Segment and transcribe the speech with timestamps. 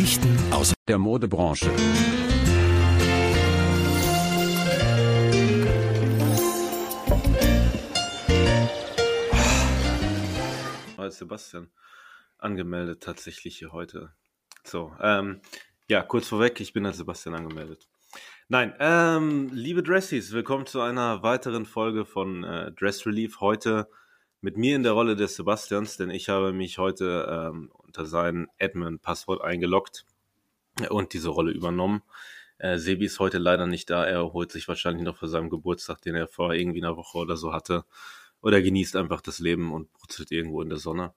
[0.00, 1.70] Geschichten aus der Modebranche.
[10.96, 11.68] Als Sebastian
[12.38, 14.14] angemeldet tatsächlich hier heute.
[14.64, 15.42] So, ähm,
[15.90, 17.86] ja, kurz vorweg, ich bin als Sebastian angemeldet.
[18.48, 23.40] Nein, ähm, liebe Dressies, willkommen zu einer weiteren Folge von äh, Dress Relief.
[23.40, 23.86] Heute
[24.40, 28.46] mit mir in der Rolle des Sebastians, denn ich habe mich heute ähm, unter sein
[28.60, 30.06] Admin-Passwort eingeloggt
[30.90, 32.02] und diese Rolle übernommen.
[32.58, 34.04] Äh, Sebi ist heute leider nicht da.
[34.04, 37.36] Er holt sich wahrscheinlich noch für seinen Geburtstag, den er vor irgendwie einer Woche oder
[37.36, 37.84] so hatte.
[38.42, 41.12] Oder genießt einfach das Leben und brutzelt irgendwo in der Sonne.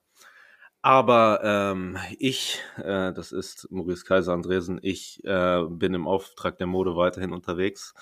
[0.82, 6.66] Aber ähm, ich, äh, das ist Maurice Kaiser Andresen, ich äh, bin im Auftrag der
[6.66, 7.94] Mode weiterhin unterwegs.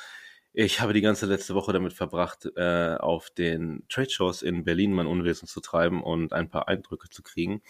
[0.54, 4.92] Ich habe die ganze letzte Woche damit verbracht, äh, auf den Trade Shows in Berlin
[4.92, 7.62] mein Unwesen zu treiben und ein paar Eindrücke zu kriegen.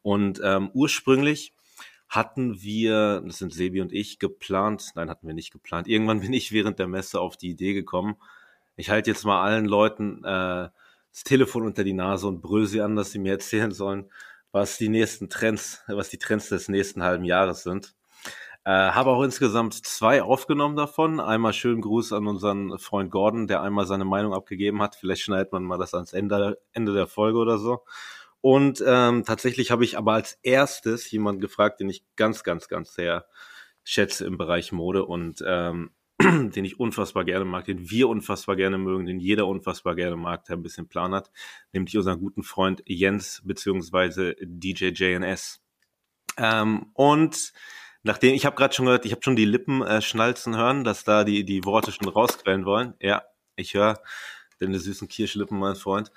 [0.00, 1.52] Und ähm, ursprünglich
[2.08, 5.86] hatten wir, das sind Sebi und ich, geplant, nein, hatten wir nicht geplant.
[5.86, 8.16] Irgendwann bin ich während der Messe auf die Idee gekommen.
[8.76, 10.70] Ich halte jetzt mal allen Leuten äh,
[11.12, 14.10] das Telefon unter die Nase und brüll sie an, dass sie mir erzählen sollen,
[14.50, 17.94] was die nächsten Trends, was die Trends des nächsten halben Jahres sind.
[18.64, 21.18] Äh, habe auch insgesamt zwei aufgenommen davon.
[21.18, 24.96] Einmal schönen Gruß an unseren Freund Gordon, der einmal seine Meinung abgegeben hat.
[24.96, 27.84] Vielleicht schneidet man mal das ans Ende, Ende der Folge oder so.
[28.42, 32.94] Und ähm, tatsächlich habe ich aber als erstes jemanden gefragt, den ich ganz, ganz, ganz
[32.94, 33.26] sehr
[33.84, 38.78] schätze im Bereich Mode und ähm, den ich unfassbar gerne mag, den wir unfassbar gerne
[38.78, 41.30] mögen, den jeder unfassbar gerne mag, der ein bisschen Plan hat,
[41.72, 45.62] nämlich unseren guten Freund Jens beziehungsweise DJ JNS.
[46.36, 47.52] Ähm, und
[48.02, 51.04] Nachdem, ich habe gerade schon gehört, ich habe schon die Lippen äh, schnalzen hören, dass
[51.04, 52.94] da die, die Worte schon rausquellen wollen.
[53.00, 53.22] Ja,
[53.56, 54.00] ich höre
[54.58, 56.10] deine süßen Kirschlippen, mein Freund.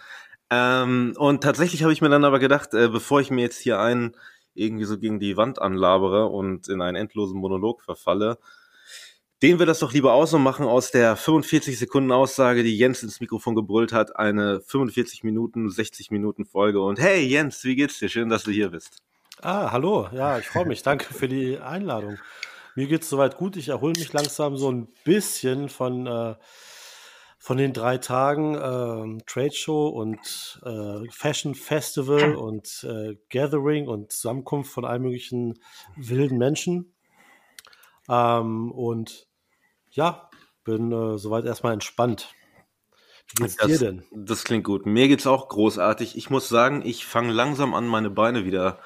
[0.50, 3.80] Ähm, und tatsächlich habe ich mir dann aber gedacht, äh, bevor ich mir jetzt hier
[3.80, 4.16] einen
[4.53, 8.38] irgendwie so gegen die Wand anlabere und in einen endlosen Monolog verfalle,
[9.42, 13.03] den wir das doch lieber aus und machen aus der 45 Sekunden Aussage, die Jens
[13.03, 16.81] ins Mikrofon gebrüllt hat, eine 45 Minuten, 60 Minuten Folge.
[16.81, 18.07] Und hey Jens, wie geht's dir?
[18.09, 19.02] Schön, dass du hier bist.
[19.41, 20.07] Ah, hallo.
[20.13, 20.83] Ja, ich freue mich.
[20.83, 22.17] Danke für die Einladung.
[22.75, 23.55] Mir geht es soweit gut.
[23.57, 26.35] Ich erhole mich langsam so ein bisschen von, äh,
[27.39, 34.11] von den drei Tagen äh, Trade Show und äh, Fashion Festival und äh, Gathering und
[34.11, 35.59] Zusammenkunft von allen möglichen
[35.95, 36.94] wilden Menschen.
[38.09, 39.27] Ähm, und
[39.91, 40.29] ja,
[40.63, 42.33] bin äh, soweit erstmal entspannt.
[43.27, 44.03] Wie geht's das, dir denn?
[44.11, 44.85] Das klingt gut.
[44.85, 46.17] Mir geht's auch großartig.
[46.17, 48.79] Ich muss sagen, ich fange langsam an, meine Beine wieder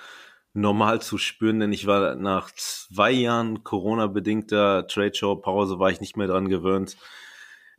[0.58, 6.28] normal zu spüren, denn ich war nach zwei Jahren Corona-bedingter Trade-Show-Pause, war ich nicht mehr
[6.28, 6.98] dran gewöhnt,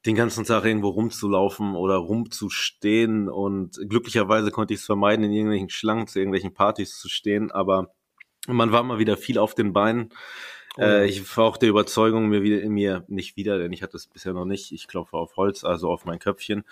[0.07, 5.71] den ganzen Tag irgendwo rumzulaufen oder rumzustehen und glücklicherweise konnte ich es vermeiden, in irgendwelchen
[5.71, 7.93] Schlangen zu irgendwelchen Partys zu stehen, aber
[8.47, 10.11] man war mal wieder viel auf den Beinen.
[10.77, 10.83] Oh.
[10.83, 14.07] Äh, ich war auch der Überzeugung, mir wieder, mir nicht wieder, denn ich hatte es
[14.07, 16.63] bisher noch nicht, ich klopfe auf Holz, also auf mein Köpfchen,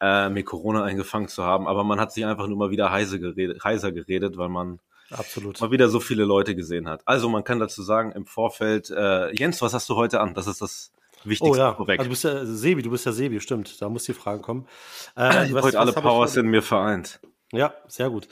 [0.00, 3.18] äh, mir Corona eingefangen zu haben, aber man hat sich einfach nur mal wieder heiser
[3.18, 4.78] geredet, heiser geredet weil man
[5.10, 5.60] Absolut.
[5.60, 7.02] Mal wieder so viele Leute gesehen hat.
[7.06, 10.34] Also man kann dazu sagen, im Vorfeld, äh, Jens, was hast du heute an?
[10.34, 10.92] Das ist das
[11.24, 11.74] Wichtigste oh, ja.
[11.74, 11.98] vorweg.
[11.98, 13.80] Also du bist ja Sebi, du bist ja Sebi, stimmt.
[13.80, 14.66] Da muss die Frage kommen.
[15.16, 17.20] Äh, was, heute alle Powers in mir vereint.
[17.52, 18.28] Ja, sehr gut.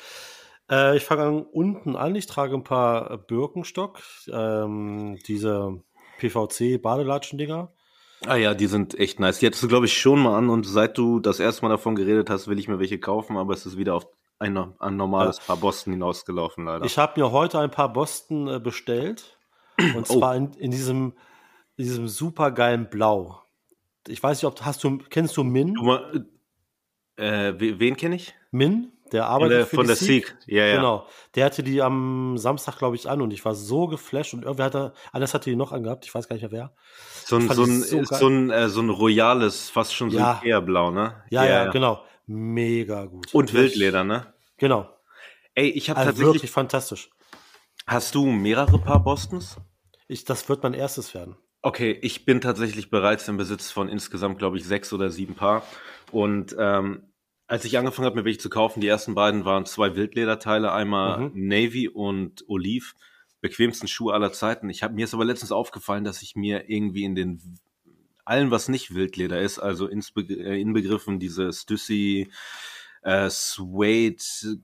[0.70, 2.14] Äh, ich fange an unten an.
[2.14, 4.00] Ich trage ein paar Birkenstock,
[4.30, 5.82] ähm, diese
[6.18, 7.72] PVC-Badelatschen-Dinger.
[8.26, 9.38] Ah ja, die sind echt nice.
[9.38, 11.94] Die hattest du, glaube ich, schon mal an und seit du das erste Mal davon
[11.96, 14.06] geredet hast, will ich mir welche kaufen, aber es ist wieder auf
[14.38, 15.44] ein, ein normales ja.
[15.46, 16.84] Paar Boston hinausgelaufen, leider.
[16.84, 19.36] Ich habe mir heute ein paar Boston äh, bestellt.
[19.78, 20.18] Und oh.
[20.18, 21.14] zwar in, in diesem,
[21.78, 23.42] diesem super geilen Blau.
[24.08, 25.74] Ich weiß nicht, ob hast du, kennst du Min?
[25.74, 25.92] Du,
[27.16, 28.34] äh, wen kenne ich?
[28.50, 30.36] Min, der arbeitet der, für von der Sieg.
[30.46, 30.76] Ja, ja.
[30.76, 31.06] Genau.
[31.34, 34.66] Der hatte die am Samstag, glaube ich, an und ich war so geflasht und irgendwer
[34.66, 36.74] hatte, alles hatte die noch angehabt, ich weiß gar nicht mehr wer.
[37.24, 40.40] So ein, so ein, so, so ein, äh, so ein royales, fast schon so ja.
[40.42, 41.22] ein blau ne?
[41.30, 42.02] Ja, ja, ja, genau.
[42.26, 43.32] Mega gut.
[43.34, 44.32] Und Wildleder, ne?
[44.56, 44.90] Genau.
[45.54, 46.34] Ey, ich habe also tatsächlich.
[46.34, 47.10] Wirklich fantastisch.
[47.86, 49.56] Hast du mehrere Paar Bostons?
[50.08, 51.36] Ich, das wird mein erstes werden.
[51.62, 55.64] Okay, ich bin tatsächlich bereits im Besitz von insgesamt, glaube ich, sechs oder sieben Paar.
[56.12, 57.12] Und ähm,
[57.46, 61.30] als ich angefangen habe, mir welche zu kaufen, die ersten beiden waren zwei Wildlederteile, einmal
[61.30, 61.48] mhm.
[61.48, 62.94] Navy und Olive,
[63.40, 64.68] bequemsten Schuhe aller Zeiten.
[64.68, 67.58] Ich habe mir ist aber letztens aufgefallen, dass ich mir irgendwie in den
[68.26, 72.30] allen, was nicht Wildleder ist, also äh, inbegriffen diese Stussy,
[73.02, 74.16] äh, Suede,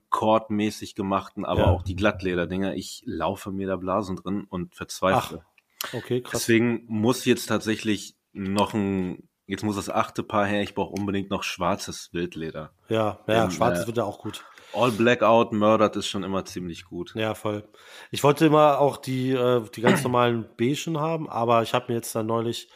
[0.09, 1.67] Cord-mäßig gemachten, aber ja.
[1.67, 2.75] auch die Glattleder-Dinger.
[2.75, 5.45] Ich laufe mir da Blasen drin und verzweifle.
[5.85, 6.41] Ach, okay, krass.
[6.41, 11.29] Deswegen muss jetzt tatsächlich noch ein, jetzt muss das achte Paar her, ich brauche unbedingt
[11.29, 12.73] noch schwarzes Wildleder.
[12.89, 14.43] Ja, ja, Denn, schwarzes äh, wird ja auch gut.
[14.73, 17.13] All Blackout Murdered ist schon immer ziemlich gut.
[17.15, 17.63] Ja, voll.
[18.11, 21.95] Ich wollte immer auch die, äh, die ganz normalen Beigen haben, aber ich habe mir
[21.95, 22.67] jetzt dann neulich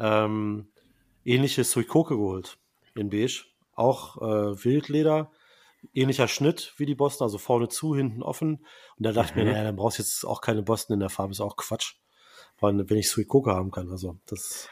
[0.00, 0.68] ähm,
[1.24, 2.58] ähnliche Suikoke geholt
[2.94, 3.44] in Beige.
[3.74, 5.30] Auch äh, Wildleder,
[5.94, 8.66] ähnlicher Schnitt wie die Boston, also vorne zu, hinten offen.
[8.96, 9.50] Und da dachte ich mir, Mhm.
[9.52, 11.94] naja, dann brauchst du jetzt auch keine Boston in der Farbe, ist auch Quatsch.
[12.60, 13.90] Allem, wenn ich Suikoke haben kann.
[13.90, 14.68] Also das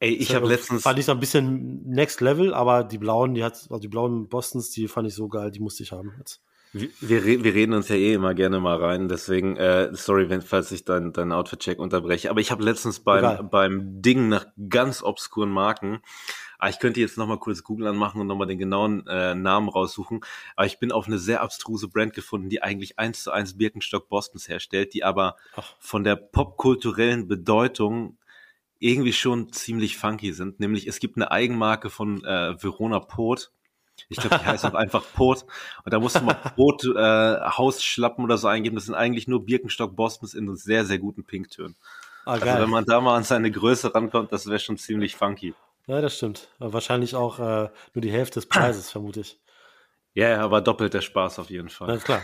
[0.00, 0.82] Ey, ich habe letztens.
[0.82, 4.28] fand ich so ein bisschen Next Level, aber die blauen, die hat, also die blauen
[4.28, 6.42] Bostons, die fand ich so geil, die musste ich haben jetzt.
[6.74, 10.42] Wir, wir, wir reden uns ja eh immer gerne mal rein, deswegen, äh, sorry, wenn,
[10.42, 12.30] falls ich dein, dein Outfit-Check unterbreche.
[12.30, 13.22] Aber ich habe letztens Egal.
[13.22, 16.00] beim, beim Ding nach ganz obskuren Marken,
[16.58, 20.22] ah, ich könnte jetzt nochmal kurz Google anmachen und nochmal den genauen äh, Namen raussuchen,
[20.56, 24.08] aber ich bin auf eine sehr abstruse Brand gefunden, die eigentlich eins zu eins Birkenstock
[24.08, 25.76] Bostons herstellt, die aber Ach.
[25.78, 28.18] von der popkulturellen Bedeutung
[28.80, 30.58] irgendwie schon ziemlich funky sind.
[30.58, 33.52] Nämlich es gibt eine Eigenmarke von äh, Verona Pot.
[34.08, 35.44] Ich glaube, die heißt auch einfach Pot.
[35.84, 38.76] Und da musst du mal Pot äh, Hausschlappen oder so eingeben.
[38.76, 41.76] Das sind eigentlich nur Birkenstock Bostons in sehr, sehr guten Pinktönen.
[42.26, 42.62] Ah, Also geil.
[42.62, 45.54] wenn man da mal an seine Größe rankommt, das wäre schon ziemlich funky.
[45.86, 46.48] ja, das stimmt.
[46.58, 49.38] Aber wahrscheinlich auch äh, nur die Hälfte des Preises, vermute ich.
[50.16, 51.98] Ja, ja, aber doppelt der Spaß auf jeden Na Fall.
[51.98, 52.22] klar.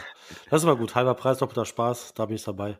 [0.48, 0.94] Das ist immer gut.
[0.94, 2.78] Halber Preis, doppelter Spaß, da bin ich dabei.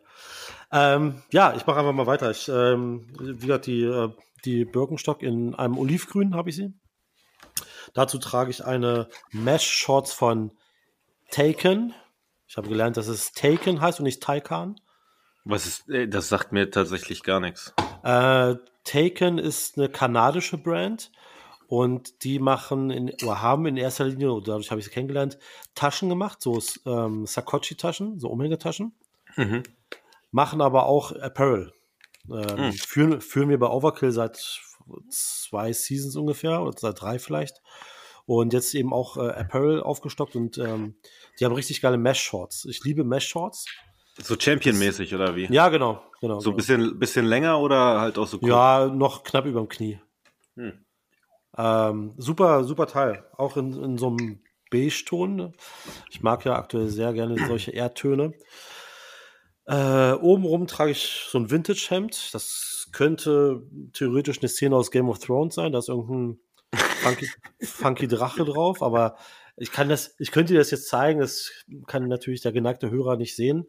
[0.72, 2.30] Ähm, ja, ich mache einfach mal weiter.
[2.30, 4.10] Ich, ähm, wie gesagt, die, äh,
[4.44, 6.72] die Birkenstock in einem Olivgrün habe ich sie.
[7.94, 10.52] Dazu trage ich eine Mesh-Shorts von
[11.30, 11.94] Taken.
[12.46, 14.80] Ich habe gelernt, dass es Taken heißt und nicht Taycan.
[15.44, 17.72] Was ist, äh, das sagt mir tatsächlich gar nichts.
[18.02, 21.12] Äh, Taken ist eine kanadische Brand
[21.66, 25.38] und die machen in, oder haben in erster Linie, oder dadurch habe ich sie kennengelernt,
[25.74, 28.92] Taschen gemacht, so ähm, Sakochi-Taschen, so Umhängetaschen,
[29.36, 29.62] Mhm.
[30.32, 31.72] machen aber auch Apparel.
[32.28, 32.72] Ähm, Hm.
[32.72, 34.60] führen, führen wir bei Overkill seit
[35.08, 37.60] zwei Seasons ungefähr oder seit drei vielleicht.
[38.26, 40.94] Und jetzt eben auch äh, Apparel aufgestockt und ähm,
[41.38, 42.66] die haben richtig geile Mesh-Shorts.
[42.66, 43.64] Ich liebe Mesh-Shorts.
[44.22, 45.46] So Champion-mäßig oder wie?
[45.52, 46.02] Ja, genau.
[46.20, 48.50] genau So ein bisschen, bisschen länger oder halt auch so kurz?
[48.50, 50.00] Ja, noch knapp über dem Knie.
[50.56, 50.84] Hm.
[51.56, 53.24] Ähm, super, super Teil.
[53.36, 55.54] Auch in, in so einem Beige-Ton.
[56.10, 58.34] Ich mag ja aktuell sehr gerne solche Erdtöne.
[59.66, 62.34] Äh, obenrum trage ich so ein Vintage-Hemd.
[62.34, 65.72] Das könnte theoretisch eine Szene aus Game of Thrones sein.
[65.72, 66.38] Da ist irgendein
[66.72, 67.28] funky,
[67.62, 69.16] funky Drache drauf, aber
[69.56, 71.50] ich kann das, ich könnte dir das jetzt zeigen, das
[71.86, 73.66] kann natürlich der geneigte Hörer nicht sehen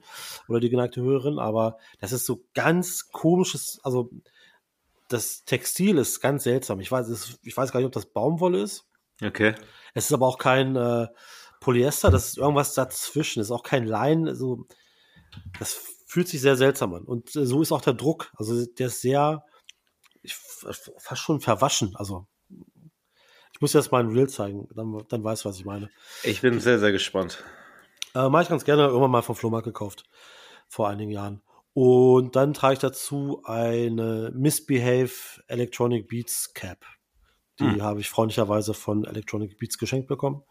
[0.47, 4.09] oder die geneigte Hörerin, aber das ist so ganz komisches, also
[5.09, 6.79] das Textil ist ganz seltsam.
[6.79, 8.87] Ich weiß, ist, ich weiß gar nicht, ob das Baumwolle ist.
[9.21, 9.53] Okay.
[9.93, 11.07] Es ist aber auch kein äh,
[11.59, 13.41] Polyester, das ist irgendwas dazwischen.
[13.41, 14.27] Es ist auch kein Lein.
[14.27, 14.65] Also,
[15.59, 15.73] das
[16.11, 17.03] fühlt sich sehr seltsam an.
[17.03, 18.33] Und äh, so ist auch der Druck.
[18.35, 19.45] Also der ist sehr,
[20.21, 21.95] ich, fast schon verwaschen.
[21.95, 22.27] Also
[23.53, 25.89] ich muss das mal ein Reel zeigen, dann, dann weißt du, was ich meine.
[26.23, 27.45] Ich bin sehr, sehr gespannt.
[28.13, 30.03] Äh, Mache ich ganz gerne, irgendwann mal vom Flohmarkt gekauft.
[30.67, 31.41] Vor einigen Jahren.
[31.73, 36.85] Und dann trage ich dazu eine Misbehave Electronic Beats Cap.
[37.57, 37.81] Die Hm.
[37.81, 40.43] habe ich freundlicherweise von Electronic Beats geschenkt bekommen,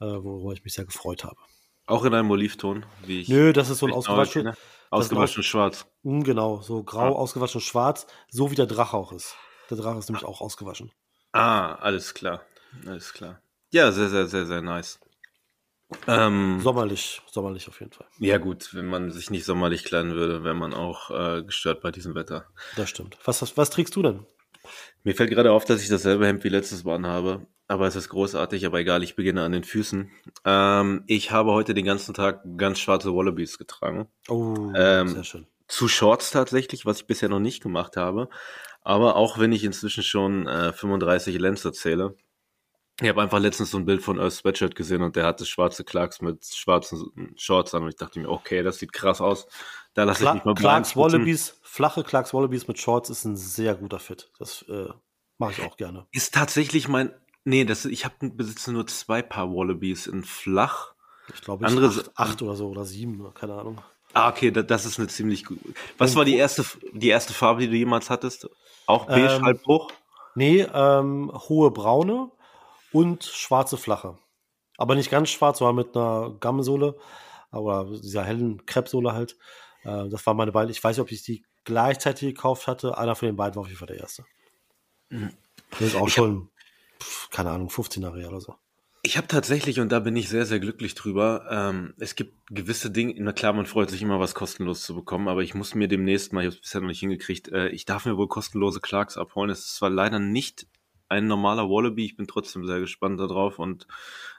[0.00, 1.38] äh, worüber ich mich sehr gefreut habe.
[1.86, 3.28] Auch in einem Olivton, wie ich.
[3.28, 4.52] Nö, das ist so ein ausgewaschen.
[4.90, 5.86] Ausgewaschen schwarz.
[6.02, 7.18] Hm, genau, so grau, Ah.
[7.18, 9.36] ausgewaschen schwarz, so wie der Drache auch ist.
[9.70, 10.92] Der Drache ist nämlich auch ausgewaschen.
[11.32, 12.42] Ah, alles klar.
[12.86, 13.40] Alles klar.
[13.70, 15.00] Ja, sehr, sehr, sehr, sehr nice.
[16.08, 18.06] Ähm, Sommerlich, sommerlich auf jeden Fall.
[18.18, 21.92] ja, gut, wenn man sich nicht sommerlich kleiden würde, wäre man auch äh, gestört bei
[21.92, 22.46] diesem Wetter.
[22.74, 23.16] Das stimmt.
[23.24, 24.26] Was, was, was trägst du denn?
[25.06, 27.46] Mir fällt gerade auf, dass ich dasselbe Hemd wie letztes Mal anhabe.
[27.68, 30.10] Aber es ist großartig, aber egal, ich beginne an den Füßen.
[30.44, 34.08] Ähm, ich habe heute den ganzen Tag ganz schwarze Wallabies getragen.
[34.26, 35.46] Oh, Ähm, sehr schön.
[35.68, 38.28] Zu Shorts tatsächlich, was ich bisher noch nicht gemacht habe.
[38.82, 42.16] Aber auch wenn ich inzwischen schon äh, 35 Lenzer zähle.
[43.00, 45.84] Ich habe einfach letztens so ein Bild von Earth Sweatshirt gesehen und der hatte schwarze
[45.84, 49.46] Clarks mit schwarzen Shorts an und ich dachte mir, okay, das sieht krass aus.
[49.92, 50.96] Da lasse ich Cla mich mal Clarks.
[50.96, 54.30] Wallabies, flache Clarks Wallabies mit Shorts ist ein sehr guter Fit.
[54.38, 54.88] Das äh,
[55.36, 56.06] mache ich auch gerne.
[56.10, 57.12] Ist tatsächlich mein,
[57.44, 60.94] nee, das, ich habe besitze nur zwei Paar Wallabies in flach.
[61.34, 63.78] Ich glaube, ich Andere- acht, acht oder so oder sieben, keine Ahnung.
[64.14, 65.58] Ah, okay, da, das ist eine ziemlich gut.
[65.98, 68.48] Was war die erste, die erste Farbe, die du jemals hattest?
[68.86, 69.92] Auch beige, Ähm, halb hoch?
[70.34, 72.30] Nee, ähm, hohe braune
[72.96, 74.16] und schwarze flache.
[74.78, 76.96] Aber nicht ganz schwarz, sondern mit einer Gammelsohle
[77.52, 79.36] oder dieser hellen Kreppsohle halt.
[79.84, 80.70] Äh, das waren meine beiden.
[80.70, 82.96] Ich weiß nicht, ob ich die gleichzeitig gekauft hatte.
[82.96, 84.24] Einer von den beiden war auf jeden Fall der erste.
[85.10, 85.30] Mhm.
[85.72, 86.48] Das ist auch schon,
[86.98, 88.54] pf, keine Ahnung, 15 Jahre her oder so.
[89.02, 92.90] Ich habe tatsächlich, und da bin ich sehr, sehr glücklich drüber, ähm, es gibt gewisse
[92.90, 95.86] Dinge, na klar, man freut sich immer, was kostenlos zu bekommen, aber ich muss mir
[95.86, 98.80] demnächst mal, ich habe es bisher noch nicht hingekriegt, äh, ich darf mir wohl kostenlose
[98.80, 99.50] Clarks abholen.
[99.50, 100.66] Es ist zwar leider nicht
[101.08, 103.86] ein normaler Wallaby, ich bin trotzdem sehr gespannt darauf und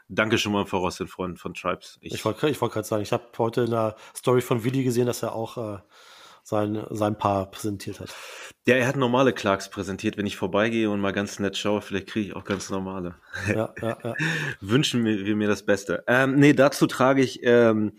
[0.09, 1.97] danke schon mal voraus den Freunden von Tribes.
[2.01, 4.83] Ich, ich wollte ich wollt gerade sagen, ich habe heute in der Story von Willi
[4.83, 5.79] gesehen, dass er auch äh,
[6.47, 8.15] sein, sein Paar präsentiert hat.
[8.65, 10.15] Ja, er hat normale Clarks präsentiert.
[10.15, 13.15] Wenn ich vorbeigehe und mal ganz nett schaue, vielleicht kriege ich auch ganz normale.
[13.50, 14.13] Ja, ja, ja.
[14.62, 16.05] Wünschen wir, mir das Beste.
[16.07, 17.93] Ähm, nee, dazu trage ich, ähm,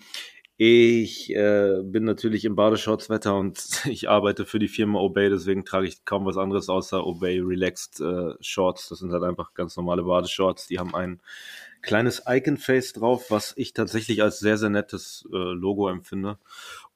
[0.61, 5.87] ich äh, bin natürlich im Badeshorts-Wetter und ich arbeite für die Firma Obey, deswegen trage
[5.87, 8.89] ich kaum was anderes außer Obey Relaxed äh, Shorts.
[8.89, 10.67] Das sind halt einfach ganz normale Badeshorts.
[10.67, 11.21] Die haben ein
[11.81, 16.39] kleines Icon-Face drauf, was ich tatsächlich als sehr, sehr nettes äh, Logo empfinde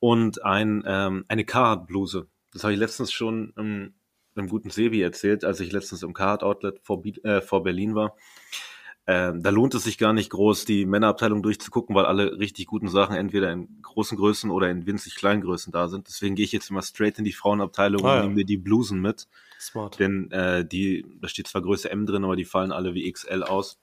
[0.01, 2.27] und ein, ähm, eine Carhartt-Bluse.
[2.53, 3.95] Das habe ich letztens schon im,
[4.35, 8.17] im guten Sebi erzählt, als ich letztens im Carhartt-Outlet vor, äh, vor Berlin war.
[9.07, 12.89] Ähm, da lohnt es sich gar nicht groß, die Männerabteilung durchzugucken, weil alle richtig guten
[12.89, 16.07] Sachen entweder in großen Größen oder in winzig kleinen Größen da sind.
[16.07, 19.01] Deswegen gehe ich jetzt immer straight in die Frauenabteilung ah, und nehme mir die Blusen
[19.01, 19.27] mit.
[19.61, 19.99] Smart.
[19.99, 23.43] Denn äh, die, da steht zwar Größe M drin, aber die fallen alle wie XL
[23.43, 23.79] aus.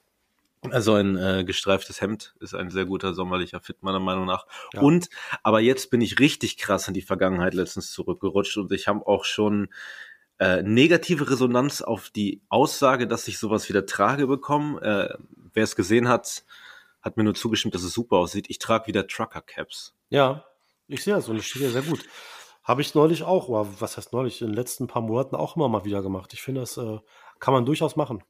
[0.72, 4.46] Also ein äh, gestreiftes Hemd ist ein sehr guter sommerlicher Fit, meiner Meinung nach.
[4.74, 4.82] Ja.
[4.82, 5.10] Und,
[5.42, 9.24] aber jetzt bin ich richtig krass in die Vergangenheit letztens zurückgerutscht und ich habe auch
[9.24, 9.70] schon
[10.40, 14.78] äh, negative Resonanz auf die Aussage, dass ich sowas wieder trage bekommen.
[14.80, 15.14] Äh,
[15.54, 16.44] wer es gesehen hat,
[17.02, 18.50] hat mir nur zugestimmt, dass es super aussieht.
[18.50, 19.96] Ich trage wieder Trucker Caps.
[20.10, 20.46] Ja,
[20.88, 22.06] ich sehe das und das steht ja sehr gut.
[22.64, 25.70] Habe ich neulich auch, oder was heißt neulich, in den letzten paar Monaten auch immer
[25.70, 26.34] mal wieder gemacht.
[26.34, 27.00] Ich finde, das äh,
[27.40, 28.24] kann man durchaus machen.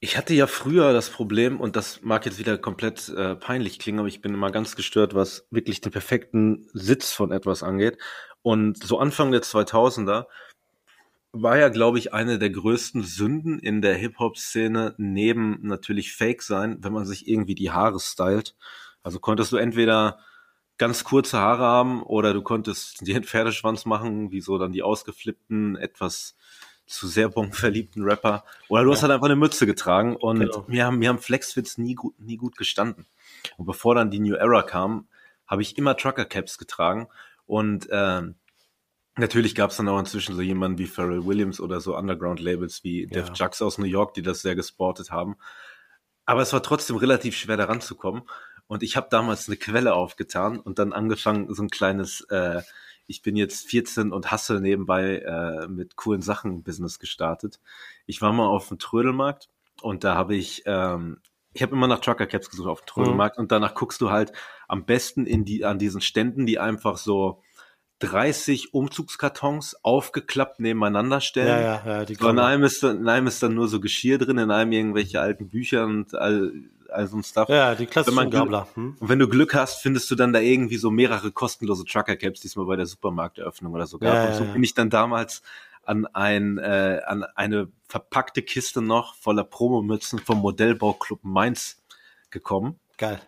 [0.00, 4.00] Ich hatte ja früher das Problem, und das mag jetzt wieder komplett äh, peinlich klingen,
[4.00, 7.98] aber ich bin immer ganz gestört, was wirklich den perfekten Sitz von etwas angeht.
[8.42, 10.26] Und so Anfang der 2000er
[11.42, 16.78] war ja, glaube ich, eine der größten Sünden in der Hip-Hop-Szene, neben natürlich Fake sein,
[16.80, 18.54] wenn man sich irgendwie die Haare stylt.
[19.02, 20.18] Also konntest du entweder
[20.78, 24.82] ganz kurze Haare haben oder du konntest dir einen Pferdeschwanz machen, wie so dann die
[24.82, 26.36] ausgeflippten, etwas
[26.86, 28.44] zu sehr verliebten Rapper.
[28.68, 30.64] Oder du hast halt einfach eine Mütze getragen und genau.
[30.68, 33.06] mir haben, mir haben Flexfits nie gut, nie gut gestanden.
[33.56, 35.08] Und bevor dann die New Era kam,
[35.46, 37.08] habe ich immer Trucker Caps getragen
[37.44, 38.36] und ähm,
[39.18, 43.02] Natürlich gab es dann auch inzwischen so jemanden wie Pharrell Williams oder so Underground-Labels wie
[43.02, 43.08] ja.
[43.08, 45.36] Def Jux aus New York, die das sehr gesportet haben.
[46.26, 48.22] Aber es war trotzdem relativ schwer, da ranzukommen.
[48.66, 52.62] Und ich habe damals eine Quelle aufgetan und dann angefangen, so ein kleines äh,
[53.06, 57.60] ich bin jetzt 14 und hasse nebenbei äh, mit coolen Sachen Business gestartet.
[58.06, 59.48] Ich war mal auf dem Trödelmarkt
[59.82, 61.20] und da habe ich, ähm,
[61.52, 63.42] ich habe immer nach Trucker Caps gesucht auf dem Trödelmarkt mhm.
[63.42, 64.32] und danach guckst du halt
[64.68, 67.42] am besten in die, an diesen Ständen, die einfach so
[68.00, 71.48] 30 Umzugskartons aufgeklappt nebeneinander stellen.
[71.48, 74.18] Ja, ja, ja, die so in, einem ist, in einem ist dann nur so Geschirr
[74.18, 76.52] drin, in einem irgendwelche alten Bücher und all,
[76.90, 77.48] all so ein Stuff.
[77.48, 78.68] Ja, die klassischen Gabler.
[78.74, 78.96] Hm?
[79.00, 82.48] Und wenn du Glück hast, findest du dann da irgendwie so mehrere kostenlose Trucker-Caps, die
[82.48, 84.14] es mal bei der Supermarkteröffnung oder so gab.
[84.14, 85.42] Ja, und so bin ich dann damals
[85.82, 91.80] an ein äh, an eine verpackte Kiste noch voller Promomützen vom Modellbauclub Mainz
[92.30, 92.78] gekommen.
[92.98, 93.20] Geil.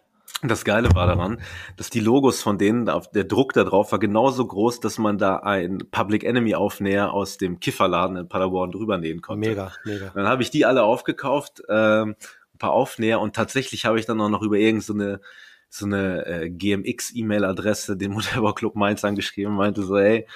[0.43, 1.41] Das Geile war daran,
[1.77, 5.39] dass die Logos von denen, der Druck da drauf war genauso groß, dass man da
[5.39, 9.49] ein Public Enemy Aufnäher aus dem Kifferladen in Paderborn drüber nähen konnte.
[9.49, 10.11] Mega, mega.
[10.15, 12.15] Dann habe ich die alle aufgekauft, ähm,
[12.55, 15.21] ein paar Aufnäher und tatsächlich habe ich dann auch noch über irgendeine so eine,
[15.71, 20.27] so eine äh, GMX-E-Mail-Adresse den Modellbauclub Mainz angeschrieben und meinte so, hey,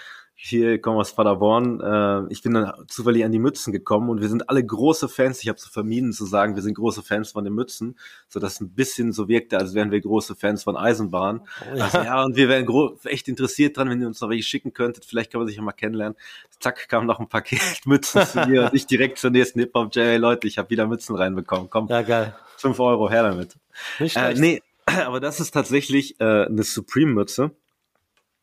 [0.44, 1.80] hier komme aus Paderborn.
[1.80, 5.40] Äh, ich bin dann zufällig an die Mützen gekommen und wir sind alle große Fans.
[5.40, 7.96] Ich habe so vermieden zu sagen, wir sind große Fans von den Mützen,
[8.28, 11.42] so dass ein bisschen so wirkte, als wären wir große Fans von Eisenbahn.
[11.42, 11.84] Oh, ja.
[11.84, 12.66] Also ja, und wir wären
[13.04, 15.04] echt interessiert dran, wenn ihr uns noch welche schicken könntet.
[15.04, 16.18] Vielleicht kann man sich ja mal kennenlernen.
[16.58, 19.94] Zack, kam noch ein Paket Mützen zu mir und ich direkt zur nächsten Hip-Hop.
[19.94, 21.70] Hey Leute, ich habe wieder Mützen reinbekommen.
[21.70, 22.34] Komm, ja, geil.
[22.56, 23.56] fünf Euro, her damit.
[24.00, 27.52] Nicht äh, nee, aber das ist tatsächlich äh, eine Supreme-Mütze.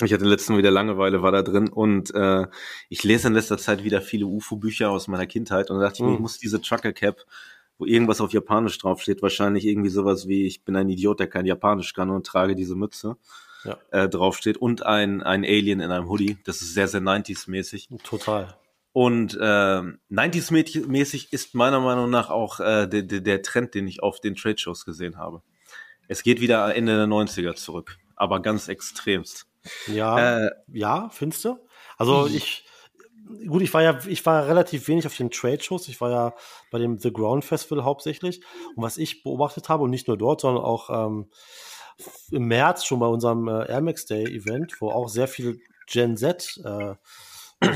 [0.02, 2.48] Ich hatte letztens wieder Langeweile, war da drin und äh,
[2.88, 6.04] ich lese in letzter Zeit wieder viele UFO-Bücher aus meiner Kindheit und da dachte ich
[6.04, 6.22] mir, ich hm.
[6.22, 7.26] muss diese Trucker Cap,
[7.78, 11.46] wo irgendwas auf Japanisch draufsteht, wahrscheinlich irgendwie sowas wie, ich bin ein Idiot, der kein
[11.46, 13.18] Japanisch kann und trage diese Mütze,
[13.66, 13.78] ja.
[13.92, 16.38] äh, draufsteht und ein, ein Alien in einem Hoodie.
[16.46, 17.90] Das ist sehr, sehr 90s-mäßig.
[18.04, 18.56] Total.
[18.94, 24.02] Und äh, 90s-mäßig ist meiner Meinung nach auch äh, der, der, der Trend, den ich
[24.02, 25.42] auf den Trade-Shows gesehen habe.
[26.08, 29.49] Es geht wieder Ende der 90er zurück, aber ganz extremst.
[29.88, 31.58] Ja, äh, ja, findest du?
[31.98, 32.66] Also ich,
[33.48, 35.88] gut, ich war ja, ich war relativ wenig auf den Trade-Shows.
[35.88, 36.34] Ich war ja
[36.72, 38.42] bei dem The Ground Festival hauptsächlich.
[38.76, 41.30] Und was ich beobachtet habe, und nicht nur dort, sondern auch ähm,
[42.32, 46.18] im März schon bei unserem äh, Air Max Day Event, wo auch sehr viel Gen
[46.18, 46.96] Z, äh,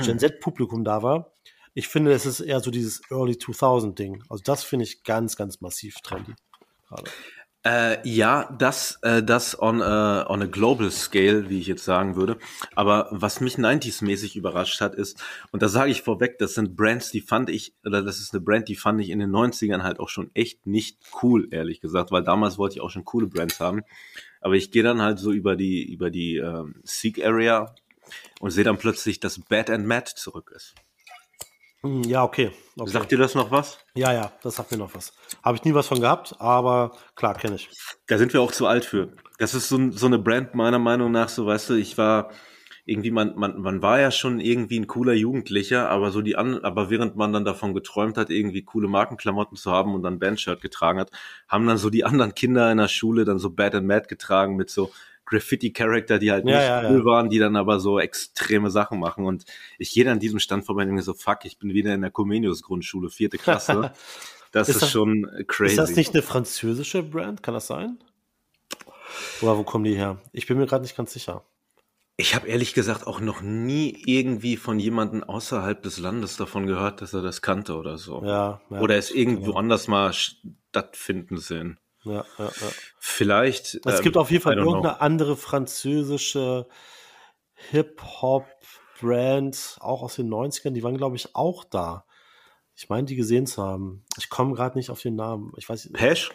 [0.04, 1.34] Gen Z Publikum da war.
[1.74, 4.24] Ich finde, es ist eher so dieses Early 2000 Ding.
[4.30, 6.36] Also das finde ich ganz, ganz massiv trendy.
[6.88, 7.10] Gerade.
[7.66, 12.18] Äh, ja, das, äh, das on a, on a global scale, wie ich jetzt sagen
[12.18, 12.38] würde.
[12.76, 17.10] Aber was mich 90s-mäßig überrascht hat, ist, und da sage ich vorweg, das sind Brands,
[17.12, 20.02] die fand ich, oder das ist eine Brand, die fand ich in den 90ern halt
[20.02, 23.62] auch schon echt nicht cool, ehrlich gesagt, weil damals wollte ich auch schon coole Brands
[23.62, 23.84] haben.
[24.42, 27.74] Aber ich gehe dann halt so über die, über die ähm, Seek Area
[28.42, 30.76] und sehe dann plötzlich, dass Bad and Mad zurück ist.
[31.84, 32.52] Hm, Ja, okay.
[32.78, 32.90] okay.
[32.90, 33.78] Sagt dir das noch was?
[33.96, 35.14] Ja, ja, das sagt mir noch was.
[35.44, 37.70] Habe ich nie was von gehabt, aber klar, kenne ich.
[38.08, 39.10] Da sind wir auch zu alt für.
[39.38, 42.30] Das ist so, so eine Brand meiner Meinung nach, so weißt du, ich war
[42.86, 46.60] irgendwie, man, man, man war ja schon irgendwie ein cooler Jugendlicher, aber so die an,
[46.64, 50.62] aber während man dann davon geträumt hat, irgendwie coole Markenklamotten zu haben und dann Bandshirt
[50.62, 51.10] getragen hat,
[51.48, 54.56] haben dann so die anderen Kinder in der Schule dann so Bad and Mad getragen
[54.58, 54.92] mit so
[55.26, 57.06] Graffiti-Charakter, die halt Ja, nicht ja, cool ja.
[57.06, 59.26] waren, die dann aber so extreme Sachen machen.
[59.26, 59.46] Und
[59.78, 62.02] ich gehe dann an diesem Stand vorbei und denke so, fuck, ich bin wieder in
[62.02, 63.92] der Comenius-Grundschule, vierte Klasse.
[64.52, 65.72] Das Ist ist, das- schon crazy.
[65.72, 67.42] Ist das nicht eine französische Brand?
[67.42, 67.98] Kann das sein?
[69.42, 70.22] Oder wo kommen die her?
[70.32, 71.44] Ich bin mir gerade nicht ganz sicher.
[72.18, 77.02] Ich habe ehrlich gesagt auch noch nie irgendwie von jemandem außerhalb des Landes davon gehört,
[77.02, 78.24] dass er das kannte oder so.
[78.24, 81.80] Ja, ja, oder es irgendwo anders mal stattfinden sehen.
[82.06, 82.72] Ja, ja, ja.
[83.00, 83.80] Vielleicht.
[83.86, 84.72] Es ähm, gibt auf jeden Fall I don't know.
[84.72, 86.68] irgendeine andere französische
[87.72, 92.06] Hip-Hop-Brand, auch aus den 90ern, die waren, glaube ich, auch da.
[92.76, 94.04] Ich meine, die gesehen zu haben.
[94.18, 95.54] Ich komme gerade nicht auf den Namen.
[95.58, 96.32] Ich weiß Hash?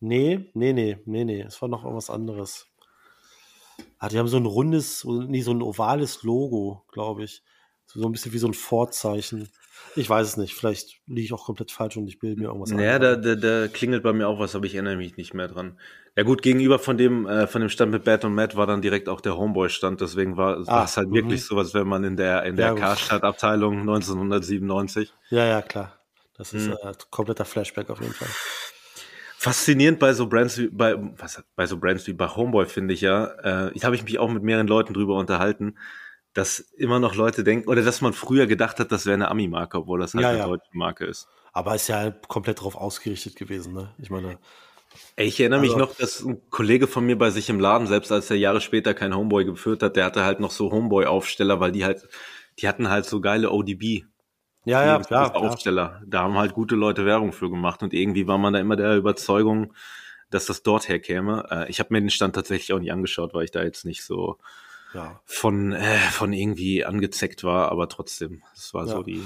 [0.00, 1.42] Nee, nee, nee, nee, nee.
[1.42, 2.68] Es war noch irgendwas anderes.
[3.98, 7.42] Ah, die haben so ein rundes, nee, so ein ovales Logo, glaube ich.
[7.86, 9.48] So, ein bisschen wie so ein Vorzeichen.
[9.96, 10.54] Ich weiß es nicht.
[10.54, 13.22] Vielleicht liege ich auch komplett falsch und ich bilde mir irgendwas Ja, da, ein.
[13.22, 15.78] da, da klingelt bei mir auch was, aber ich erinnere mich nicht mehr dran.
[16.16, 18.82] Ja gut, gegenüber von dem, äh, von dem Stand mit Bad und Matt war dann
[18.82, 21.14] direkt auch der Homeboy-Stand, deswegen war, Ah, es halt mhm.
[21.14, 22.74] wirklich so, als wäre man in der, in der Ja.
[22.74, 25.12] Karstadt-Abteilung 1997.
[25.30, 25.98] Ja, ja, klar.
[26.36, 26.72] Das ist Mhm.
[26.82, 28.28] äh, kompletter Flashback auf jeden Fall.
[29.38, 33.02] Faszinierend bei so Brands wie bei was bei so Brands wie bei Homeboy finde ich
[33.02, 35.76] ja, äh, ich habe ich mich auch mit mehreren Leuten drüber unterhalten,
[36.34, 39.78] dass immer noch Leute denken oder dass man früher gedacht hat, das wäre eine Ami-Marke,
[39.78, 40.46] obwohl das halt Ja, eine ja.
[40.46, 41.28] deutsche Marke ist.
[41.52, 43.94] Aber ist ja komplett darauf ausgerichtet gewesen, ne?
[43.98, 44.38] Ich meine,
[45.16, 47.86] Ey, ich erinnere mich Also- noch, dass ein Kollege von mir bei sich im Laden,
[47.88, 51.58] selbst als er Jahre später kein Homeboy geführt hat, der hatte halt noch so Homeboy-Aufsteller,
[51.58, 52.08] weil die halt,
[52.60, 54.04] die hatten halt so geile ODB.
[54.64, 55.34] ja, ja, ja, ja.
[55.34, 56.00] Aufsteller.
[56.06, 58.96] Da haben halt gute Leute Werbung für gemacht und irgendwie war man da immer der
[58.96, 59.72] Überzeugung,
[60.30, 61.44] dass das dort herkäme.
[61.50, 64.04] Äh, ich habe mir den Stand tatsächlich auch nicht angeschaut, weil ich da jetzt nicht
[64.04, 64.38] so
[64.94, 65.20] ja.
[65.26, 69.02] von, äh, von irgendwie angezeckt war, aber trotzdem, es war so Ja.
[69.02, 69.22] die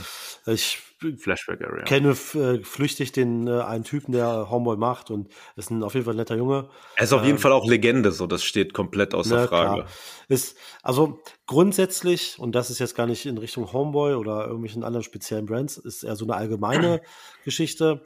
[0.47, 0.79] Ich
[1.19, 1.85] Flashback-Area.
[1.85, 6.05] kenne äh, flüchtig den äh, einen Typen, der Homeboy macht und ist ein auf jeden
[6.07, 6.71] Fall netter Junge.
[6.97, 9.75] Er ist auf jeden Ähm, Fall auch Legende, so das steht komplett außer Ne, Frage.
[9.83, 9.87] klar.
[10.29, 15.05] Ist, also grundsätzlich, und das ist jetzt gar nicht in Richtung Homeboy oder irgendwelchen anderen
[15.05, 17.01] speziellen Brands, ist eher so eine allgemeine
[17.45, 18.03] Geschichte.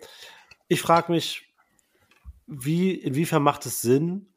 [0.68, 1.48] Ich frage mich,
[2.46, 4.31] wie, inwiefern macht es Sinn,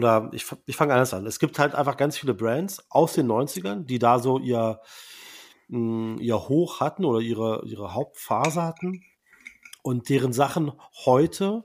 [0.00, 1.26] oder ich, ich fange anders an.
[1.26, 4.80] Es gibt halt einfach ganz viele Brands aus den 90ern, die da so ihr,
[5.68, 9.04] mh, ihr Hoch hatten oder ihre, ihre Hauptphase hatten
[9.82, 10.72] und deren Sachen
[11.04, 11.64] heute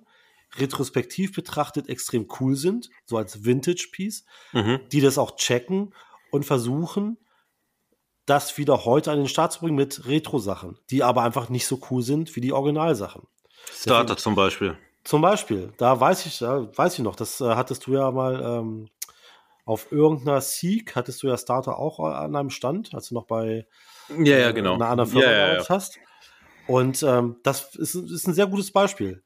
[0.58, 4.82] retrospektiv betrachtet extrem cool sind, so als Vintage-Piece, Mhm.
[4.92, 5.94] die das auch checken
[6.32, 7.18] und versuchen,
[8.26, 11.80] das wieder heute an den Start zu bringen mit Retro-Sachen, die aber einfach nicht so
[11.90, 13.24] cool sind wie die Originalsachen.
[13.72, 14.78] Starter zum Beispiel.
[15.06, 18.42] Zum Beispiel, da weiß ich, da weiß ich noch, das äh, hattest du ja mal
[18.44, 18.90] ähm,
[19.64, 23.68] auf irgendeiner Seek, hattest du ja Starter auch an einem Stand, als du noch bei
[24.10, 24.74] Ja, ja, äh, genau.
[24.74, 25.70] einer anderen Firma ja, ja.
[25.70, 26.00] hast.
[26.68, 29.22] Und ähm, das ist, ist ein sehr gutes Beispiel.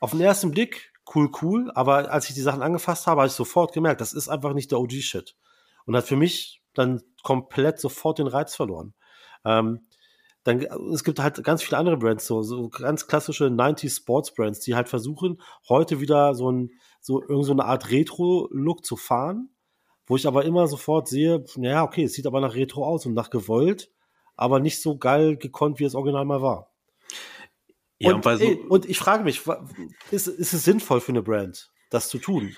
[0.00, 3.34] Auf den ersten Blick cool, cool, aber als ich die Sachen angefasst habe, habe ich
[3.34, 5.36] sofort gemerkt, das ist einfach nicht der OG-Shit.
[5.84, 8.94] Und hat für mich dann komplett sofort den Reiz verloren.
[9.44, 9.86] Ähm,
[10.44, 10.60] dann,
[10.92, 14.74] es gibt halt ganz viele andere Brands, so, so ganz klassische 90s Sports Brands, die
[14.74, 19.50] halt versuchen, heute wieder so, ein, so, irgend so eine Art Retro-Look zu fahren,
[20.06, 23.14] wo ich aber immer sofort sehe, naja, okay, es sieht aber nach Retro aus und
[23.14, 23.90] nach gewollt,
[24.34, 26.72] aber nicht so geil gekonnt, wie es original mal war.
[27.98, 29.42] Ja, und, und ey, und ich frage mich,
[30.10, 32.56] ist, ist es sinnvoll für eine Brand, das zu tun?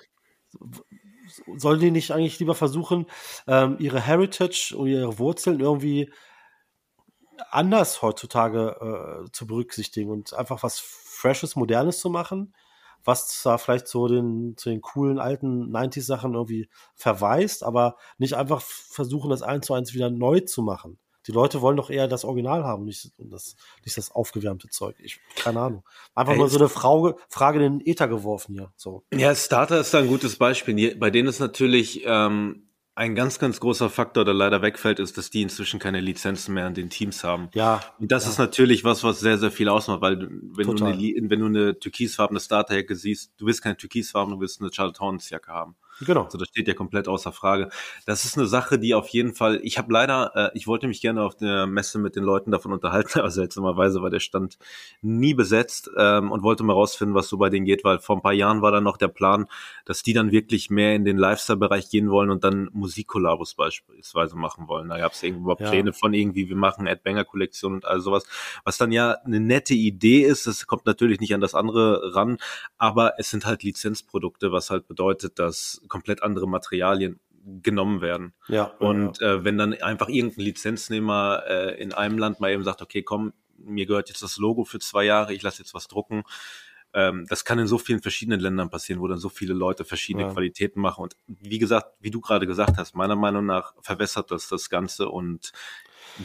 [1.56, 3.06] Sollen die nicht eigentlich lieber versuchen,
[3.46, 6.10] ähm, ihre Heritage und ihre Wurzeln irgendwie
[7.50, 12.54] anders heutzutage äh, zu berücksichtigen und einfach was Freshes, Modernes zu machen,
[13.04, 18.62] was zwar vielleicht zu den, zu den coolen alten 90s-Sachen irgendwie verweist, aber nicht einfach
[18.62, 20.98] versuchen, das eins zu eins wieder neu zu machen.
[21.26, 24.96] Die Leute wollen doch eher das Original haben, nicht das, nicht das aufgewärmte Zeug.
[24.98, 25.84] Ich, keine Ahnung.
[26.14, 28.72] Einfach mal so eine Frage, Frage in den Äther geworfen hier.
[28.76, 29.04] So.
[29.12, 30.96] Ja, Starter ist da ein gutes Beispiel.
[30.96, 35.28] Bei denen ist natürlich, ähm, Ein ganz, ganz großer Faktor, der leider wegfällt, ist, dass
[35.28, 37.48] die inzwischen keine Lizenzen mehr an den Teams haben.
[37.52, 37.80] Ja.
[37.98, 38.30] Und das ja.
[38.30, 41.78] ist natürlich was, was sehr, sehr viel ausmacht, weil wenn, du eine, wenn du eine
[41.78, 45.74] türkisfarbene Starterjacke siehst, du willst keine türkisfarbene, du willst eine Charlotte Hornets Jacke haben.
[46.00, 46.24] Genau.
[46.24, 47.68] Also das steht ja komplett außer Frage.
[48.04, 51.00] Das ist eine Sache, die auf jeden Fall, ich habe leider, äh, ich wollte mich
[51.00, 54.58] gerne auf der Messe mit den Leuten davon unterhalten, aber seltsamerweise war der Stand
[55.02, 58.22] nie besetzt ähm, und wollte mal rausfinden, was so bei denen geht, weil vor ein
[58.22, 59.46] paar Jahren war dann noch der Plan,
[59.84, 64.66] dass die dann wirklich mehr in den Lifestyle-Bereich gehen wollen und dann Musikkollabos beispielsweise machen
[64.66, 64.88] wollen.
[64.88, 65.70] Da gab es irgendwo ja.
[65.70, 68.24] Pläne von irgendwie, wir machen Ed Banger Kollektion und all sowas,
[68.64, 70.46] was dann ja eine nette Idee ist.
[70.46, 72.38] Das kommt natürlich nicht an das andere ran,
[72.78, 77.20] aber es sind halt Lizenzprodukte, was halt bedeutet, dass komplett andere Materialien
[77.62, 78.32] genommen werden.
[78.48, 78.64] Ja.
[78.78, 79.34] Und ja.
[79.34, 83.32] Äh, wenn dann einfach irgendein Lizenznehmer äh, in einem Land mal eben sagt, okay, komm,
[83.58, 86.24] mir gehört jetzt das Logo für zwei Jahre, ich lasse jetzt was drucken.
[86.92, 90.26] Ähm, das kann in so vielen verschiedenen Ländern passieren, wo dann so viele Leute verschiedene
[90.26, 90.32] ja.
[90.32, 91.02] Qualitäten machen.
[91.02, 95.08] Und wie gesagt, wie du gerade gesagt hast, meiner Meinung nach verwässert das das Ganze
[95.08, 95.52] und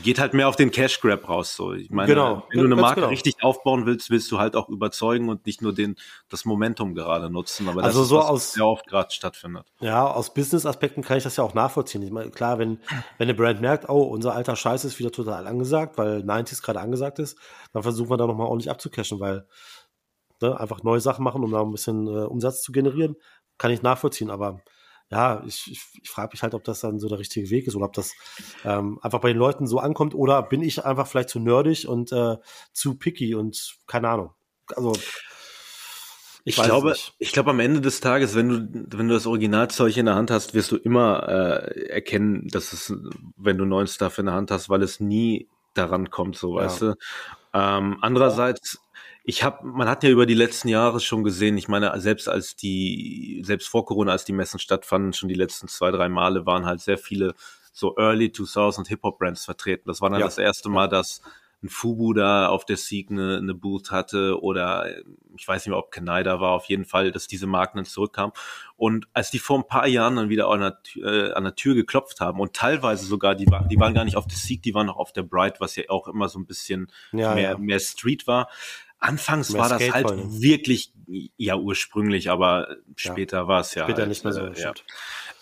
[0.04, 1.56] geht halt mehr auf den Cash Grab raus.
[1.56, 3.10] So, ich meine, genau, wenn du eine Marke genau.
[3.10, 5.96] richtig aufbauen willst, willst du halt auch überzeugen und nicht nur den
[6.30, 7.68] das Momentum gerade nutzen.
[7.68, 9.66] Aber das also ist so was, aus sehr oft gerade stattfindet.
[9.80, 12.02] Ja, aus Business-Aspekten kann ich das ja auch nachvollziehen.
[12.02, 12.80] Ich meine, klar, wenn
[13.18, 16.82] wenn eine Brand merkt, oh, unser alter Scheiß ist wieder total angesagt, weil 90s gerade
[16.82, 17.38] angesagt ist,
[17.74, 19.48] dann versuchen wir da nochmal ordentlich abzucashen, weil
[20.42, 23.16] ne, einfach neue Sachen machen, um da ein bisschen äh, Umsatz zu generieren,
[23.58, 24.30] kann ich nachvollziehen.
[24.30, 24.62] Aber
[25.12, 27.76] ja, ich, ich, ich frage mich halt, ob das dann so der richtige Weg ist
[27.76, 28.14] oder ob das
[28.64, 32.12] ähm, einfach bei den Leuten so ankommt oder bin ich einfach vielleicht zu nerdig und
[32.12, 32.38] äh,
[32.74, 34.34] zu picky und keine Ahnung.
[34.76, 34.94] Also
[36.46, 39.98] ich, ich glaube, ich glaube am Ende des Tages, wenn du wenn du das Originalzeug
[39.98, 42.94] in der Hand hast, wirst du immer äh, erkennen, dass es,
[43.36, 46.66] wenn du neuen Stuff in der Hand hast, weil es nie daran kommt, so ja.
[46.66, 46.96] weißt du.
[47.54, 48.80] Ähm, andererseits
[49.24, 52.56] ich habe, man hat ja über die letzten Jahre schon gesehen, ich meine, selbst als
[52.56, 56.66] die, selbst vor Corona, als die Messen stattfanden, schon die letzten zwei, drei Male waren
[56.66, 57.36] halt sehr viele
[57.72, 59.84] so Early 2000 Hip-Hop-Brands vertreten.
[59.88, 60.26] Das war dann ja.
[60.26, 61.22] das erste Mal, dass
[61.62, 64.88] ein Fubu da auf der Sieg eine, eine Booth hatte oder
[65.36, 67.86] ich weiß nicht mehr, ob Kenai da war, auf jeden Fall, dass diese Marken dann
[67.86, 68.32] zurückkamen.
[68.78, 71.76] Und als die vor ein paar Jahren dann wieder an der, äh, an der Tür
[71.76, 74.74] geklopft haben und teilweise sogar, die, war, die waren gar nicht auf der Sieg, die
[74.74, 77.58] waren noch auf der Bright, was ja auch immer so ein bisschen ja, mehr, ja.
[77.58, 78.50] mehr Street war,
[79.00, 80.10] Anfangs war das halt
[80.42, 80.92] wirklich,
[81.38, 83.84] ja ursprünglich, aber später war es ja.
[83.84, 84.42] Später halt, nicht mehr so.
[84.42, 84.74] Äh, ja.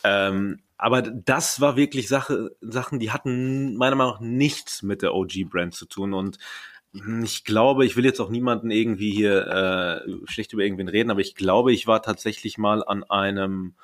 [0.03, 5.15] ähm, aber das war wirklich Sache, Sachen, die hatten meiner Meinung nach nichts mit der
[5.15, 6.37] OG-Brand zu tun und
[7.23, 11.21] ich glaube, ich will jetzt auch niemanden irgendwie hier äh, schlecht über irgendwen reden, aber
[11.21, 13.75] ich glaube, ich war tatsächlich mal an einem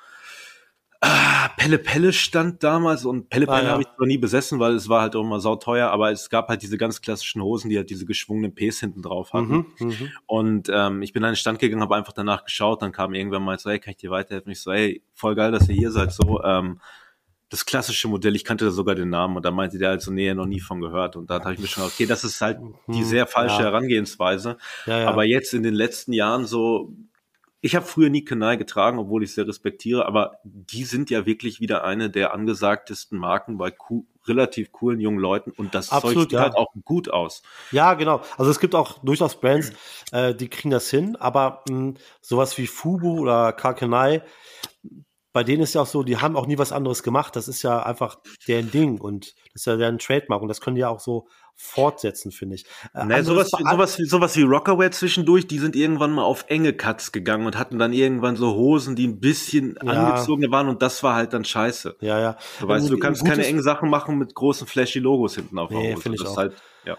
[1.04, 3.72] ah, Pelle Pelle stand damals und Pelle Ah, Pelle ja.
[3.72, 6.48] habe ich noch nie besessen, weil es war halt auch immer sauteuer, aber es gab
[6.48, 9.66] halt diese ganz klassischen Hosen, die halt diese geschwungenen Ps hinten drauf hatten.
[9.78, 10.12] Mhm, mhm.
[10.26, 13.42] Und ähm, ich bin an den Stand gegangen, habe einfach danach geschaut, dann kam irgendwann
[13.42, 14.50] mal so, hey, kann ich dir weiterhelfen?
[14.52, 16.80] Ich so, hey, voll geil, dass ihr hier seid, so, ähm,
[17.50, 20.10] das klassische Modell, ich kannte da sogar den Namen und da meinte der halt so,
[20.10, 21.14] nee, noch nie von gehört.
[21.14, 23.64] Und da habe ich mir schon, okay, das ist halt die Hm, sehr falsche ja.
[23.64, 24.56] Herangehensweise.
[24.86, 25.08] Ja, ja.
[25.08, 26.92] Aber jetzt in den letzten Jahren so,
[27.64, 31.60] ich habe früher nie Kanal getragen, obwohl ich sehr respektiere, aber die sind ja wirklich
[31.60, 36.22] wieder eine der angesagtesten Marken bei co relativ coolen jungen Leuten und das Zeug Absolut,
[36.24, 36.40] sieht ja.
[36.40, 37.42] halt auch gut aus.
[37.72, 38.20] Ja, genau.
[38.36, 39.72] Also es gibt auch durchaus Brands,
[40.12, 44.22] äh, die kriegen das hin, aber mh, sowas wie Fubu oder Kakenai,
[45.32, 47.34] bei denen ist ja auch so, die haben auch nie was anderes gemacht.
[47.34, 50.80] Das ist ja einfach deren Ding und ist ja deren Trademark und das können die
[50.80, 52.64] ja auch so fortsetzen, finde ich.
[52.94, 56.44] Äh, Ne, anderes sowas, sowas, wie- sowas wie Rockaway zwischendurch, die sind irgendwann mal auf
[56.48, 59.92] enge Cuts gegangen und hatten dann irgendwann so Hosen, die ein bisschen Ja.
[59.92, 61.96] angezogen waren und das war halt dann scheiße.
[62.00, 62.36] Ja, ja.
[62.60, 65.68] Du weißt, Ein du kannst keine engen Sachen machen mit großen flashy Logos hinten auf
[65.68, 66.02] der Nee, Hose.
[66.02, 66.36] finde ich auch.
[66.36, 66.94] halt, ja.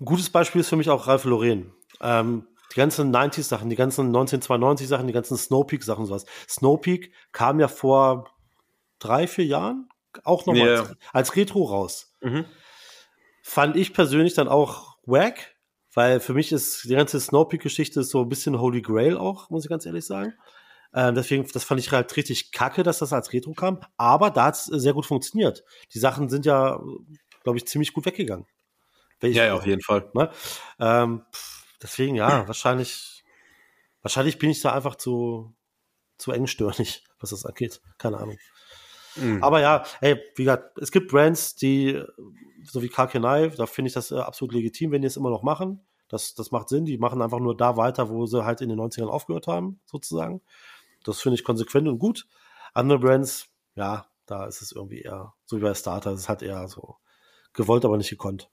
[0.00, 1.72] Ein gutes Beispiel ist für mich auch Ralph Lauren.
[2.00, 6.24] Ähm, die ganzen 90s-Sachen, die ganzen 1992-Sachen, die ganzen Snowpeak-Sachen, sowas.
[6.48, 8.30] Snowpeak kam ja vor
[9.00, 9.88] drei, vier Jahren
[10.24, 10.80] auch nochmal Ja.
[10.82, 12.14] als, als Retro raus.
[12.20, 12.44] Mhm.
[13.42, 15.56] Fand ich persönlich dann auch wack,
[15.94, 19.70] weil für mich ist die ganze Snowpeak-Geschichte so ein bisschen Holy Grail auch, muss ich
[19.70, 20.34] ganz ehrlich sagen.
[20.92, 23.80] Ähm, deswegen, das fand ich halt richtig kacke, dass das als Retro kam.
[23.96, 25.64] Aber da hat es sehr gut funktioniert.
[25.94, 26.80] Die Sachen sind ja,
[27.44, 28.46] glaube ich, ziemlich gut weggegangen.
[29.22, 30.10] Ich- Ja, ja, auf jeden Fall.
[30.14, 30.30] Ne?
[30.78, 31.24] Ähm,
[31.82, 33.22] deswegen, ja, wahrscheinlich,
[34.02, 35.54] wahrscheinlich bin ich da einfach zu,
[36.18, 37.80] zu engstirnig, was das angeht.
[37.98, 38.38] Keine Ahnung.
[39.16, 39.42] Mhm.
[39.42, 42.02] Aber ja, hey, wie gesagt, es gibt Brands, die,
[42.64, 45.42] so wie Kakenai, da finde ich das äh, absolut legitim, wenn die es immer noch
[45.42, 45.86] machen.
[46.08, 46.84] Das, das macht Sinn.
[46.84, 50.42] Die machen einfach nur da weiter, wo sie halt in den 90ern aufgehört haben, sozusagen.
[51.04, 52.26] Das finde ich konsequent und gut.
[52.74, 56.42] Andere Brands, ja, da ist es irgendwie eher, so wie bei Starter, es ist halt
[56.42, 56.96] eher so
[57.52, 58.50] gewollt, aber nicht gekonnt.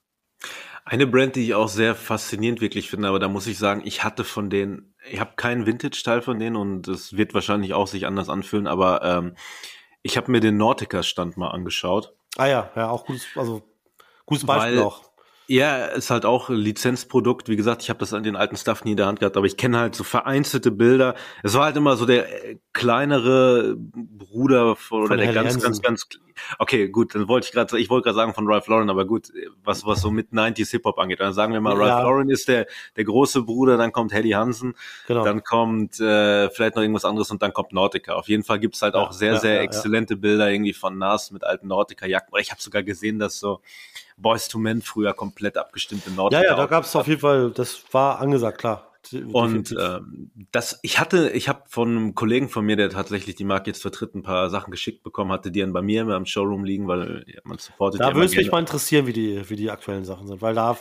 [0.86, 4.04] Eine Brand, die ich auch sehr faszinierend wirklich finde, aber da muss ich sagen, ich
[4.04, 8.06] hatte von denen, ich habe keinen Vintage-Teil von denen und es wird wahrscheinlich auch sich
[8.06, 9.36] anders anfühlen, aber ähm,
[10.08, 12.14] Ich habe mir den Nautica-Stand mal angeschaut.
[12.38, 13.62] Ah ja, ja, auch gutes, also
[14.26, 15.02] gutes Beispiel Weil- auch.
[15.50, 17.48] Ja, ist halt auch ein Lizenzprodukt.
[17.48, 19.46] Wie gesagt, ich habe das an den alten Stuff nie in der Hand gehabt, aber
[19.46, 21.16] ich kenne halt so vereinzelte Bilder.
[21.42, 25.54] Es war halt immer so der äh, kleinere Bruder von, oder Von der Helly ganz,
[25.54, 25.82] ganz, Hansen.
[25.84, 26.08] ganz.
[26.60, 29.32] Okay, gut, dann wollte ich gerade, ich wollte gerade sagen von Ralph Lauren, aber gut,
[29.64, 31.96] was was so mit 90s Hip Hop angeht, dann sagen wir mal, Ja.
[31.96, 34.76] Ralph Lauren ist der der große Bruder, dann kommt Helly Hansen,
[35.08, 35.24] Genau.
[35.24, 38.14] dann kommt äh, vielleicht noch irgendwas anderes und dann kommt Nautica.
[38.16, 41.32] Auf jeden Fall gibt's halt Ja, auch sehr, ja, sehr exzellente Bilder irgendwie von Nas
[41.32, 42.34] mit alten Nautica-Jacken.
[42.34, 43.62] Oder ich habe sogar gesehen, dass so
[44.18, 47.52] Boys to Men früher komplett abgestimmte Nautica ja, ja, da gab es auf jeden Fall,
[47.52, 48.92] das war angesagt, klar.
[49.32, 53.44] und ähm, das, ich hatte, ich habe von einem Kollegen von mir, der tatsächlich die
[53.44, 56.26] Marke jetzt vertritt, ein paar Sachen geschickt bekommen, hatte die dann bei mir immer im
[56.26, 59.50] Showroom liegen, weil ja, man supportet da ja würde es mich mal interessieren, wie die,
[59.50, 60.78] wie die aktuellen Sachen sind, weil da,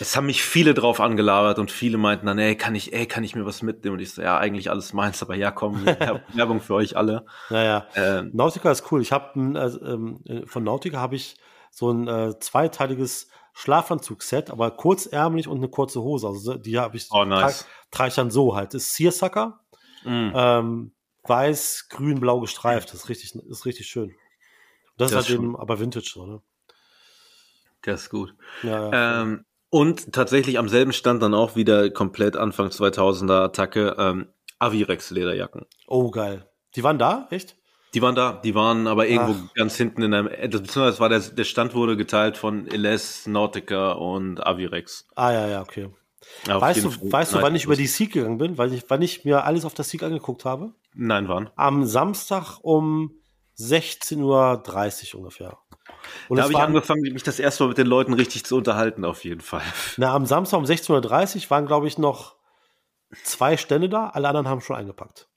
[0.00, 3.22] Es haben mich viele drauf angelabert und viele meinten dann, ey, kann ich, ey, kann
[3.22, 3.94] ich mir was mitnehmen?
[3.94, 5.86] Und ich so, ja, eigentlich alles meins, aber ja, komm,
[6.34, 7.24] Werbung für euch alle.
[7.48, 9.00] naja, Ähm, Nautica ist cool.
[9.00, 11.36] Ich habe also, ähm, äh, von Nautica habe ich
[11.74, 16.26] so ein äh, zweiteiliges Schlafanzug-Set, aber kurzärmlich und eine kurze Hose.
[16.28, 17.60] Also die habe ich Oh, nice.
[17.60, 18.72] trage trag ich dann so halt.
[18.74, 19.60] Das ist Seersucker,
[20.04, 20.92] mh, ähm,
[21.24, 22.88] weiß, grün, blau gestreift.
[22.92, 24.14] Das ist richtig, ist richtig schön.
[24.96, 26.42] Das, Das ist halt ist eben aber Vintage so, ne?
[27.82, 28.34] das ist gut.
[28.62, 29.22] Ja, ja.
[29.22, 35.10] Ähm, und tatsächlich am selben Stand dann auch wieder komplett Anfang 2000er Attacke, ähm, Avirex
[35.10, 35.66] Lederjacken.
[35.88, 36.48] oh, geil.
[36.76, 37.56] Die waren da, echt?
[37.94, 39.54] Die waren da, die waren aber irgendwo Ach.
[39.54, 43.92] ganz hinten in einem, das, beziehungsweise war der, der Stand wurde geteilt von LS, Nautica
[43.92, 45.06] und Avirex.
[45.14, 45.90] Ah, ja, ja, okay.
[46.48, 48.56] Auf Weißt du, Fall- weißt du, wann ich über die Seek gegangen bin?
[48.56, 50.72] Weil ich, wann ich mir alles auf der Seek angeguckt habe?
[50.94, 51.50] Nein, waren.
[51.56, 53.12] Am Samstag um
[53.58, 55.58] 16.30 Uhr ungefähr.
[56.28, 59.04] Und Da habe ich angefangen, mich das erste Mal mit den Leuten richtig zu unterhalten,
[59.04, 59.62] auf jeden Fall.
[59.96, 62.36] na, am Samstag um 16.30 Uhr waren, glaube ich, noch
[63.24, 64.08] zwei Stände da.
[64.08, 65.28] Alle anderen haben schon eingepackt.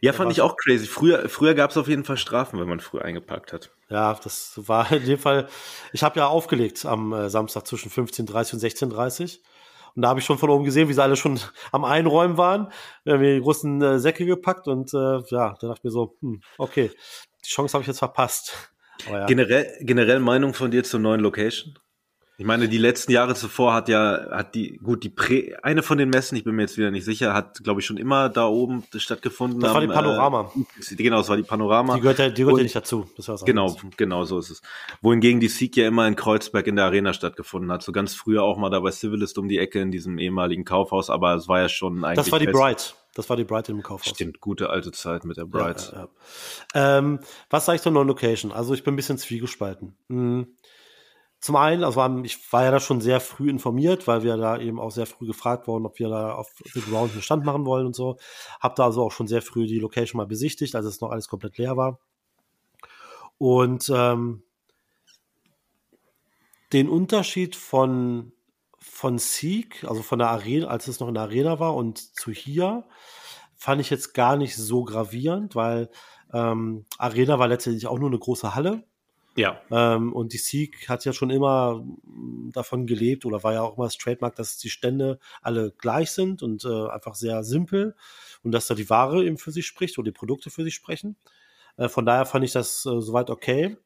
[0.00, 0.86] Ja, fand ich auch crazy.
[0.86, 3.70] Früher, früher gab es auf jeden Fall Strafen, wenn man früh eingepackt hat.
[3.88, 5.48] Ja, das war in dem Fall.
[5.92, 9.38] Ich habe ja aufgelegt am äh, Samstag zwischen 15.30 und 16.30
[9.94, 11.40] Und da habe ich schon von oben gesehen, wie sie alle schon
[11.72, 12.72] am Einräumen waren.
[13.04, 16.16] Wir haben die großen äh, Säcke gepackt und äh, ja, da dachte ich mir so,
[16.20, 16.90] hm, okay,
[17.44, 18.70] die Chance habe ich jetzt verpasst.
[19.10, 19.26] Ja.
[19.26, 21.76] Generell, generell Meinung von dir zur neuen Location?
[22.36, 25.98] Ich meine, die letzten Jahre zuvor hat ja, hat die, gut, die Prä, eine von
[25.98, 28.46] den Messen, ich bin mir jetzt wieder nicht sicher, hat, glaube ich, schon immer da
[28.48, 29.60] oben stattgefunden.
[29.60, 30.50] Das war die am, Panorama.
[30.90, 31.94] Äh, genau, das war die Panorama.
[31.94, 33.08] Die gehört ja, die gehört Und- ja nicht dazu.
[33.16, 33.96] Das war was Genau, anderes.
[33.96, 34.62] genau so ist es.
[35.00, 37.84] Wohingegen die Sieg ja immer in Kreuzberg in der Arena stattgefunden hat.
[37.84, 41.10] So ganz früher auch mal da bei Civilist um die Ecke in diesem ehemaligen Kaufhaus,
[41.10, 42.16] aber es war ja schon eigentlich.
[42.16, 42.96] Das war die Bright.
[43.14, 44.08] Das war die Bright im Kaufhaus.
[44.12, 45.92] Stimmt, gute alte Zeit mit der Bright.
[45.92, 46.08] Ja, ja,
[46.74, 46.98] ja.
[46.98, 48.50] Ähm, was sage ich zur neuen Location?
[48.50, 49.94] Also ich bin ein bisschen zwiegespalten.
[50.08, 50.48] Hm.
[51.44, 54.80] Zum einen, also ich war ja da schon sehr früh informiert, weil wir da eben
[54.80, 57.84] auch sehr früh gefragt wurden, ob wir da auf The Ground einen Stand machen wollen
[57.84, 58.16] und so.
[58.60, 61.28] Hab da also auch schon sehr früh die Location mal besichtigt, als es noch alles
[61.28, 62.00] komplett leer war.
[63.36, 64.42] Und ähm,
[66.72, 68.32] den Unterschied von
[68.80, 72.32] von Seek, also von der Arena, als es noch in der Arena war und zu
[72.32, 72.86] hier,
[73.54, 75.90] fand ich jetzt gar nicht so gravierend, weil
[76.32, 78.84] ähm, Arena war letztendlich auch nur eine große Halle.
[79.36, 79.60] Ja.
[79.70, 83.76] Ähm, und die Seek hat ja schon immer mm, davon gelebt oder war ja auch
[83.76, 87.96] immer das Trademark, dass die Stände alle gleich sind und äh, einfach sehr simpel
[88.42, 91.16] und dass da die Ware eben für sich spricht oder die Produkte für sich sprechen.
[91.76, 93.76] Äh, von daher fand ich das äh, soweit okay.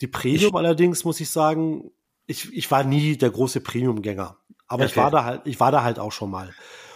[0.00, 1.90] Die Premium allerdings, muss ich sagen,
[2.26, 4.38] ich, ich war nie der große Premium-Gänger.
[4.66, 5.00] Aber ich Okay.
[5.00, 6.54] war da halt, ich war da halt auch schon mal.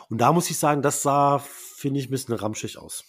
[0.09, 3.05] Und da muss ich sagen, das sah, finde ich, ein bisschen ramschig aus.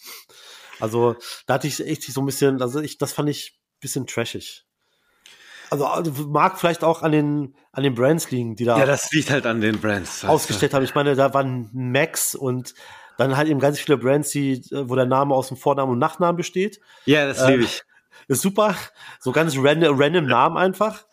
[0.80, 1.16] Also,
[1.46, 4.66] da hatte ich echt so ein bisschen, also ich, das fand ich bisschen trashig.
[5.72, 9.12] Also, also mag vielleicht auch an den, an den Brands liegen, die da Ja, das
[9.12, 10.26] liegt halt an den Brands.
[10.26, 10.84] ausgestellt haben.
[10.84, 12.74] Ich meine, da waren Max und
[13.18, 16.00] dann halt eben ganz viele Brands, die, äh, wo der Name aus dem Vornamen und
[16.00, 16.80] Nachnamen besteht.
[17.06, 17.84] Ja, das Äh, liebe ich.
[18.28, 18.76] Ist super.
[19.20, 21.06] So ganz random, random Namen einfach.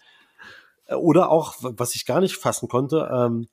[0.86, 3.48] Äh, Oder auch, was ich gar nicht fassen konnte, ähm,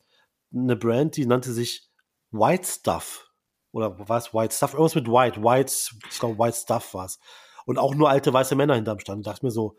[0.55, 1.89] eine Brand, die nannte sich
[2.31, 3.27] White Stuff.
[3.71, 4.73] Oder war es White Stuff?
[4.73, 5.41] Irgendwas mit White.
[5.43, 5.73] White,
[6.11, 7.19] ich glaube, White Stuff war es.
[7.65, 9.25] Und auch nur alte weiße Männer hinterm Stand.
[9.25, 9.77] Da dachte ich mir so,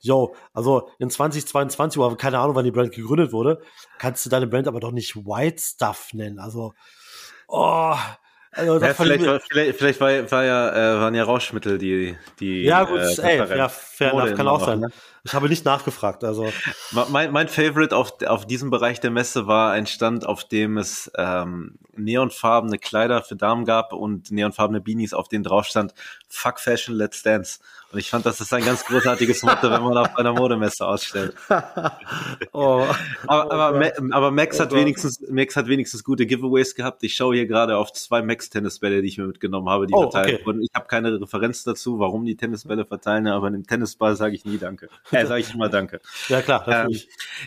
[0.00, 3.62] yo, also in 2022, oder keine Ahnung, wann die Brand gegründet wurde,
[3.98, 6.38] kannst du deine Brand aber doch nicht White Stuff nennen.
[6.38, 6.74] Also,
[7.48, 7.96] oh,
[8.56, 12.62] also Ja, vielleicht, war, vielleicht, vielleicht war, war ja, äh, waren ja Rauschmittel die, die.
[12.62, 14.80] ja, gut, äh, ey, ja, fair enough, kann auch sein.
[14.80, 14.88] ne?
[15.24, 16.52] Ich habe nicht nachgefragt, also.
[17.10, 21.10] Mein, mein Favorite auf, auf diesem Bereich der Messe war ein Stand, auf dem es
[21.18, 25.94] ähm, neonfarbene Kleider für Damen gab und neonfarbene Beanies, auf denen drauf stand
[26.28, 27.58] Fuck Fashion, Let's Dance.
[27.92, 31.34] Und ich fand, das ist ein ganz großartiges Motto, wenn man auf einer Modemesse ausstellt.
[32.52, 32.84] oh.
[33.26, 37.04] Aber, aber, oh aber Max, oh hat wenigstens, Max hat wenigstens gute Giveaways gehabt.
[37.04, 40.34] Ich schaue hier gerade auf zwei Max-Tennisbälle, die ich mir mitgenommen habe, die oh, verteilt
[40.34, 40.46] okay.
[40.46, 40.62] wurden.
[40.62, 44.58] Ich habe keine Referenz dazu, warum die Tennisbälle verteilen, aber einem Tennisball sage ich nie
[44.58, 44.88] Danke.
[45.12, 46.00] Äh, sage ich immer Danke.
[46.28, 46.66] Ja, klar.
[46.68, 47.00] Ähm,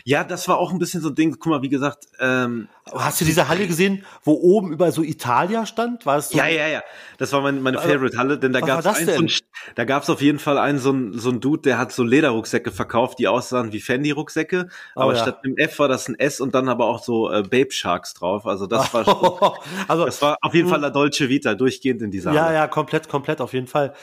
[0.04, 1.36] ja, das war auch ein bisschen so ein Ding.
[1.38, 2.08] Guck mal, wie gesagt.
[2.18, 6.06] Ähm, Hast du diese Halle gesehen, wo oben über so Italia stand?
[6.06, 6.82] War es so ja, ja, ja.
[7.18, 9.42] Das war meine, meine Favorite-Halle, denn da gab es
[9.74, 12.70] da gab's auf jeden Fall einen so ein, so ein Dude, der hat so Lederrucksäcke
[12.72, 15.22] verkauft, die aussahen wie Fendi-Rucksäcke, oh, aber ja.
[15.22, 18.14] statt einem F war das ein S und dann aber auch so äh, Babe Sharks
[18.14, 18.46] drauf.
[18.46, 22.10] Also das war schon, also das war auf jeden Fall la Dolce Vita durchgehend in
[22.10, 22.54] dieser Ja, Halle.
[22.54, 23.94] ja, komplett, komplett auf jeden Fall.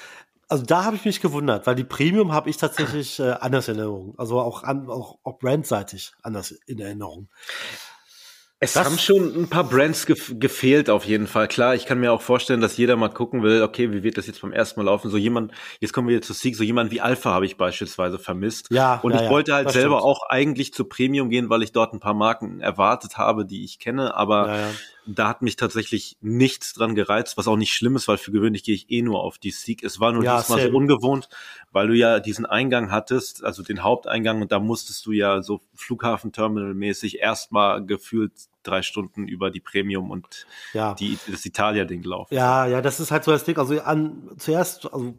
[0.49, 3.75] Also da habe ich mich gewundert, weil die Premium habe ich tatsächlich äh, anders in
[3.75, 4.13] Erinnerung.
[4.17, 7.27] Also auch, an, auch, auch brandseitig anders in Erinnerung.
[8.59, 11.47] Es das haben schon ein paar Brands gef gefehlt auf jeden Fall.
[11.47, 14.25] Klar, ich kann mir auch vorstellen, dass jeder mal gucken will, okay, wie wird das
[14.25, 15.11] jetzt beim ersten Mal laufen?
[15.11, 18.17] So jemand, jetzt kommen wir jetzt zu Sieg, so jemand wie Alpha habe ich beispielsweise
[18.17, 18.69] vermisst.
[18.71, 18.99] Ja.
[19.03, 20.09] Und ja, ich ja, wollte halt selber stimmt.
[20.09, 23.77] auch eigentlich zu Premium gehen, weil ich dort ein paar Marken erwartet habe, die ich
[23.77, 24.69] kenne, aber ja,
[25.07, 28.63] da hat mich tatsächlich nichts dran gereizt, was auch nicht schlimm ist, weil für gewöhnlich
[28.63, 29.83] gehe ich eh nur auf die Sieg.
[29.83, 30.71] Es war nur ja, diesmal same.
[30.71, 31.29] so ungewohnt,
[31.71, 35.61] weil du ja diesen Eingang hattest, also den Haupteingang, und da musstest du ja so
[35.75, 40.93] Flughafenterminal-mäßig erstmal gefühlt drei Stunden über die Premium und ja.
[40.93, 42.33] die, das Italia-Ding laufen.
[42.33, 43.57] Ja, ja, das ist halt so das Ding.
[43.57, 45.15] Also an, zuerst, also,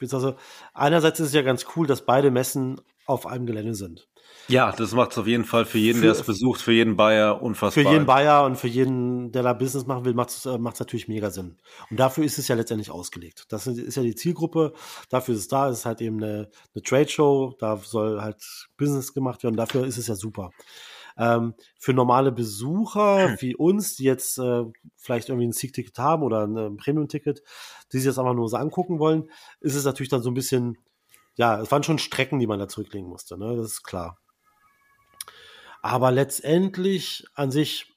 [0.00, 0.36] also
[0.74, 4.06] einerseits ist es ja ganz cool, dass beide Messen auf einem Gelände sind.
[4.48, 6.96] Ja, das macht es auf jeden Fall für jeden, für, der es besucht, für jeden
[6.96, 7.84] Bayer unfassbar.
[7.84, 11.06] Für jeden Bayer und für jeden, der da Business machen will, macht es äh, natürlich
[11.06, 11.58] mega Sinn.
[11.90, 13.44] Und dafür ist es ja letztendlich ausgelegt.
[13.50, 14.72] Das ist ja die Zielgruppe,
[15.10, 18.68] dafür ist es da, es ist halt eben eine, eine Trade Show, da soll halt
[18.78, 20.50] Business gemacht werden, dafür ist es ja super.
[21.18, 24.64] Ähm, für normale Besucher wie uns, die jetzt äh,
[24.96, 27.42] vielleicht irgendwie ein Sieg-Ticket haben oder ein Premium-Ticket,
[27.92, 29.28] die sich das einfach nur so angucken wollen,
[29.60, 30.78] ist es natürlich dann so ein bisschen,
[31.34, 33.54] ja, es waren schon Strecken, die man da zurücklegen musste, ne?
[33.54, 34.16] das ist klar.
[35.82, 37.92] Aber letztendlich an sich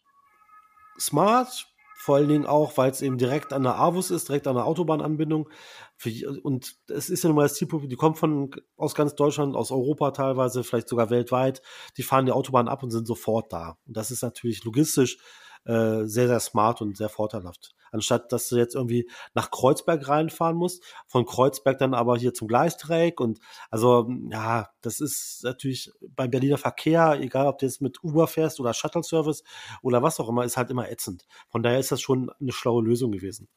[0.99, 4.55] smart, vor allen Dingen auch, weil es eben direkt an der Avus ist, direkt an
[4.55, 5.49] der Autobahnanbindung.
[6.41, 9.71] Und es ist ja nun mal das Zielpublikum, die kommen von, aus ganz Deutschland, aus
[9.71, 11.61] Europa teilweise, vielleicht sogar weltweit.
[11.97, 13.77] Die fahren die Autobahn ab und sind sofort da.
[13.85, 15.19] Und das ist natürlich logistisch
[15.65, 17.75] äh, sehr, sehr smart und sehr vorteilhaft.
[17.91, 22.47] Anstatt, dass du jetzt irgendwie nach Kreuzberg reinfahren musst, von Kreuzberg dann aber hier zum
[22.47, 28.01] Gleisdreieck und also, ja, das ist natürlich beim Berliner Verkehr, egal ob du jetzt mit
[28.03, 29.43] Uber fährst oder Shuttle-Service
[29.81, 31.25] oder was auch immer, ist halt immer ätzend.
[31.49, 33.49] Von daher ist das schon eine schlaue Lösung gewesen.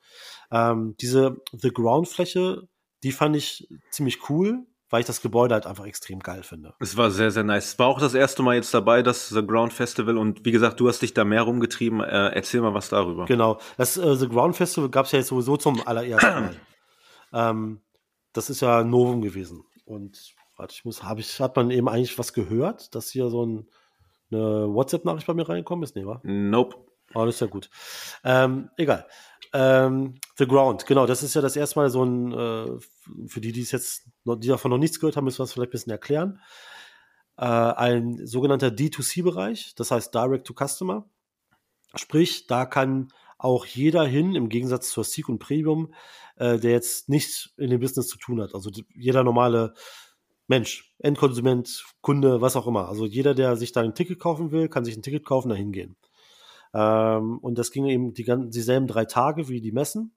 [0.50, 2.68] Ähm, diese The Ground-Fläche,
[3.04, 6.72] die fand ich ziemlich cool weil ich das Gebäude halt einfach extrem geil finde.
[6.78, 7.72] Es war sehr, sehr nice.
[7.72, 10.78] Es war auch das erste Mal jetzt dabei, das The Ground Festival und wie gesagt,
[10.78, 12.00] du hast dich da mehr rumgetrieben.
[12.00, 13.24] Äh, erzähl mal was darüber.
[13.24, 13.58] Genau.
[13.76, 16.56] Das äh, The Ground Festival gab es ja jetzt sowieso zum allerersten Mal.
[17.32, 17.80] ähm,
[18.34, 19.64] das ist ja Novum gewesen.
[19.84, 23.44] Und warte, ich muss, habe ich, hat man eben eigentlich was gehört, dass hier so
[23.44, 23.68] ein,
[24.30, 25.96] eine WhatsApp-Nachricht bei mir reingekommen ist?
[25.96, 26.20] Nee, wa?
[26.22, 26.76] Nope.
[27.14, 27.68] Oh, das ist ja gut.
[28.22, 29.06] Ähm, egal.
[29.54, 33.52] Ähm, The Ground, genau, das ist ja das erste Mal so ein, äh, für die,
[33.52, 35.70] die es jetzt, noch, die davon noch nichts gehört haben, müssen wir es vielleicht ein
[35.70, 36.40] bisschen erklären.
[37.36, 41.08] Äh, ein sogenannter D2C-Bereich, das heißt Direct to Customer.
[41.94, 45.94] Sprich, da kann auch jeder hin, im Gegensatz zur Seek und Premium,
[46.34, 48.56] äh, der jetzt nichts in dem Business zu tun hat.
[48.56, 49.74] Also jeder normale
[50.48, 52.88] Mensch, Endkonsument, Kunde, was auch immer.
[52.88, 55.54] Also jeder, der sich da ein Ticket kaufen will, kann sich ein Ticket kaufen, da
[55.54, 55.96] hingehen.
[56.74, 60.14] Ähm, und das ging eben die, dieselben drei Tage wie die Messen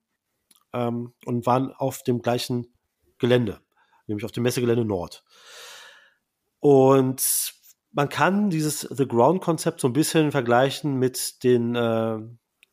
[0.74, 2.74] ähm, und waren auf dem gleichen
[3.20, 3.62] Gelände,
[4.08, 5.24] nämlich auf dem Messegelände Nord.
[6.60, 7.54] Und
[7.92, 12.20] man kann dieses The Ground-Konzept so ein bisschen vergleichen mit den, äh,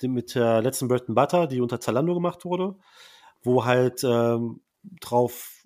[0.02, 2.76] mit der letzten Bread Butter, die unter Zalando gemacht wurde,
[3.42, 4.60] wo halt ähm,
[5.00, 5.64] drauf,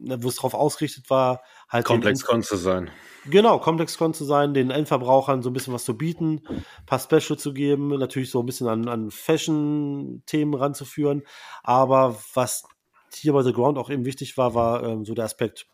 [0.00, 2.90] wo es drauf ausgerichtet war, halt komplex zu sein.
[3.26, 7.38] Genau, Komplex-Con zu sein, den Endverbrauchern so ein bisschen was zu bieten, ein paar Special
[7.38, 11.22] zu geben, natürlich so ein bisschen an, an Fashion-Themen ranzuführen.
[11.62, 12.64] Aber was
[13.12, 15.66] hier bei The Ground auch eben wichtig war, war ähm, so der Aspekt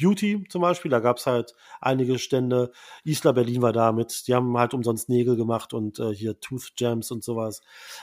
[0.00, 0.90] Beauty zum Beispiel.
[0.90, 2.72] Da gab es halt einige Stände.
[3.04, 4.26] Isla Berlin war da mit.
[4.26, 7.60] Die haben halt umsonst Nägel gemacht und äh, hier Tooth Gems und sowas.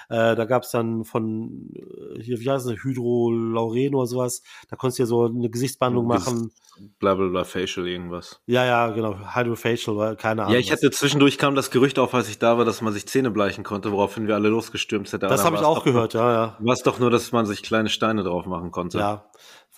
[0.09, 4.43] Äh, da gab es dann von äh, hier, wie heißt es, Hydro Lauren oder sowas.
[4.69, 6.51] Da konntest du ja so eine Gesichtsbehandlung machen.
[6.99, 8.41] Blablabla Facial irgendwas.
[8.45, 9.35] Ja, ja, genau.
[9.35, 10.53] Hydrofacial, keine Ahnung.
[10.53, 13.05] Ja, ich hatte zwischendurch kam das Gerücht auf, als ich da war, dass man sich
[13.07, 15.23] Zähne bleichen konnte, woraufhin wir alle losgestürmt sind.
[15.23, 16.57] Das habe ich auch gehört, ja, ja.
[16.59, 18.99] War es doch nur, dass man sich kleine Steine drauf machen konnte.
[18.99, 19.29] Ja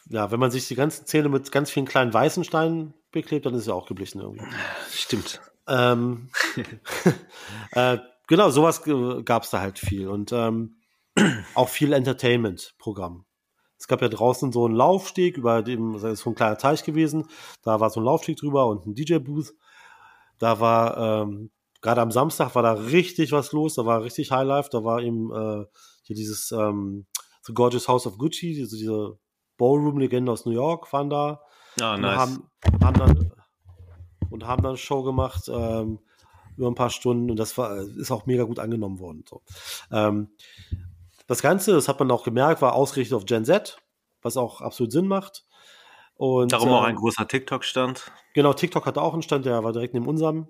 [0.09, 3.53] ja, wenn man sich die ganzen Zähne mit ganz vielen kleinen weißen Steinen beklebt, dann
[3.53, 4.45] ist es ja auch geblichen irgendwie.
[4.91, 5.41] Stimmt.
[5.67, 6.29] Ähm,
[7.71, 8.81] äh, genau, sowas
[9.25, 10.77] gab es da halt viel und ähm,
[11.55, 13.25] auch viel Entertainment-Programm.
[13.77, 16.83] Es gab ja draußen so einen Laufsteg, über dem, das ist so ein kleiner Teich
[16.83, 17.27] gewesen.
[17.63, 19.55] Da war so ein Laufsteg drüber und ein DJ-Booth.
[20.37, 21.49] Da war, ähm,
[21.81, 23.73] gerade am Samstag war da richtig was los.
[23.73, 24.69] Da war richtig Highlife.
[24.71, 25.65] Da war eben äh,
[26.03, 27.07] hier dieses ähm,
[27.43, 29.17] The Gorgeous House of Gucci, diese, diese
[29.61, 31.43] Ballroom-Legende aus New York waren da.
[31.79, 32.17] Ah, und nice.
[32.17, 32.49] haben,
[32.83, 33.31] haben dann
[34.31, 35.99] und haben dann eine Show gemacht ähm,
[36.57, 39.23] über ein paar Stunden und das war ist auch mega gut angenommen worden.
[39.29, 39.43] So.
[39.91, 40.29] Ähm,
[41.27, 43.77] das Ganze, das hat man auch gemerkt, war ausgerichtet auf Gen Z,
[44.23, 45.45] was auch absolut Sinn macht.
[46.15, 48.11] Und, Darum auch ähm, ein großer TikTok-Stand.
[48.33, 50.47] Genau, TikTok hatte auch einen Stand, der war direkt neben unserem.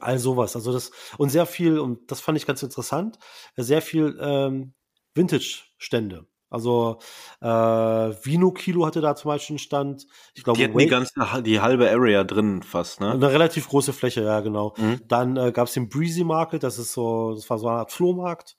[0.00, 0.56] All sowas.
[0.56, 3.18] Also das, und sehr viel, und das fand ich ganz interessant,
[3.56, 4.74] sehr viel ähm,
[5.14, 6.26] Vintage-Stände.
[6.48, 6.98] Also
[7.40, 10.06] äh, Vino Kilo hatte da zum Beispiel einen Stand.
[10.34, 13.12] Ich glaube, Die hatten die ganze, die halbe Area drin fast, ne?
[13.12, 14.74] eine relativ große Fläche, ja, genau.
[14.76, 15.00] Mhm.
[15.08, 17.92] Dann äh, gab es den Breezy Market, das ist so, das war so eine Art
[17.92, 18.56] Flohmarkt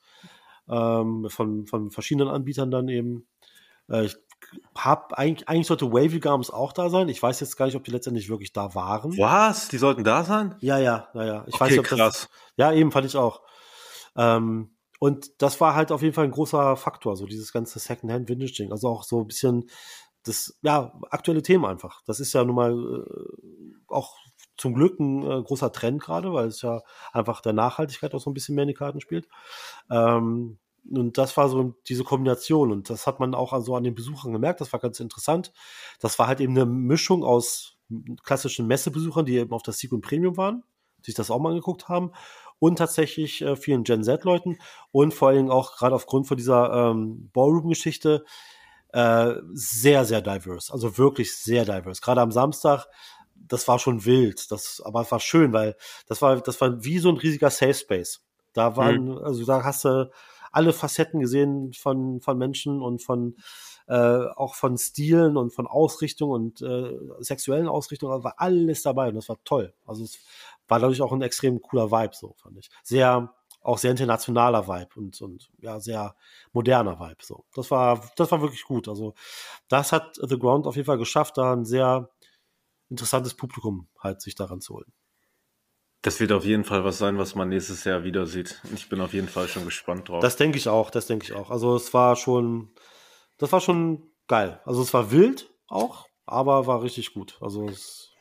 [0.70, 3.28] ähm, von, von verschiedenen Anbietern dann eben.
[3.90, 4.18] Äh, ich
[4.76, 7.10] hab eigentlich, eigentlich sollte Wavy Gums auch da sein.
[7.10, 9.18] Ich weiß jetzt gar nicht, ob die letztendlich wirklich da waren.
[9.18, 9.68] Was?
[9.70, 10.56] Die sollten da sein?
[10.60, 11.44] Ja, ja, ja, ja.
[11.48, 11.98] Ich Okay, weiß nicht, ob krass.
[11.98, 12.30] das.
[12.56, 13.42] Ja, eben fand ich auch.
[14.16, 18.72] Ähm, und das war halt auf jeden Fall ein großer Faktor, so dieses ganze Secondhand-Vintage-Ding.
[18.72, 19.70] Also auch so ein bisschen
[20.24, 22.02] das, ja, aktuelle Themen einfach.
[22.06, 24.16] Das ist ja nun mal äh, auch
[24.58, 26.82] zum Glück ein äh, großer Trend gerade, weil es ja
[27.14, 29.28] einfach der Nachhaltigkeit auch so ein bisschen mehr in die Karten spielt.
[29.92, 30.58] Ähm,
[30.90, 34.32] und das war so diese Kombination und das hat man auch also an den Besuchern
[34.32, 34.62] gemerkt.
[34.62, 35.54] Das war ganz interessant.
[36.00, 37.78] Das war halt eben eine Mischung aus
[38.24, 40.64] klassischen Messebesuchern, die eben auf das Sequin Premium waren,
[41.02, 42.12] sich das auch mal angeguckt haben
[42.60, 44.58] und tatsächlich äh, vielen Gen Z-Leuten
[44.92, 48.26] und vor allen Dingen auch gerade aufgrund von dieser ähm, Ballroom-Geschichte
[48.94, 50.72] äh, sehr, sehr diverse.
[50.74, 52.02] Also wirklich sehr diverse.
[52.02, 52.88] Gerade am Samstag,
[53.36, 54.52] das war schon wild.
[54.52, 55.76] Das, aber es war schön, weil
[56.08, 58.22] das war, das war wie so ein riesiger Safe Space.
[58.54, 60.10] Da waren, also da hast du
[60.52, 63.36] alle Facetten gesehen von, von Menschen und von
[63.88, 69.10] äh, auch von Stilen und von Ausrichtung und äh, sexuellen Ausrichtungen, da war alles dabei
[69.10, 69.74] und das war toll.
[69.86, 70.20] Also es
[70.68, 72.70] war dadurch auch ein extrem cooler Vibe, so fand ich.
[72.84, 76.16] Sehr, auch sehr internationaler Vibe und, und ja, sehr
[76.54, 77.24] moderner Vibe.
[77.24, 77.46] So.
[77.54, 78.88] Das war, das war wirklich gut.
[78.88, 79.14] Also,
[79.68, 82.10] das hat The Ground auf jeden Fall geschafft, da ein sehr
[82.90, 84.94] interessantes Publikum halt sich daran zu holen.
[86.02, 88.62] Das wird auf jeden Fall was sein, was man nächstes Jahr wieder sieht.
[88.74, 90.22] Ich bin auf jeden Fall schon gespannt drauf.
[90.22, 91.50] Das denke ich auch, das denke ich auch.
[91.50, 92.72] Also es war schon,
[93.38, 94.62] das war schon geil.
[94.64, 97.38] Also es war wild auch, aber war richtig gut.
[97.42, 98.14] Also es,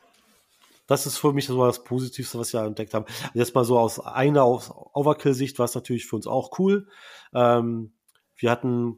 [0.87, 3.05] das ist für mich so das Positivste, was wir entdeckt haben.
[3.33, 6.87] Jetzt mal so aus einer aus Overkill-Sicht war es natürlich für uns auch cool.
[7.33, 7.93] Ähm,
[8.37, 8.97] wir hatten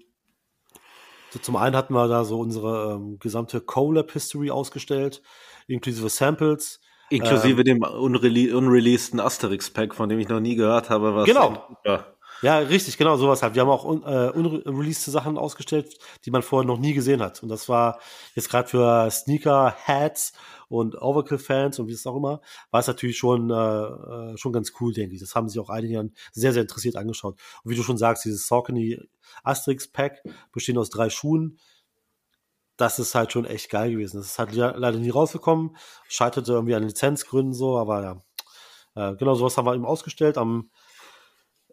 [1.32, 5.22] so zum einen hatten wir da so unsere ähm, gesamte Colab-History ausgestellt,
[5.68, 6.82] inklusive Samples.
[7.12, 11.16] Inklusive dem unrele unreleaseden Asterix-Pack, von dem ich noch nie gehört habe.
[11.16, 11.68] Was Genau.
[11.84, 12.06] Ja.
[12.42, 13.56] Ja, richtig, genau, sowas halt.
[13.56, 17.44] Wir haben auch un, äh, unreleased Sachen ausgestellt, die man vorher noch nie gesehen hat.
[17.44, 18.00] Und das war
[18.34, 20.32] jetzt gerade für Sneaker, Hats
[20.70, 22.40] und Overkill-Fans und wie es auch immer,
[22.72, 23.54] war es natürlich schon, äh,
[24.34, 25.22] äh, schon ganz cool, denke ich.
[25.22, 27.38] Das haben sich auch einige dann sehr, sehr interessiert angeschaut.
[27.64, 28.98] Und wie du schon sagst, dieses Saucony
[29.44, 30.24] Asterix-Pack
[30.54, 31.60] bestehend aus drei Schuhen,
[32.78, 34.18] das ist halt schon echt geil gewesen.
[34.18, 35.76] Das ist halt le- leider nie rausgekommen,
[36.08, 38.24] scheiterte irgendwie an Lizenzgründen so, aber ja.
[38.96, 40.38] Äh, genau, sowas haben wir eben ausgestellt.
[40.38, 40.72] Am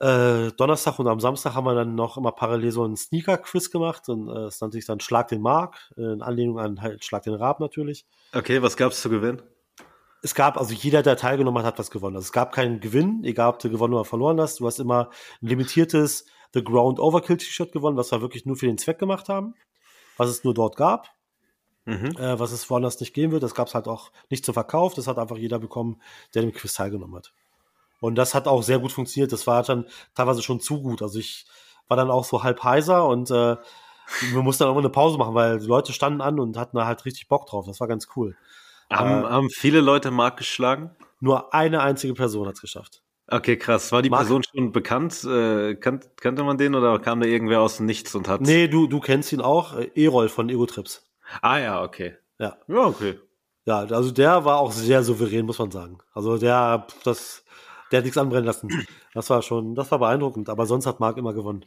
[0.01, 4.09] äh, Donnerstag und am Samstag haben wir dann noch immer parallel so einen Sneaker-Quiz gemacht
[4.09, 7.23] und äh, es nannte sich dann Schlag den Mark, äh, in Anlehnung an halt Schlag
[7.23, 8.07] den Rab natürlich.
[8.35, 9.43] Okay, was gab's zu gewinnen?
[10.23, 12.17] Es gab, also jeder, der teilgenommen hat, hat was gewonnen.
[12.17, 14.61] Also es gab keinen Gewinn, egal ob du gewonnen oder verloren hast.
[14.61, 18.67] Du hast immer ein limitiertes The Ground Overkill T-Shirt gewonnen, was wir wirklich nur für
[18.67, 19.55] den Zweck gemacht haben,
[20.17, 21.09] was es nur dort gab,
[21.85, 22.17] Mhm.
[22.17, 23.45] äh, was es woanders nicht geben wird.
[23.45, 24.95] Das gab es halt auch nicht zu Verkauf.
[24.95, 26.03] Das hat einfach jeder bekommen,
[26.35, 27.33] der dem Quiz teilgenommen hat.
[28.01, 29.33] Und das hat auch sehr gut funktioniert.
[29.33, 31.03] Das war dann teilweise schon zu gut.
[31.03, 31.47] Also ich
[31.89, 33.57] war dann auch so halb heiser und äh,
[34.33, 36.77] wir mussten dann auch mal eine Pause machen, weil die Leute standen an und hatten
[36.77, 37.67] da halt richtig Bock drauf.
[37.67, 38.37] Das war ganz cool.
[38.93, 40.91] Haben, Äh, haben viele Leute Mark geschlagen?
[41.21, 43.03] Nur eine einzige Person hat es geschafft.
[43.29, 43.91] Okay, krass.
[43.91, 45.25] War die Mark- Person schon bekannt?
[45.25, 48.41] Äh, kan kannte man den oder kam da irgendwer aus dem Nichts und hat.
[48.43, 49.75] Nee, du, du kennst ihn auch.
[49.77, 51.05] äh, Erol von Ego Trips.
[51.43, 52.15] Ah ja, okay.
[52.39, 52.57] Ja.
[52.69, 53.19] Ja, okay.
[53.65, 55.99] Ja, also der war auch sehr souverän, muss man sagen.
[56.15, 57.43] Also der, das,
[57.91, 58.87] der hat nichts anbrennen lassen.
[59.15, 60.49] Das war schon, das war beeindruckend.
[60.49, 61.65] Aber sonst hat Marc immer gewonnen.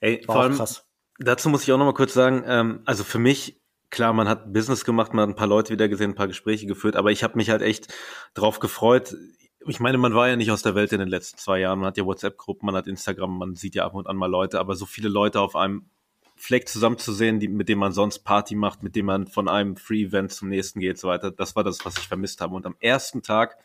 [0.00, 0.86] Ey, War vor allem, krass.
[1.18, 4.52] dazu muss ich auch noch mal kurz sagen, ähm, also für mich, klar, man hat
[4.52, 7.22] Business gemacht, man hat ein paar Leute wieder gesehen, ein paar Gespräche geführt, aber ich
[7.24, 7.92] habe mich halt echt
[8.34, 9.16] drauf gefreut.
[9.66, 11.78] Ich meine, man war ja nicht aus der Welt in den letzten zwei Jahren.
[11.78, 14.60] Man hat ja WhatsApp-Gruppen, man hat Instagram, man sieht ja ab und an mal Leute,
[14.60, 15.86] aber so viele Leute auf einem
[16.36, 20.32] Fleck zusammenzusehen, die, mit dem man sonst Party macht, mit dem man von einem Free-Event
[20.32, 22.54] zum nächsten geht, so weiter, das war das, was ich vermisst habe.
[22.54, 23.56] Und am ersten Tag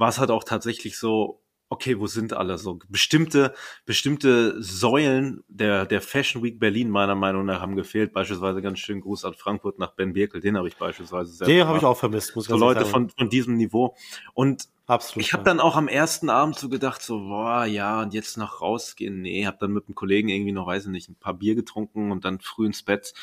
[0.00, 2.78] war es halt auch tatsächlich so, okay, wo sind alle so?
[2.88, 8.14] Bestimmte, bestimmte Säulen der, der Fashion Week Berlin meiner Meinung nach haben gefehlt.
[8.14, 11.66] Beispielsweise ganz schön Gruß an Frankfurt nach Ben Birkel, den habe ich beispielsweise sehr Den
[11.66, 12.90] habe ich auch vermisst, muss so Leute sagen.
[12.90, 13.94] von, von diesem Niveau.
[14.32, 18.12] Und Absolut, ich habe dann auch am ersten Abend so gedacht, so, boah, ja, und
[18.12, 19.20] jetzt noch rausgehen.
[19.20, 22.10] Nee, habe dann mit einem Kollegen irgendwie noch, weiß ich nicht, ein paar Bier getrunken
[22.10, 23.14] und dann früh ins Bett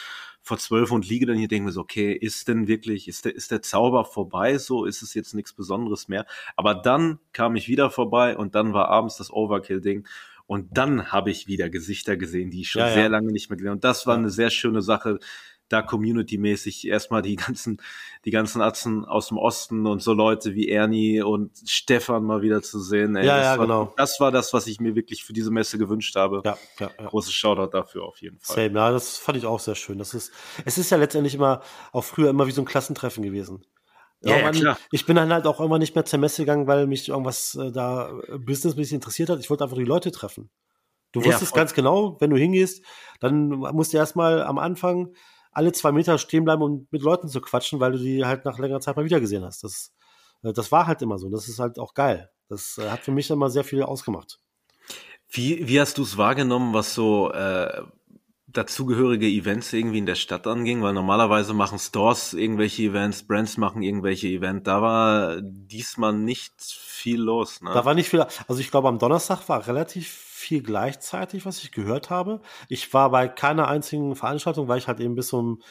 [0.47, 3.35] vor zwölf und liege dann hier, denke mir so, okay, ist denn wirklich, ist der,
[3.35, 4.57] ist der Zauber vorbei?
[4.57, 6.25] So ist es jetzt nichts Besonderes mehr.
[6.55, 10.07] Aber dann kam ich wieder vorbei und dann war abends das Overkill-Ding.
[10.47, 13.09] Und dann habe ich wieder Gesichter gesehen, die ich schon ja, sehr ja.
[13.09, 15.19] lange nicht mehr gesehen Und das war eine sehr schöne Sache,
[15.69, 17.81] da community-mäßig erstmal die ganzen,
[18.25, 22.61] die ganzen Atzen aus dem Osten und so Leute wie Ernie und Stefan mal wieder
[22.61, 23.15] zu sehen.
[23.15, 23.93] Ey, ja, ja, war, genau.
[23.97, 26.41] Das war das, was ich mir wirklich für diese Messe gewünscht habe.
[26.45, 27.05] Ja, ja, ja.
[27.07, 28.55] Großes Shoutout dafür auf jeden Fall.
[28.55, 29.97] Same, ja, das fand ich auch sehr schön.
[29.97, 30.31] Das ist,
[30.65, 31.61] es ist ja letztendlich immer,
[31.91, 33.65] auch früher immer wie so ein Klassentreffen gewesen.
[34.21, 34.79] Ja, ja, klar.
[34.91, 37.71] Ich bin dann halt auch immer nicht mehr zur Messe gegangen, weil mich irgendwas äh,
[37.71, 39.39] da äh, businessmäßig interessiert hat.
[39.39, 40.49] Ich wollte einfach die Leute treffen.
[41.11, 42.83] Du wusstest ja, ganz genau, wenn du hingehst,
[43.19, 45.13] dann musst du erstmal am Anfang
[45.57, 48.59] alle zwei Meter stehen bleiben, um mit Leuten zu quatschen, weil du die halt nach
[48.59, 49.63] längerer Zeit mal wieder gesehen hast.
[49.63, 49.91] Das,
[50.43, 51.29] äh, das war halt immer so.
[51.29, 52.29] Das ist halt auch geil.
[52.47, 54.39] Das äh, hat für mich immer sehr viel ausgemacht.
[55.29, 57.81] Wie, wie hast du es wahrgenommen, was so äh,
[58.45, 60.83] dazugehörige Events irgendwie in der Stadt anging?
[60.83, 64.63] Weil normalerweise machen Stores irgendwelche Events, Brands machen irgendwelche Events.
[64.63, 67.61] Da war diesmal nicht viel los.
[67.61, 67.71] Ne?
[67.73, 68.23] Da war nicht viel.
[68.47, 72.41] Also ich glaube, am Donnerstag war relativ viel gleichzeitig, was ich gehört habe.
[72.69, 75.61] Ich war bei keiner einzigen Veranstaltung, weil ich halt eben bis um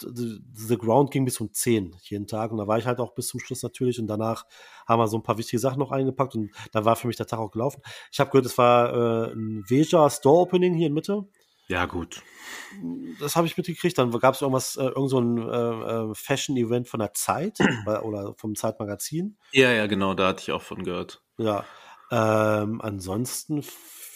[0.00, 3.28] The Ground ging bis um 10 jeden Tag und da war ich halt auch bis
[3.28, 4.44] zum Schluss natürlich und danach
[4.88, 7.26] haben wir so ein paar wichtige Sachen noch eingepackt und da war für mich der
[7.26, 7.80] Tag auch gelaufen.
[8.10, 11.28] Ich habe gehört, es war äh, ein Veja Store Opening hier in Mitte.
[11.68, 12.22] Ja, gut.
[13.20, 13.96] Das habe ich mitgekriegt.
[13.96, 17.58] Dann gab es irgendwas, äh, irgend so ein äh, äh Fashion-Event von der Zeit
[18.02, 19.38] oder vom Zeitmagazin.
[19.52, 21.22] Ja, ja, genau, da hatte ich auch von gehört.
[21.38, 21.64] Ja.
[22.10, 23.64] Ähm, ansonsten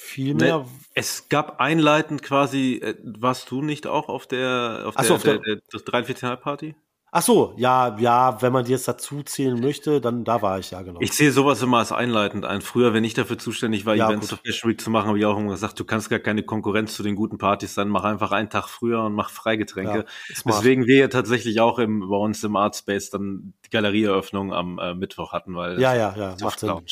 [0.09, 0.59] viel ne, mehr.
[0.59, 5.16] Ne, es gab einleitend quasi, äh, warst du nicht auch auf der, auf Ach so,
[5.16, 6.74] der, auf der, der, der 43 Party?
[7.11, 10.72] Ach so, ja, ja, wenn man die jetzt dazu zählen möchte, dann da war ich
[10.72, 11.00] ja genau.
[11.00, 12.61] Ich sehe sowas immer als einleitend ein.
[12.61, 15.24] Früher, wenn ich dafür zuständig war, ja, Events auf Fashion Week zu machen, habe ich
[15.24, 18.30] auch immer gesagt, du kannst gar keine Konkurrenz zu den guten Partys sein, mach einfach
[18.32, 19.98] einen Tag früher und mach Freigetränke.
[19.98, 20.04] Ja,
[20.44, 24.78] Deswegen wir ja tatsächlich auch im, bei uns im Art Space dann die Galerieeröffnung am
[24.78, 26.82] äh, Mittwoch hatten, weil ja, ja, ja, macht Sinn.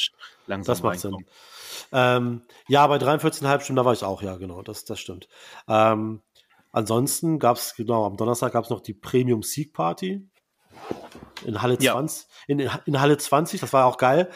[0.46, 1.26] Langsam das macht Sinn.
[1.92, 5.28] Ähm, ja, bei 43,5 Stunden, da war ich auch, ja, genau, das, das stimmt.
[5.68, 6.22] Ähm,
[6.72, 10.28] ansonsten gab es, genau, am Donnerstag gab es noch die Premium Sieg Party
[11.44, 11.92] in Halle ja.
[11.92, 12.26] 20.
[12.46, 14.30] In, in Halle 20, das war auch geil.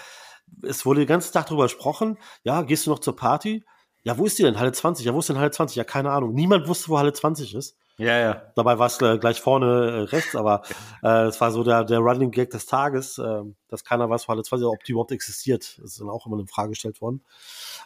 [0.62, 2.18] Es wurde den ganzen Tag darüber gesprochen.
[2.42, 3.64] Ja, gehst du noch zur Party?
[4.02, 4.58] Ja, wo ist die denn?
[4.58, 5.04] Halle 20.
[5.04, 5.76] Ja, wo ist denn Halle 20?
[5.76, 6.34] Ja, keine Ahnung.
[6.34, 7.76] Niemand wusste, wo Halle 20 ist.
[8.00, 8.42] Ja, ja.
[8.56, 10.62] Dabei war es äh, gleich vorne äh, rechts, aber
[11.02, 14.32] äh, es war so der, der Running Gag des Tages, äh, dass keiner weiß, wo
[14.32, 15.78] Halle 20, ob die überhaupt existiert.
[15.82, 17.22] Das ist dann auch immer eine Frage gestellt worden.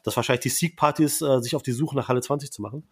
[0.05, 2.89] Dass wahrscheinlich die Seek-Party ist, äh, sich auf die Suche nach Halle 20 zu machen.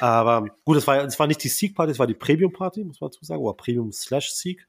[0.00, 3.10] Aber gut, es war, es war nicht die Seek-Party, es war die Premium-Party, muss man
[3.10, 4.68] dazu sagen, oder Premium slash Seek.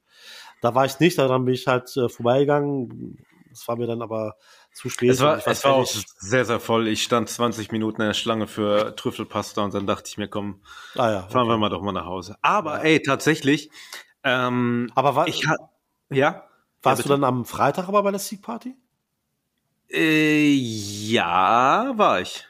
[0.62, 3.18] Da war ich nicht, daran bin ich halt äh, vorbeigegangen.
[3.50, 4.38] Das war mir dann aber
[4.80, 5.10] zu spät.
[5.10, 6.88] Es war, es war auch sehr, sehr voll.
[6.88, 10.62] Ich stand 20 Minuten in der Schlange für Trüffelpasta und dann dachte ich mir, komm,
[10.96, 11.50] ah ja, fahren okay.
[11.50, 12.38] wir mal doch mal nach Hause.
[12.42, 12.84] Aber ja.
[12.84, 13.70] ey, tatsächlich.
[14.24, 15.46] Ähm, aber war, ich
[16.10, 16.46] ja.
[16.82, 18.74] Warst ja, du dann am Freitag aber bei der Sieg Party?
[19.92, 22.46] Äh, ja, war ich.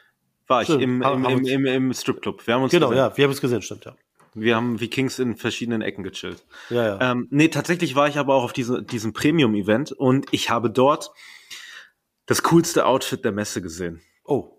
[0.46, 2.46] War ich im, im, im, im, im Stripclub.
[2.46, 3.04] Wir haben uns genau, gesehen.
[3.04, 3.94] ja, wir haben es gesehen, stimmt, ja.
[4.34, 6.44] Wir haben wie Kings in verschiedenen Ecken gechillt.
[6.70, 7.12] Ja, ja.
[7.12, 11.10] Ähm, nee, tatsächlich war ich aber auch auf diese, diesem Premium-Event und ich habe dort
[12.30, 14.00] das coolste Outfit der Messe gesehen.
[14.24, 14.56] Oh.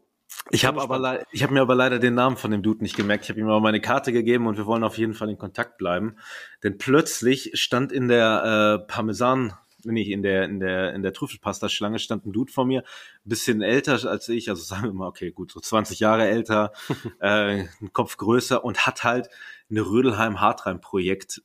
[0.49, 3.24] Ich habe aber ich habe mir aber leider den Namen von dem Dude nicht gemerkt.
[3.24, 5.78] Ich habe ihm aber meine Karte gegeben und wir wollen auf jeden Fall in Kontakt
[5.78, 6.17] bleiben.
[6.63, 9.53] Denn plötzlich stand in der äh, Parmesan,
[9.86, 13.30] nee, in der in der in der Trüffelpasta Schlange stand ein Dude vor mir, ein
[13.30, 16.74] bisschen älter als ich, also sagen wir mal, okay, gut, so 20 Jahre älter,
[17.22, 19.30] äh, ein Kopf größer und hat halt
[19.69, 21.41] eine Rödelheim Hartreim Projekt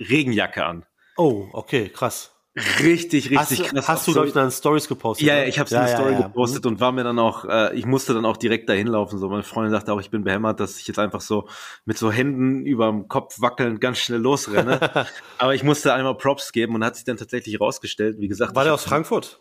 [0.00, 0.84] Regenjacke an.
[1.16, 2.34] Oh, okay, krass.
[2.56, 3.88] Richtig, richtig hast, krass.
[3.88, 5.24] Hast du, glaube ich, dann Stories gepostet?
[5.24, 7.44] Ja, ja ich habe ja, eine ja, Story ja, gepostet und war mir dann auch,
[7.44, 9.18] äh, ich musste dann auch direkt dahin laufen.
[9.18, 11.48] So, meine Freundin sagte auch, ich bin behämmert, dass ich jetzt einfach so
[11.84, 14.80] mit so Händen überm Kopf wackeln ganz schnell losrenne.
[15.38, 18.16] Aber ich musste einmal Props geben und hat sich dann tatsächlich rausgestellt.
[18.18, 19.40] Wie gesagt, war der aus Frankfurt?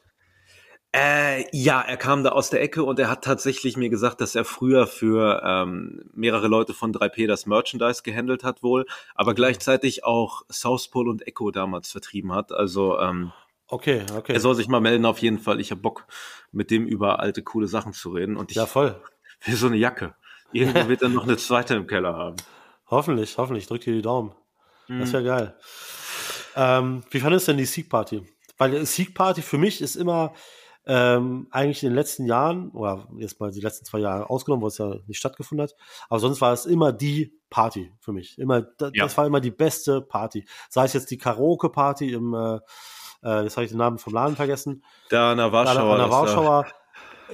[0.92, 4.34] Äh, ja, er kam da aus der Ecke und er hat tatsächlich mir gesagt, dass
[4.34, 10.04] er früher für ähm, mehrere Leute von 3P das Merchandise gehandelt hat wohl, aber gleichzeitig
[10.04, 12.52] auch South Pole und Echo damals vertrieben hat.
[12.52, 13.32] Also ähm,
[13.68, 14.34] okay, okay.
[14.34, 15.60] Er soll sich mal melden auf jeden Fall.
[15.60, 16.08] Ich habe Bock,
[16.52, 18.36] mit dem über alte coole Sachen zu reden.
[18.36, 19.00] Und ich ja, voll.
[19.46, 20.16] will so eine Jacke.
[20.52, 22.38] Irgendwann wird er noch eine zweite im Keller haben.
[22.88, 23.68] Hoffentlich, hoffentlich.
[23.68, 24.32] Drück dir die Daumen.
[24.88, 25.02] Mhm.
[25.02, 25.56] Das wäre geil.
[26.56, 28.24] Ähm, wie fandest du denn die Sieg Party?
[28.58, 30.34] Weil Sieg Party für mich ist immer
[30.86, 34.68] ähm, eigentlich in den letzten Jahren, oder jetzt mal die letzten zwei Jahre ausgenommen, wo
[34.68, 35.76] es ja nicht stattgefunden hat,
[36.10, 38.38] aber sonst war es immer die Party für mich.
[38.40, 39.04] Immer, da, Ja.
[39.06, 40.46] das war immer die beste Party.
[40.70, 42.60] Sei es jetzt die Karaoke-Party im, äh,
[43.24, 45.92] äh, jetzt habe ich den Namen vom Laden vergessen, Da an der Warschauer.
[45.94, 46.66] an der das da- Warschauer.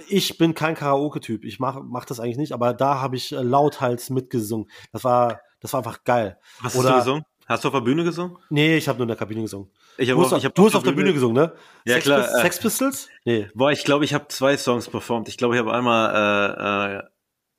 [0.10, 1.46] Ich bin kein Karaoke-Typ.
[1.46, 4.70] Ich mache mach das eigentlich nicht, aber da habe ich äh, lauthals mitgesungen.
[4.91, 6.38] Das war, das war einfach geil.
[6.62, 7.26] Was Oder- hast du gesungen?
[7.48, 8.38] Hast du auf der Bühne gesungen?
[8.50, 9.70] Nee, ich habe nur in der Kabine gesungen.
[9.98, 11.54] Ich Du hast, ich du hast auf der Bühne gesungen, ne?
[11.86, 13.10] Ja, Sex, klar, Pis- äh, Sex Pistols?
[13.24, 13.48] Nee.
[13.54, 15.28] Boah, ich glaube, ich habe zwei Songs performt.
[15.30, 17.04] Ich glaube, ich habe einmal, äh, äh,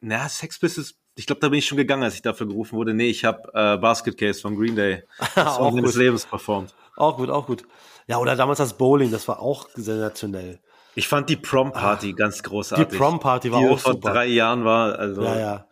[0.01, 2.95] na, Sex Pistols, ich glaube, da bin ich schon gegangen, als ich dafür gerufen wurde.
[2.95, 5.05] Nee, ich habe äh, Basket Case von Green Day,
[5.37, 6.01] auch Song meines gut.
[6.03, 6.75] Lebens performt.
[6.97, 7.63] Auch gut, auch gut.
[8.09, 10.61] Ja, oder damals das Bowling, das war auch sensationell.
[10.99, 12.99] Ich fand die Prom-Party ganz Die großartig.
[12.99, 14.13] Prom-Party war die auch vor super.
[14.13, 14.99] drei Jahren war.
[14.99, 15.67] Also, ja, ja.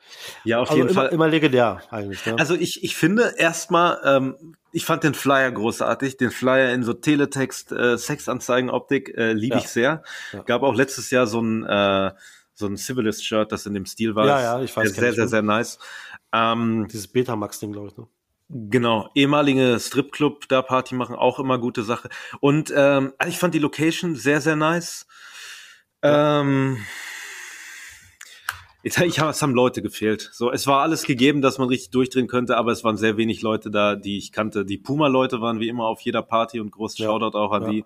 [0.45, 1.12] ja, auf Also jeden immer, Fall.
[1.12, 2.25] immer legendär eigentlich.
[2.27, 2.37] Ne?
[2.39, 6.18] Also ich, ich finde erstmal, ähm, ich fand den Flyer großartig.
[6.18, 9.61] Den Flyer in so Teletext, äh, Sexanzeigen-Optik äh, liebe Ja.
[9.62, 10.03] ich sehr.
[10.33, 10.43] Ja.
[10.43, 12.12] Gab auch letztes Jahr so ein, äh,
[12.53, 14.27] so ein Civilist-Shirt, das in dem Stil war.
[14.27, 15.79] Ja, ja, ich weiß, Sehr, sehr, sehr, sehr nice.
[16.33, 17.97] Ähm, Dieses Betamax-Ding, glaube ich.
[17.97, 18.07] Ne?
[18.51, 22.09] Genau, ehemalige Stripclub da Party machen, auch immer gute Sache.
[22.41, 25.07] Und ähm, also ich fand die Location sehr, sehr nice.
[26.03, 26.85] Ähm,
[28.83, 30.29] ich, ich, es haben Leute gefehlt.
[30.33, 33.41] So, es war alles gegeben, dass man richtig durchdrehen könnte, aber es waren sehr wenig
[33.41, 34.67] Leute da, die ich kannte.
[34.67, 37.11] Die Puma-Leute waren wie immer auf jeder Party und großen Ja.
[37.11, 37.71] Shoutout auch an Ja.
[37.71, 37.85] die.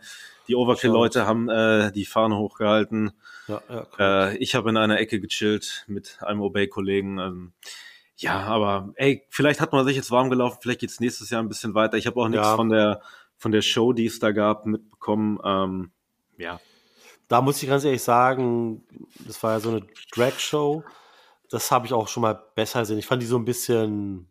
[0.49, 3.13] Die Overkill-Leute haben äh, die Fahne hochgehalten.
[3.47, 3.87] Ja, ja.
[4.31, 7.19] Äh, ich habe in einer Ecke gechillt mit einem Obey-Kollegen.
[7.19, 7.53] Ähm,
[8.19, 11.49] ja, aber ey, vielleicht hat man sich jetzt warm gelaufen, vielleicht geht's nächstes Jahr ein
[11.49, 11.97] bisschen weiter.
[11.97, 12.57] Ich habe auch nichts Ja.
[12.57, 13.01] von der
[13.37, 15.39] von der Show, die es da gab, mitbekommen.
[15.45, 15.93] Ähm,
[16.39, 16.61] ja.
[17.29, 18.85] Da muss ich ganz ehrlich sagen,
[19.21, 20.83] das war ja so eine Drag-Show.
[21.49, 22.99] Das habe ich auch schon mal besser gesehen.
[22.99, 24.29] Ich fand die so ein bisschen,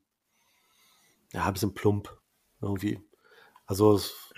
[1.32, 2.12] ja, ein bisschen plump
[2.62, 3.00] irgendwie.
[3.66, 4.34] Also es-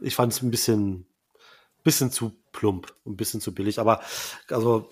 [0.00, 1.06] ich fand es ein bisschen,
[1.84, 3.78] bisschen zu plump, ein bisschen zu billig.
[3.78, 4.00] Aber
[4.48, 4.88] also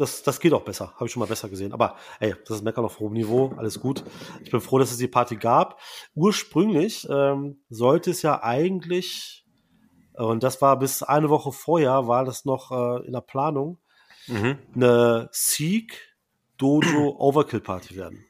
[0.00, 0.92] das, das geht auch besser.
[0.94, 1.72] Habe ich schon mal besser gesehen.
[1.72, 3.52] Aber ey, das ist Meckern auf hohem Niveau.
[3.56, 4.02] Alles gut.
[4.42, 5.78] Ich bin froh, dass es die Party gab.
[6.14, 9.44] Ursprünglich ähm, sollte es ja eigentlich,
[10.14, 13.78] und das war bis eine Woche vorher, war das noch äh, in der Planung,
[14.26, 14.58] Mhm.
[14.74, 15.98] eine Seek
[16.58, 18.24] Dojo Overkill Party werden.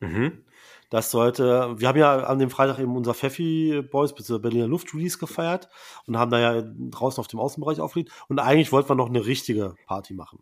[0.00, 0.44] Mhm.
[0.90, 4.38] Das sollte, wir haben ja an dem Freitag eben unser Pfeffi Boys bzw.
[4.38, 5.68] Berliner Luft Release gefeiert
[6.06, 8.12] und haben da ja draußen auf dem Außenbereich aufgelegt.
[8.28, 10.40] Und eigentlich wollten wir noch eine richtige Party machen.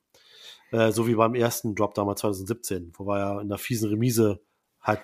[0.72, 4.40] Äh, so wie beim ersten Drop damals 2017, wo wir ja in der fiesen Remise
[4.80, 5.00] halt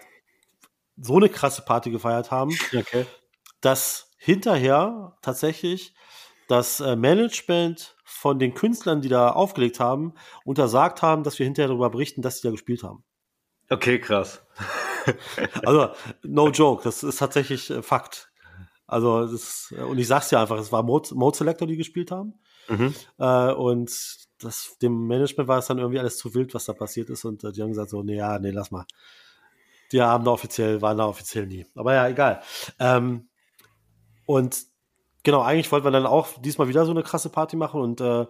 [0.96, 3.06] so eine krasse Party gefeiert haben, Okay.
[3.60, 5.94] dass hinterher tatsächlich
[6.48, 10.14] das äh, Management von den Künstlern, die da aufgelegt haben,
[10.44, 13.04] untersagt haben, dass wir hinterher darüber berichten, dass sie da gespielt haben.
[13.70, 14.42] Okay, krass.
[15.64, 15.88] Also,
[16.22, 18.30] no joke, das ist tatsächlich äh, Fakt.
[18.86, 22.10] Also, das ist, und ich sag's dir einfach, es war Mode, Mode Selector, die gespielt
[22.10, 22.34] haben.
[22.68, 22.94] Mhm.
[23.56, 27.24] Und das, dem Management war es dann irgendwie alles zu wild, was da passiert ist.
[27.24, 28.86] Und äh, die haben gesagt so, nee, ja, nee, lass mal.
[29.92, 31.66] Die haben da offiziell, waren da offiziell nie.
[31.74, 32.42] Aber ja, egal.
[32.78, 33.28] Ähm,
[34.26, 34.64] und
[35.22, 38.26] genau, eigentlich wollten wir dann auch diesmal wieder so eine krasse Party machen und äh,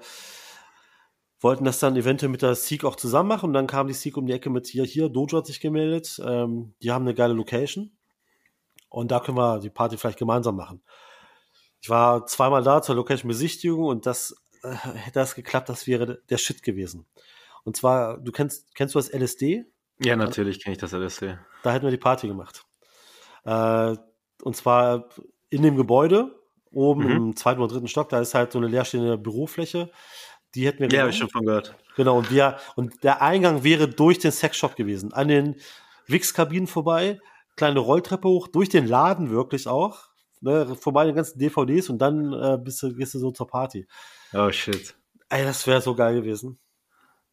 [1.41, 3.47] wollten das dann eventuell mit der Seek auch zusammen machen.
[3.47, 6.21] Und dann kam die Seek um die Ecke mit hier, hier, Dojo hat sich gemeldet.
[6.25, 7.93] Ähm, die haben eine geile Location.
[8.89, 10.83] Und da können wir die Party vielleicht gemeinsam machen.
[11.81, 16.39] Ich war zweimal da zur Location-Besichtigung und das äh, hätte das geklappt, das wäre der
[16.39, 17.07] Shit gewesen.
[17.65, 19.65] Und zwar, du kennst, kennst du das LSD?
[20.01, 21.39] Ja, natürlich kenne ich das LSD.
[21.63, 22.65] Da hätten wir die Party gemacht.
[23.45, 23.97] Äh,
[24.43, 25.09] und zwar
[25.51, 26.35] in dem Gebäude,
[26.71, 27.11] oben Mhm.
[27.11, 29.91] im zweiten oder dritten Stock, da ist halt so eine leerstehende Bürofläche.
[30.55, 31.75] Die hätten wir Ja, habe ich schon von gehört.
[31.97, 35.13] Genau, und wir, und der Eingang wäre durch den Sexshop gewesen.
[35.13, 35.57] An den
[36.07, 37.21] Wix-Kabinen vorbei,
[37.57, 40.09] kleine Rolltreppe hoch, durch den Laden wirklich auch.
[40.41, 43.89] Ne, vorbei den ganzen DVDs und dann äh, bist du, gehst du so zur Party.
[44.33, 44.95] Oh shit.
[45.29, 46.59] Ey, das wäre so geil gewesen.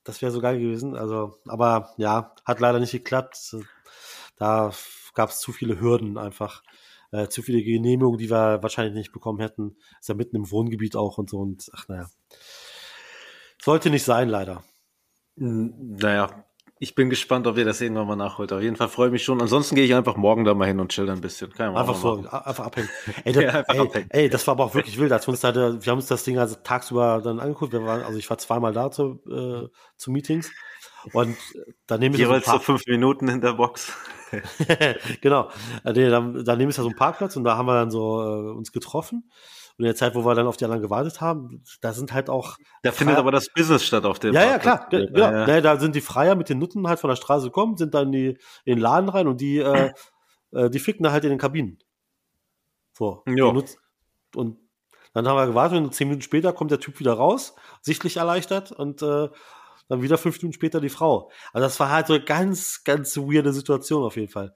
[0.03, 0.95] Das wäre so geil gewesen.
[0.95, 3.55] Also, aber ja, hat leider nicht geklappt.
[4.37, 4.71] Da
[5.13, 6.63] gab es zu viele Hürden einfach.
[7.11, 9.77] Äh, zu viele Genehmigungen, die wir wahrscheinlich nicht bekommen hätten.
[9.99, 11.39] Ist ja mitten im Wohngebiet auch und so.
[11.39, 12.09] Und ach naja.
[13.61, 14.63] Sollte nicht sein, leider.
[15.35, 16.45] Naja,
[16.79, 18.51] ich bin gespannt, ob ihr das irgendwann mal nachholt.
[18.51, 19.41] Auf jeden Fall freue ich mich schon.
[19.41, 21.51] Ansonsten gehe ich einfach morgen da mal hin und chill ein bisschen.
[21.57, 22.89] Einfach so, a- einfach abhängen.
[23.23, 24.07] Ey, das, Ja, einfach ey, abhängen.
[24.09, 25.11] ey, das war aber auch wirklich wild.
[25.13, 27.71] Als wir, uns da, wir haben uns das Ding also tagsüber dann angeguckt.
[27.73, 30.51] Wir waren, also ich war zweimal da zu, äh, zu Meetings.
[31.13, 33.93] Und ist ja so ein Jeweils so Park- fünf Minuten in der Box.
[35.21, 35.49] genau.
[35.83, 38.21] Äh, nee, dann, daneben ist ja so ein Parkplatz und da haben wir dann so
[38.21, 39.29] äh, uns getroffen.
[39.77, 42.29] Und in der Zeit, wo wir dann auf die anderen gewartet haben, da sind halt
[42.29, 42.55] auch.
[42.83, 44.87] Da findet aber das Business statt auf dem Ja, ja, klar.
[44.89, 45.19] ge- Genau.
[45.19, 45.61] Ja, ja.
[45.61, 48.37] Da sind die Freier mit den Nutten halt von der Straße gekommen, sind dann die,
[48.63, 49.91] in den Laden rein und die, äh,
[50.53, 51.79] äh, die ficken da halt in den Kabinen.
[52.93, 53.23] So.
[53.27, 53.45] Ja.
[54.35, 54.57] Und
[55.13, 58.71] Dann haben wir gewartet und zehn Minuten später kommt der Typ wieder raus, sichtlich erleichtert
[58.73, 59.29] und äh,
[59.87, 61.31] dann wieder fünf Minuten später die Frau.
[61.53, 64.55] Also das war halt so eine ganz, ganz weirde Situation auf jeden Fall.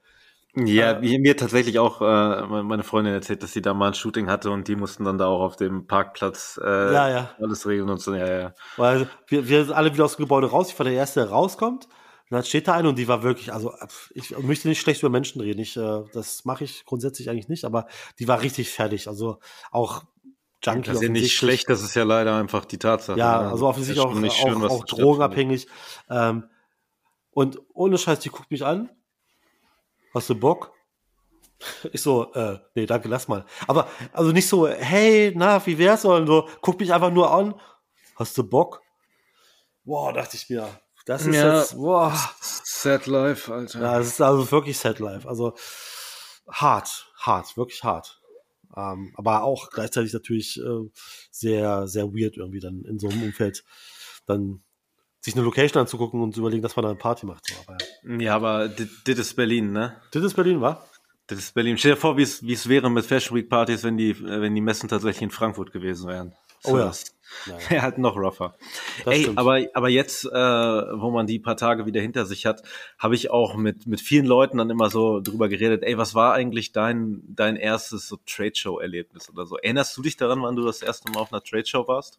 [0.54, 4.28] Ja, äh, mir tatsächlich auch äh, meine Freundin erzählt, dass sie da mal ein Shooting
[4.28, 7.30] hatte und die mussten dann da auch auf dem Parkplatz äh, ja, ja.
[7.40, 8.14] alles regeln und so.
[8.14, 8.54] Ja, ja.
[8.76, 10.70] Weil wir, wir sind alle wieder aus dem Gebäude raus.
[10.70, 11.86] Ich war der Erste, der rauskommt.
[11.86, 13.72] Und dann steht da eine und die war wirklich, also
[14.14, 15.60] ich möchte nicht schlecht über Menschen reden.
[15.60, 17.86] Ich, äh, das mache ich grundsätzlich eigentlich nicht, aber
[18.18, 19.08] die war richtig fertig.
[19.08, 19.38] Also
[19.70, 20.04] auch
[20.62, 20.82] Junkie.
[20.88, 23.18] Das ist ja nicht schlecht, das ist ja leider einfach die Tatsache.
[23.18, 23.50] Ja, ne?
[23.50, 25.68] also offensichtlich auch, schön, auch, auch drogenabhängig.
[26.10, 26.44] Ähm,
[27.30, 28.90] und ohne Scheiß, die guckt mich an
[30.14, 30.72] hast du Bock?
[31.92, 33.44] Ich so, äh, nee, danke, lass mal.
[33.66, 37.54] Aber, also nicht so, hey, na, wie wär's, sondern so, guck mich einfach nur an.
[38.16, 38.82] Hast du Bock?
[39.84, 40.68] Boah, dachte ich mir,
[41.04, 42.14] das ist ja, jetzt, boah.
[42.40, 43.80] Sad Life, Alter.
[43.80, 45.28] Ja, es ist also wirklich Sad Life.
[45.28, 45.54] Also,
[46.48, 48.20] hart, hart, wirklich hart.
[48.76, 50.88] Ähm, aber auch gleichzeitig natürlich äh,
[51.30, 53.64] sehr, sehr weird irgendwie dann in so einem Umfeld
[54.26, 54.62] dann
[55.20, 57.46] sich eine Location anzugucken und zu überlegen, dass man da eine Party macht.
[57.46, 58.20] So, aber, ja.
[58.20, 59.96] ja, aber das ist Berlin, ne?
[60.12, 60.84] Das ist Berlin, wa?
[61.26, 61.78] Das ist Berlin.
[61.78, 64.88] Stell dir vor, wie es wäre mit Fashion Week Partys, wenn die, wenn die Messen
[64.88, 66.34] tatsächlich in Frankfurt gewesen wären.
[66.60, 66.92] So, oh ja.
[67.68, 68.56] Wäre halt noch rougher.
[69.04, 72.62] Das Ey, aber, aber jetzt, äh, wo man die paar Tage wieder hinter sich hat,
[72.98, 76.34] habe ich auch mit, mit vielen Leuten dann immer so drüber geredet, ey, was war
[76.34, 79.56] eigentlich dein, dein erstes so Trade-Show-Erlebnis oder so?
[79.56, 82.18] Erinnerst du dich daran, wann du das erste Mal auf einer Trade-Show warst?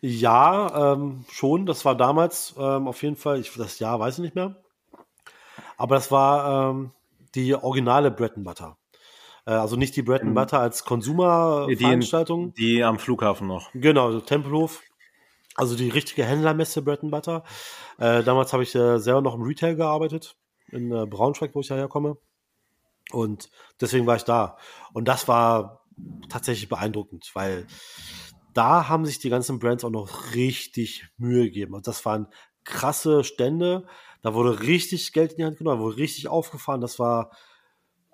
[0.00, 1.66] Ja, ähm, schon.
[1.66, 4.56] Das war damals ähm, auf jeden Fall, ich, das Jahr weiß ich nicht mehr.
[5.76, 6.92] Aber das war ähm,
[7.34, 8.76] die originale Bread and Butter.
[9.46, 10.34] Äh, also nicht die Bread and mhm.
[10.34, 12.52] Butter als Konsumerveranstaltung.
[12.54, 13.70] Die, die am Flughafen noch.
[13.74, 14.82] Genau, Tempelhof.
[15.54, 17.42] Also die richtige Händlermesse Bread and Butter.
[17.98, 20.36] Äh, damals habe ich äh, selber noch im Retail gearbeitet,
[20.70, 22.16] in äh, Braunschweig, wo ich herkomme.
[23.10, 24.56] Und deswegen war ich da.
[24.92, 25.84] Und das war
[26.28, 27.66] tatsächlich beeindruckend, weil
[28.58, 31.74] da haben sich die ganzen Brands auch noch richtig Mühe gegeben.
[31.74, 32.26] Und das waren
[32.64, 33.86] krasse Stände.
[34.20, 36.80] Da wurde richtig Geld in die Hand genommen, wurde richtig aufgefahren.
[36.80, 37.30] Das war,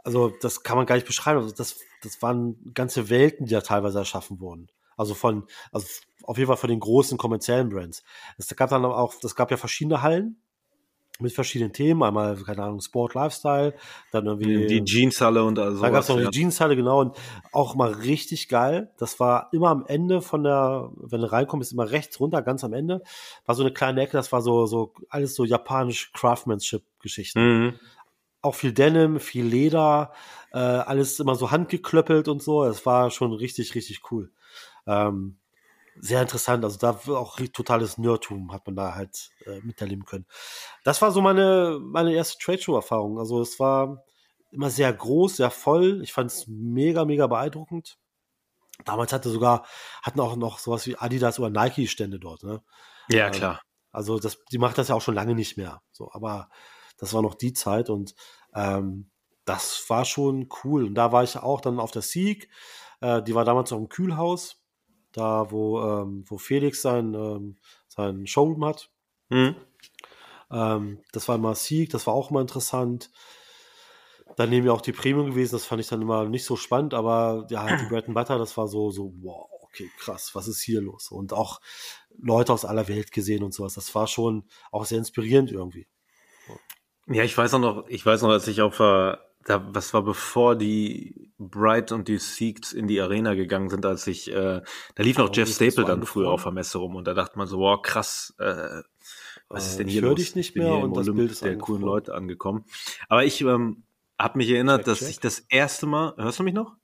[0.05, 1.41] also das kann man gar nicht beschreiben.
[1.41, 4.69] Also das, das waren ganze Welten, die da teilweise erschaffen wurden.
[4.99, 5.87] Also von, also
[6.25, 8.03] auf jeden Fall von den großen kommerziellen Brands.
[8.37, 10.44] Es gab dann auch, es gab ja verschiedene Hallen
[11.21, 12.03] mit verschiedenen Themen.
[12.03, 13.75] Einmal, keine Ahnung, Sport, Lifestyle,
[14.11, 14.67] dann irgendwie.
[14.67, 15.81] Die Jeanshalle und also.
[15.81, 16.29] Da gab es noch ja.
[16.29, 17.01] die Jeanshalle, genau.
[17.01, 17.17] Und
[17.53, 18.93] auch mal richtig geil.
[18.99, 22.73] Das war immer am Ende von der, wenn du reinkommst, immer rechts runter, ganz am
[22.73, 23.03] Ende.
[23.47, 27.41] War so eine kleine Ecke, das war so, so, alles so japanisch Craftsmanship-Geschichten.
[27.41, 27.75] Mhm.
[28.43, 30.13] Auch viel Denim, viel Leder,
[30.53, 32.65] äh, alles immer so handgeklöppelt und so.
[32.65, 34.31] Es war schon richtig, richtig cool.
[34.87, 35.39] Ähm,
[36.01, 36.65] sehr interessant.
[36.65, 40.27] Also da auch totales Nerdtum hat man da halt äh, miterleben können.
[40.85, 43.19] Das war so meine, meine erste Tradeshow-Erfahrung.
[43.19, 44.05] Also es war
[44.51, 46.01] immer sehr groß, sehr voll.
[46.03, 47.99] Ich fand es mega, mega beeindruckend.
[48.85, 49.65] Damals hatte sogar,
[50.03, 52.63] hatten auch noch sowas wie Adidas oder Nike-Stände dort, ne?
[53.09, 53.61] Ja, ähm, klar.
[53.93, 55.83] Also das, die macht das ja auch schon lange nicht mehr.
[55.93, 56.49] So, aber
[56.99, 58.15] das war noch die Zeit und
[58.55, 59.11] ähm,
[59.45, 60.85] das war schon cool.
[60.85, 62.49] Und da war ich auch dann auf der Sieg.
[63.01, 64.64] Äh, die war damals noch im Kühlhaus
[65.15, 67.57] da wo, ähm, wo Felix sein, ähm,
[67.89, 68.91] sein Showroom hat.
[69.31, 69.57] Mhm.
[70.51, 73.11] Ähm, das war immer Sieg, das war auch immer interessant.
[74.37, 76.93] Dann nehmen wir auch die Premium gewesen, das fand ich dann immer nicht so spannend,
[76.93, 80.63] aber ja, die Bread and Butter, das war so, so, wow, okay, krass, was ist
[80.63, 81.11] hier los?
[81.11, 81.61] Und auch
[82.19, 83.75] Leute aus aller Welt gesehen und sowas.
[83.75, 85.87] Das war schon auch sehr inspirierend irgendwie.
[87.07, 88.81] Ja, ich weiß auch noch, ich weiß noch, als ich auf
[89.45, 94.07] da, was war bevor die Bright und die Seeks in die Arena gegangen sind, als
[94.07, 94.63] ich, äh,
[94.95, 97.47] da lief noch Jeff Staple dann früher auf der Messe rum und da dachte man
[97.47, 98.83] so, wow, krass, äh,
[99.49, 100.17] was ist denn hier ich los?
[100.17, 102.65] Dich nicht mehr und das Olymp Bild ist der coolen Leute angekommen.
[103.09, 103.85] Aber ich ähm,
[104.19, 105.11] habe mich erinnert, check, dass check.
[105.11, 106.75] ich das erste Mal, hörst du mich noch?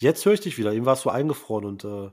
[0.00, 0.72] Jetzt höre ich dich wieder.
[0.72, 2.10] Eben warst du eingefroren und äh,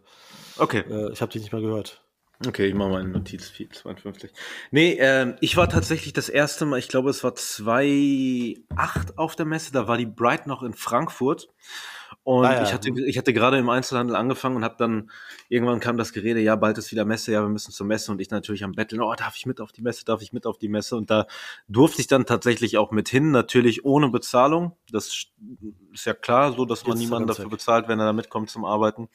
[0.57, 0.83] okay.
[0.89, 2.00] Äh, ich habe dich nicht mehr gehört.
[2.47, 4.31] Okay, ich mache mal eine Notiz, 52.
[4.71, 9.45] Nee, ähm, ich war tatsächlich das erste Mal, ich glaube, es war 2008 auf der
[9.45, 11.49] Messe, da war die Bright noch in Frankfurt.
[12.23, 12.63] Und ah, ja.
[12.63, 15.09] ich hatte, ich hatte gerade im Einzelhandel angefangen und habe dann,
[15.49, 18.11] irgendwann kam das Gerede, ja, bald ist wieder Messe, ja, wir müssen zur Messe.
[18.11, 20.45] Und ich natürlich am Betteln, oh, darf ich mit auf die Messe, darf ich mit
[20.45, 20.95] auf die Messe?
[20.97, 21.25] Und da
[21.67, 24.77] durfte ich dann tatsächlich auch mit hin, natürlich ohne Bezahlung.
[24.91, 25.29] Das
[25.93, 29.09] ist ja klar, so, dass man niemanden dafür bezahlt, wenn er da mitkommt zum Arbeiten.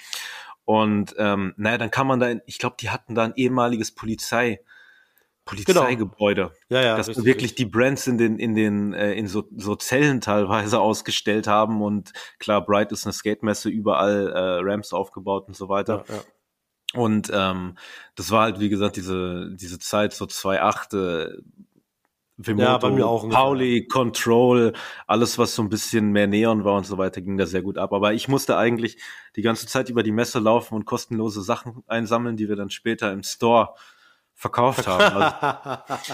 [0.67, 4.61] Und ähm, naja, dann kann man da, ich glaube, die hatten da ein ehemaliges Polizei,
[5.45, 6.53] Polizeigebäude.
[6.69, 6.81] Genau.
[6.81, 6.97] Ja, ja.
[6.97, 7.55] Dass wirklich richtig.
[7.55, 11.83] die Brands in den, in den, äh, in so, so Zellen teilweise ausgestellt haben.
[11.83, 16.05] Und klar, Bright ist eine Skate-Messe, überall äh, Ramps aufgebaut und so weiter.
[16.09, 16.21] Ja, ja.
[17.01, 17.79] Und ähm,
[18.17, 21.43] das war halt, wie gesagt, diese, diese Zeit, so 2.8, äh,
[22.37, 23.29] Vimoto, bei mir auch.
[23.29, 24.73] Pauli, Control,
[25.07, 27.79] alles was so ein bisschen mehr Neon war und so weiter, ging da sehr gut
[27.79, 27.93] ab.
[27.93, 28.99] Aber ich musste eigentlich
[29.37, 33.13] die ganze Zeit über die Messe laufen und kostenlose Sachen einsammeln, die wir dann später
[33.13, 33.75] im Store
[34.37, 35.35] verkauft haben.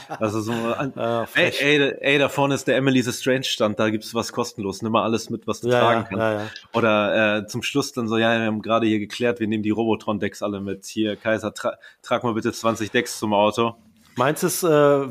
[0.09, 3.81] Also, also so, Ah, ey, ey, ey, da vorne ist der Emily the Strange Stand,
[3.81, 6.21] da gibt's was kostenlos, nimm mal alles mit, was du ja, tragen ja, kannst.
[6.21, 6.51] ja, ja.
[6.73, 9.71] Oder äh, zum Schluss dann so, ja, wir haben gerade hier geklärt, wir nehmen die
[9.71, 10.85] Robotron-Decks alle mit.
[10.87, 13.75] Hier, Kaiser, tra trag mal bitte 20 Decks zum Auto.
[14.15, 15.09] Meinst du, es äh,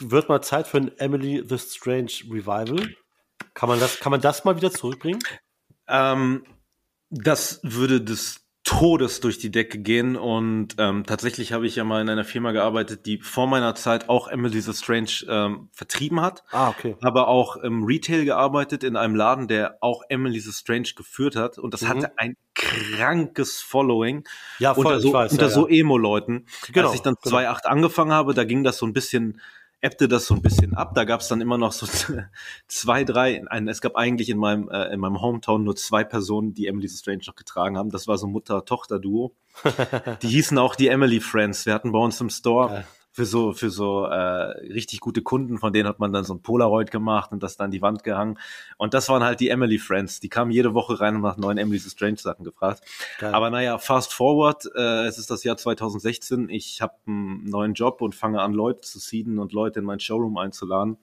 [0.00, 2.94] wird mal Zeit für ein Emily the Strange Revival?
[3.54, 5.20] Kann man das, kann man das mal wieder zurückbringen?
[5.88, 6.44] Ähm,
[7.10, 12.00] das würde des Todes durch die Decke gehen und ähm, tatsächlich habe ich ja mal
[12.02, 16.42] in einer Firma gearbeitet, die vor meiner Zeit auch Emily the Strange ähm, vertrieben hat,
[16.50, 16.96] Ah, okay.
[17.00, 21.58] aber auch im Retail gearbeitet in einem Laden, der auch Emily the Strange geführt hat
[21.58, 21.88] und das Mhm.
[21.88, 24.24] hatte ein krankes Following
[24.58, 25.32] Ja, voll, unter so, ich weiß.
[25.32, 25.76] unter ja, so ja.
[25.80, 26.46] Emo-Leuten.
[26.72, 27.36] Genau, Als ich dann genau.
[27.36, 29.40] 2.8 angefangen habe, da ging das so ein bisschen,
[29.86, 30.94] ebbte das so ein bisschen ab.
[30.94, 31.86] Da gab es dann immer noch so
[32.68, 36.54] zwei, drei, ein, es gab eigentlich in meinem, äh, in meinem Hometown nur zwei Personen,
[36.54, 37.90] die Emily the Strange noch getragen haben.
[37.90, 39.32] Das war so Mutter-Tochter-Duo.
[40.22, 41.66] die hießen auch die Emily Friends.
[41.66, 42.84] Wir hatten bei uns im Store.
[43.16, 44.18] Für so, für so äh,
[44.74, 47.66] richtig gute Kunden, von denen hat man dann so ein Polaroid gemacht und das dann
[47.66, 48.38] an die Wand gehangen.
[48.76, 50.20] Und das waren halt die Emily Friends.
[50.20, 52.82] Die kamen jede Woche rein und nach neuen Emily the Strange Sachen gefragt.
[53.18, 53.32] Geil.
[53.32, 58.02] Aber naja, fast forward, äh, es ist das Jahr 2016, ich habe einen neuen Job
[58.02, 60.98] und fange an, Leute zu seeden und Leute in mein Showroom einzuladen.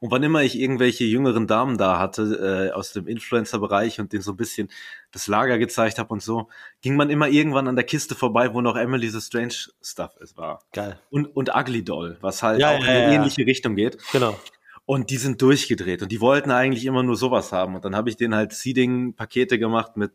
[0.00, 4.22] Und wann immer ich irgendwelche jüngeren Damen da hatte, äh, aus dem Influencer-Bereich und denen
[4.22, 4.68] so ein bisschen
[5.12, 6.48] das Lager gezeigt habe und so,
[6.80, 10.36] ging man immer irgendwann an der Kiste vorbei, wo noch Emily the Strange Stuff es
[10.36, 10.60] war.
[10.72, 10.98] Geil.
[11.10, 13.14] Und, und Ugly Doll, was halt Ja, auch ja, in eine ja, ja.
[13.14, 13.98] ähnliche Richtung geht.
[14.12, 14.38] Genau.
[14.86, 17.76] Und die sind durchgedreht und die wollten eigentlich immer nur sowas haben.
[17.76, 20.12] Und dann habe ich denen halt Seeding-Pakete gemacht mit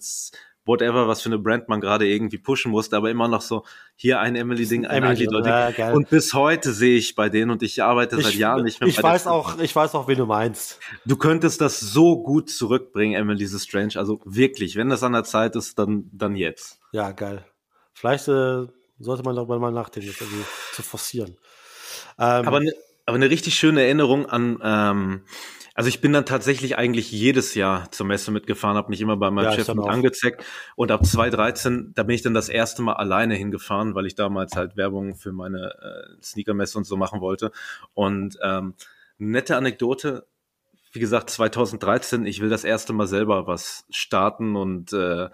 [0.65, 3.63] whatever, was für eine Brand man gerade irgendwie pushen musste, aber immer noch so,
[3.95, 5.45] hier ein Emily-Ding, ein Emily, Doll.
[5.45, 5.91] ja.
[5.93, 8.89] Und bis heute sehe ich bei denen und ich arbeite seit Ich, Jahren nicht mehr
[8.89, 10.79] ich bei der weiß auch, ich weiß auch, wen du meinst.
[11.05, 13.93] Du könntest das so gut zurückbringen, Emily the Strange.
[13.95, 16.79] Also wirklich, wenn das an der Zeit ist, dann, dann jetzt.
[16.91, 17.45] Ja, geil.
[17.93, 18.65] Vielleicht äh,
[18.99, 20.43] sollte man darüber mal nachdenken, das irgendwie
[20.73, 21.37] zu forcieren.
[22.17, 22.73] Ähm, Aber, ne,
[23.05, 25.21] aber eine richtig schöne Erinnerung an, ähm,
[25.75, 29.29] also ich bin dann tatsächlich eigentlich jedes Jahr zur Messe mitgefahren, habe mich immer bei
[29.29, 30.43] meinem Ja, Chef mit angezeigt
[30.77, 34.55] und ab 2013, da bin ich dann das erste Mal alleine hingefahren, weil ich damals
[34.55, 37.51] halt Werbung für meine äh, Sneakermesse und so machen wollte.
[37.93, 38.73] Und ähm,
[39.17, 40.25] nette Anekdote,
[40.93, 45.27] wie gesagt, 2013, ich will das erste Mal selber was starten und äh,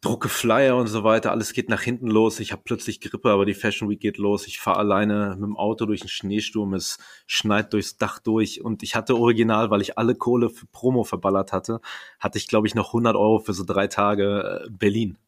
[0.00, 2.38] drucke Flyer und so weiter, alles geht nach hinten los.
[2.40, 4.46] Ich habe plötzlich Grippe, aber die Fashion Week geht los.
[4.46, 8.82] Ich fahre alleine mit dem Auto durch den Schneesturm, es schneit durchs Dach durch und
[8.82, 11.80] ich hatte original, weil ich alle Kohle für Promo verballert hatte,
[12.20, 15.18] hatte ich glaube ich noch 100 Euro für so drei Tage äh, Berlin.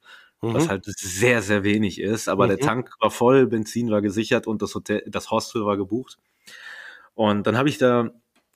[0.43, 0.55] mhm.
[0.55, 2.61] Was halt sehr, sehr wenig ist, aber der Mhm.
[2.61, 6.18] Tank war voll, Benzin war gesichert und das Hotel, das Hostel war gebucht.
[7.14, 8.11] Und dann habe ich da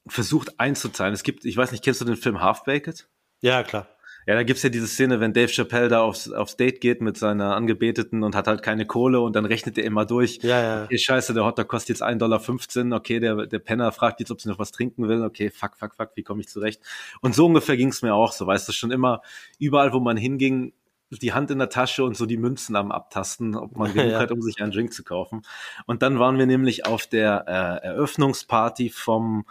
[0.07, 1.15] versucht einzuzahlen.
[1.15, 3.09] Es gibt, ich weiß nicht, kennst du den Film Half-Baked?
[3.41, 3.89] ja, klar.
[4.27, 7.17] Ja, da gibt's ja diese Szene, wenn Dave Chappelle da aufs, aufs Date geht mit
[7.19, 10.39] seiner Angebeteten und hat halt keine Kohle und dann rechnet er immer durch.
[10.43, 10.85] Ja, ja.
[10.85, 12.97] Okay, scheiße, der Hotdog kostet jetzt 1,15 Dollar.
[12.99, 15.23] Okay, der, der Penner fragt jetzt, ob sie noch was trinken will.
[15.23, 16.81] Okay, fuck, fuck, fuck, wie komme ich zurecht?
[17.21, 18.47] Und so ungefähr ging's mir auch so.
[18.47, 19.21] Weißt du, schon immer
[19.59, 20.73] überall, wo man hinging,
[21.11, 24.19] die Hand in der Tasche und so die Münzen am Abtasten, ob man genug Ja.
[24.21, 25.43] hat, um sich einen Drink zu kaufen.
[25.87, 29.45] Und dann waren wir nämlich auf der äh, Eröffnungsparty vom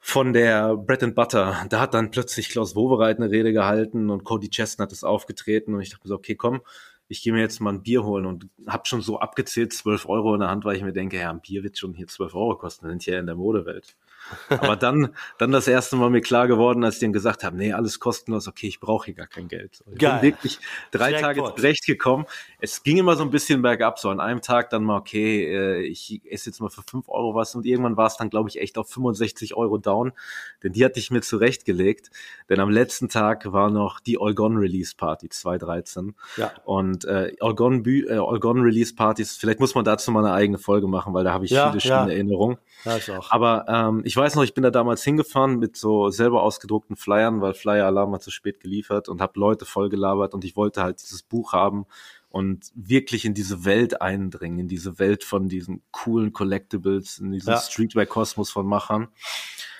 [0.00, 1.66] von der Bread and Butter.
[1.68, 5.82] Da hat dann plötzlich Klaus Wowereit eine Rede gehalten und Cody Chestnut ist aufgetreten und
[5.82, 6.62] ich dachte mir so, okay, komm,
[7.06, 10.34] ich gehe mir jetzt mal ein Bier holen und habe schon so abgezählt 12 Euro
[10.34, 12.56] in der Hand, weil ich mir denke, ja, ein Bier wird schon hier 12 Euro
[12.56, 13.96] kosten, wir sind hier in der Modewelt.
[14.48, 17.72] Aber dann, dann das erste Mal mir klar geworden, als ich denen gesagt habe, nee,
[17.72, 19.82] alles kostenlos, okay, ich brauche hier gar kein Geld.
[19.92, 20.20] Ich Geil.
[20.20, 20.58] bin wirklich
[20.90, 21.36] drei Jackpot.
[21.36, 22.26] Tage zurechtgekommen.
[22.60, 25.82] Es ging immer so ein bisschen bergab, so an einem Tag dann mal, okay, äh,
[25.82, 28.60] ich esse jetzt mal für 5 Euro was und irgendwann war es dann, glaube ich,
[28.60, 30.12] echt auf 65 Euro down,
[30.62, 32.10] denn die hatte ich mir zurechtgelegt,
[32.48, 36.52] denn am letzten Tag war noch die All Gone Release Party 2013 Ja.
[36.64, 40.24] und äh, All Gone, Bü äh, All Gone Release Partys, vielleicht muss man dazu mal
[40.24, 42.00] eine eigene Folge machen, weil da habe ich Ja, viele ja.
[42.00, 42.58] schöne Erinnerungen.
[42.84, 43.30] Ja, ich auch.
[43.30, 47.40] Aber ähm, ich weiß noch, ich bin da damals hingefahren mit so selber ausgedruckten Flyern,
[47.40, 50.82] weil Flyer Alarm hat zu spät geliefert und habe Leute voll gelabert und ich wollte
[50.82, 51.86] halt dieses Buch haben
[52.30, 57.50] und wirklich in diese Welt eindringen, in diese Welt von diesen coolen Collectibles, in diesen
[57.50, 57.58] Ja.
[57.58, 59.08] Streetwear-Kosmos von Machern.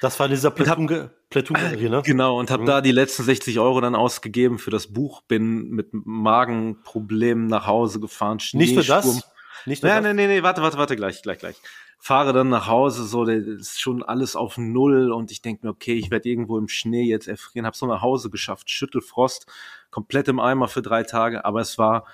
[0.01, 2.03] Das war in dieser Platoon- Platoon-Serie, ne?
[2.05, 2.66] Genau, und habe Mhm.
[2.66, 8.01] da die letzten 60 Euro dann ausgegeben für das Buch, bin mit Magenproblemen nach Hause
[8.01, 8.38] gefahren.
[8.53, 9.16] Nicht nur Schneesturm.
[9.16, 9.30] das.
[9.66, 10.09] Nicht nur Nein, das.
[10.09, 11.57] nein, nein, nee, warte, warte, warte, gleich, gleich, gleich.
[12.03, 15.70] Fahre dann nach Hause, so, das ist schon alles auf Null und ich denke mir,
[15.70, 19.46] okay, ich werde irgendwo im Schnee jetzt erfrieren, habe so nach Hause geschafft, Schüttelfrost,
[19.90, 22.07] komplett im Eimer für drei Tage, aber es war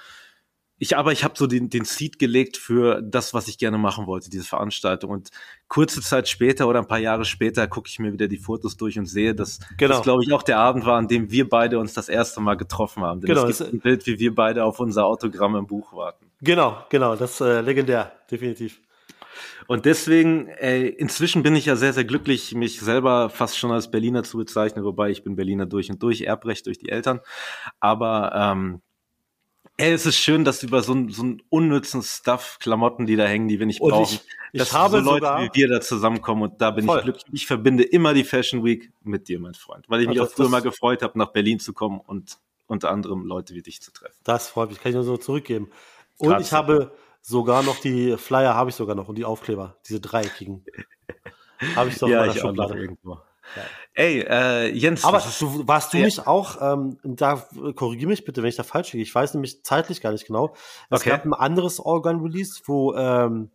[0.79, 4.07] ich, aber ich habe so den, den Seed gelegt für das, was ich gerne machen
[4.07, 5.11] wollte, diese Veranstaltung.
[5.11, 5.31] Und
[5.69, 8.99] kurze Zeit später oder ein paar Jahre später gucke ich mir wieder die Fotos durch
[8.99, 9.95] und sehe, dass Genau.
[9.95, 12.57] das, glaube ich, auch der Abend war, an dem wir beide uns das erste Mal
[12.59, 13.23] getroffen haben.
[13.23, 15.95] Denn Genau, es es- gibt ein Bild, wie wir beide auf unser Autogramm im Buch
[15.95, 16.31] warten.
[16.43, 18.79] Genau, genau, das äh, legendär, definitiv.
[19.67, 23.91] Und deswegen, äh, inzwischen bin ich ja sehr, sehr glücklich, mich selber fast schon als
[23.91, 27.21] Berliner zu bezeichnen, wobei ich bin Berliner durch und durch, Erbrecht durch die Eltern.
[27.81, 28.81] Aber ähm,
[29.77, 33.25] ey, es ist schön, dass über so, einen- so einen unnützen Stuff, Klamotten, die da
[33.27, 34.21] hängen, die wir nicht Und brauchen, ich,
[34.53, 36.99] ich dass habe so Leute sogar, wie wir da zusammenkommen und da bin Voll.
[36.99, 37.25] ich glücklich.
[37.33, 40.37] Ich verbinde immer die Fashion Week mit dir, mein Freund, weil ich mich Also auch
[40.37, 43.93] früher mal gefreut habe, nach Berlin zu kommen und unter anderem Leute wie dich zu
[43.93, 44.17] treffen.
[44.25, 45.71] das freut mich, kann ich nur so zurückgeben.
[46.19, 46.43] Und Tatsache.
[46.43, 46.93] ich habe
[47.27, 50.65] sogar noch die Flyer, habe ich sogar noch und die Aufkleber, diese dreieckigen.
[51.75, 52.79] Habe ich doch in ja, meiner ich auch noch Schublade.
[52.81, 53.19] irgendwo.
[53.95, 56.05] Ey, äh, Jens, Aber du, warst du Ja.
[56.05, 59.03] nicht auch, ähm, da korrigiere mich bitte, wenn ich da falsch liege.
[59.03, 60.55] Ich weiß nämlich zeitlich gar nicht genau.
[60.91, 61.11] Es Okay.
[61.11, 63.51] gab ein anderes Organ-Release, wo ähm,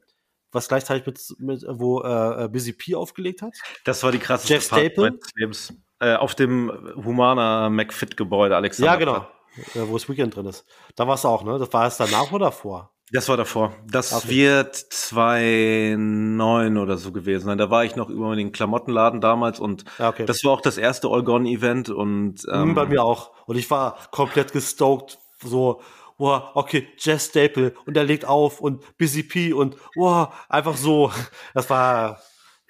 [0.51, 3.53] was gleichzeitig mit, mit wo äh, Busy P aufgelegt hat.
[3.86, 5.11] Das war die krasseste Jeff Staple?
[5.11, 5.74] meines Lebens.
[5.99, 6.72] Äh, auf dem
[7.05, 8.91] Humana McFit-Gebäude, Alexander.
[8.93, 9.28] Ja, genau.
[9.76, 10.65] Äh, wo das Weekend drin ist.
[10.95, 11.59] Da warst du auch, ne?
[11.59, 12.91] Das war es danach oder davor?
[13.14, 13.74] Das war davor.
[13.89, 14.30] Das Okay.
[14.30, 17.57] wird 2009 oder so gewesen sein.
[17.57, 20.26] Da war ich noch über den Klamottenladen damals und Ja, okay.
[20.26, 23.32] das war auch das erste All Gone Event und Mhm, ähm, Bei mir auch.
[23.47, 25.82] Und ich war komplett gestoked, so,
[26.18, 31.12] wow, okay, Jess Staple und er legt auf und Busy P und wow, einfach so.
[31.53, 32.20] Das war,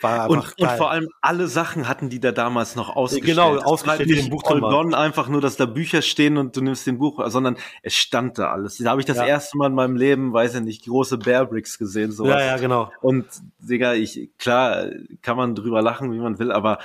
[0.03, 3.35] war und, und vor allem alle Sachen hatten die da damals noch ausgestellt.
[3.35, 4.43] Genau, Es war ausgestellt, nicht Buch.
[4.43, 8.37] Gone einfach nur, dass da Bücher stehen und du nimmst den Buch, sondern es stand
[8.37, 8.77] da alles.
[8.77, 9.25] Da habe ich das Ja.
[9.25, 12.11] erste Mal in meinem Leben, weiß ich nicht, große Bear Bricks gesehen.
[12.11, 12.31] Sowas.
[12.31, 12.91] ja, ja, genau.
[13.01, 13.25] Und
[13.59, 14.85] Digga, ich, klar,
[15.21, 16.79] kann man drüber lachen, wie man will, aber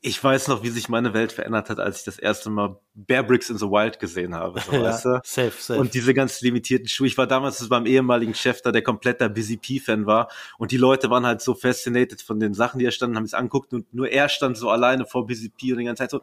[0.00, 3.24] ich weiß noch, wie sich meine Welt verändert hat, als ich das erste Mal Bear
[3.24, 4.60] Bricks in the Wild gesehen habe.
[4.60, 5.20] So, Ja, weißt du?
[5.24, 5.80] safe, safe.
[5.80, 7.08] Und diese ganz limitierten Schuhe.
[7.08, 10.28] Ich war damals beim ehemaligen Chef da, der kompletter Busy P-Fan war.
[10.56, 13.34] Und die Leute waren halt so fascinated von den Sachen, die er stand, haben es
[13.34, 16.20] angeguckt und nur er stand so alleine vor Busy P und die ganze Zeit so.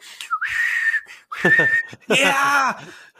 [2.07, 2.77] Ja,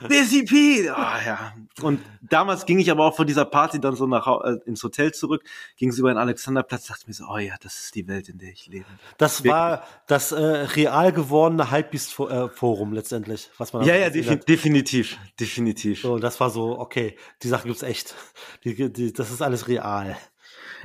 [0.08, 0.90] Busy P.
[0.90, 1.54] Ah, ja.
[1.82, 5.14] Und damals ging ich aber auch von dieser Party dann so nach äh, ins Hotel
[5.14, 5.44] zurück,
[5.78, 8.38] ging es über den Alexanderplatz, dachte mir so, oh ja, das ist die Welt, in
[8.38, 8.86] der ich lebe.
[9.18, 14.50] Das war das äh, real gewordene Hypebeast-Forum letztendlich, was man Ja, ja, gesehen defi hat.
[14.50, 16.02] definitiv, definitiv.
[16.02, 18.16] So, das war so, okay, die Sachen gibt's echt.
[18.64, 20.18] Die, die, das ist alles real.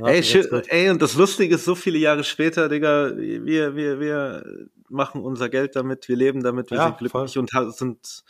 [0.07, 0.23] Ey,
[0.69, 4.45] ey, und das Lustige ist, so viele Jahre später, Digga, wir, wir, wir
[4.89, 8.25] machen unser Geld damit, wir leben damit, wir Ja, sind glücklich und ha- sind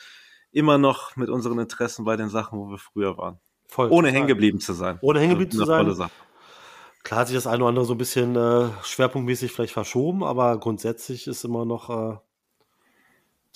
[0.53, 3.39] immer noch mit unseren Interessen bei den Sachen, wo wir früher waren.
[3.69, 4.99] voll, Ohne hängen geblieben zu sein.
[5.01, 5.95] Ohne hängen geblieben zu sein.
[5.95, 6.11] Sache.
[7.03, 10.59] Klar hat sich das eine oder andere so ein bisschen äh, schwerpunktmäßig vielleicht verschoben, aber
[10.59, 12.19] grundsätzlich ist immer noch äh,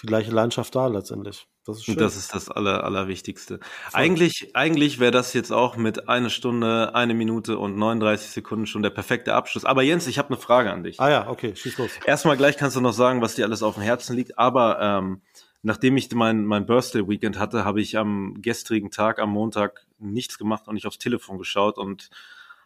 [0.03, 1.47] die gleiche Leidenschaft da letztendlich.
[1.67, 1.97] Das ist schön.
[1.97, 3.59] Das ist das Aller, Allerwichtigste.
[3.93, 8.83] Eigentlich, eigentlich wäre das jetzt auch mit einer Stunde, eine Minute und 39 Sekunden schon
[8.83, 9.65] der perfekte Abschluss.
[9.65, 11.01] Aber Jens, ich habe eine Frage an dich.
[11.01, 11.91] ah ja, okay, schieß los.
[12.05, 15.23] Erstmal gleich kannst du noch sagen, was dir alles auf dem Herzen liegt, aber ähm,
[15.63, 20.69] nachdem ich mein, mein Birthday-Weekend hatte, habe ich am gestrigen Tag, am Montag, nichts gemacht
[20.69, 22.11] und nicht aufs Telefon geschaut und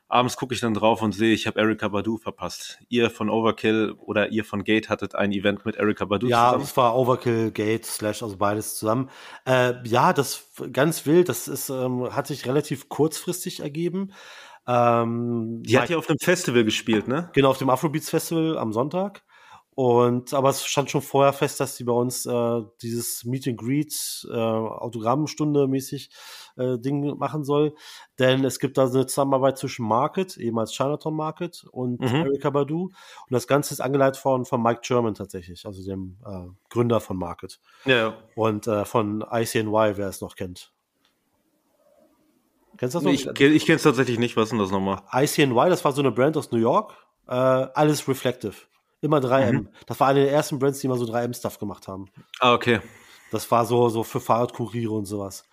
[0.08, 2.78] abends gucke ich dann drauf und sehe, ich habe Erika Badu verpasst.
[2.88, 6.62] Ihr von Overkill oder ihr von Gate hattet ein Event mit Erika Badu Ja, zusammen.
[6.64, 9.10] es war Overkill, Gate, Slash, also beides zusammen.
[9.46, 14.12] Äh, ja, das ganz wild, das ist, ähm, hat sich relativ kurzfristig ergeben.
[14.66, 17.30] Ähm, Die hat ja auf einem Festival gespielt, ne?
[17.34, 19.22] Genau, auf dem Afrobeats Festival am Sonntag.
[19.78, 23.58] Und aber es stand schon vorher fest, dass sie bei uns äh, dieses Meet and
[23.58, 26.10] Greet, äh, Autogrammstunde mäßig
[26.56, 27.76] äh, Ding machen soll.
[28.18, 32.26] Denn es gibt da eine Zusammenarbeit zwischen Market, ehemals Chinatown Market, und Mhm.
[32.26, 32.86] Erika Badu.
[32.86, 32.92] Und
[33.30, 37.60] das Ganze ist angeleitet von, von Mike German tatsächlich, also dem äh, Gründer von Market.
[37.84, 38.16] Ja.
[38.34, 40.72] Und äh, von ICNY, wer es noch kennt.
[42.78, 43.12] Kennst du das noch?
[43.12, 44.36] Ich, ich kenne es tatsächlich nicht.
[44.36, 45.02] Was ist denn das nochmal?
[45.12, 46.96] ICNY, das war so eine Brand aus New York.
[47.28, 48.56] Äh, alles Reflective.
[49.00, 49.52] Immer 3M.
[49.52, 49.68] Mhm.
[49.86, 52.06] Das war eine der ersten Brands, die mal so 3M-Stuff gemacht haben.
[52.40, 52.80] Ah, okay.
[53.30, 55.44] Das war so, so für Fahrradkuriere und sowas.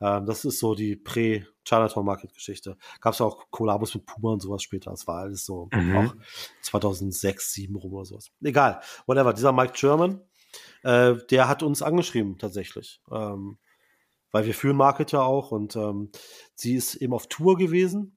[0.00, 2.76] Ähm, das ist so die Prä-Chinatown-Market-Geschichte.
[3.00, 4.90] Gab es auch Kollabos mit Puma und sowas später.
[4.90, 5.96] Das war alles so Mhm.
[5.96, 6.14] auch
[6.62, 8.30] 2006, 2007 rum oder sowas.
[8.42, 9.32] Egal, whatever.
[9.32, 10.20] Dieser Mike German,
[10.82, 13.00] äh, der hat uns angeschrieben tatsächlich.
[13.10, 13.58] Ähm,
[14.32, 16.10] weil wir führen Market ja auch und ähm,
[16.54, 18.16] sie ist eben auf Tour gewesen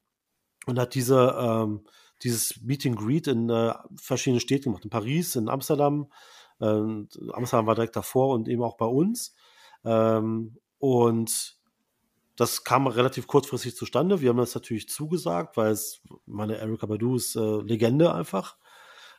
[0.68, 1.86] und hat diese, ähm,
[2.22, 4.84] dieses Meet and Greet in äh, verschiedenen Städten gemacht.
[4.84, 6.12] In Paris, in Amsterdam.
[6.62, 9.36] Ähm, Amsterdam war direkt davor und eben auch bei uns.
[9.84, 11.58] Ähm, und
[12.36, 14.22] das kam relativ kurzfristig zustande.
[14.22, 18.58] Wir haben das natürlich zugesagt, weil es, meine Erika Badu ist äh, Legende einfach.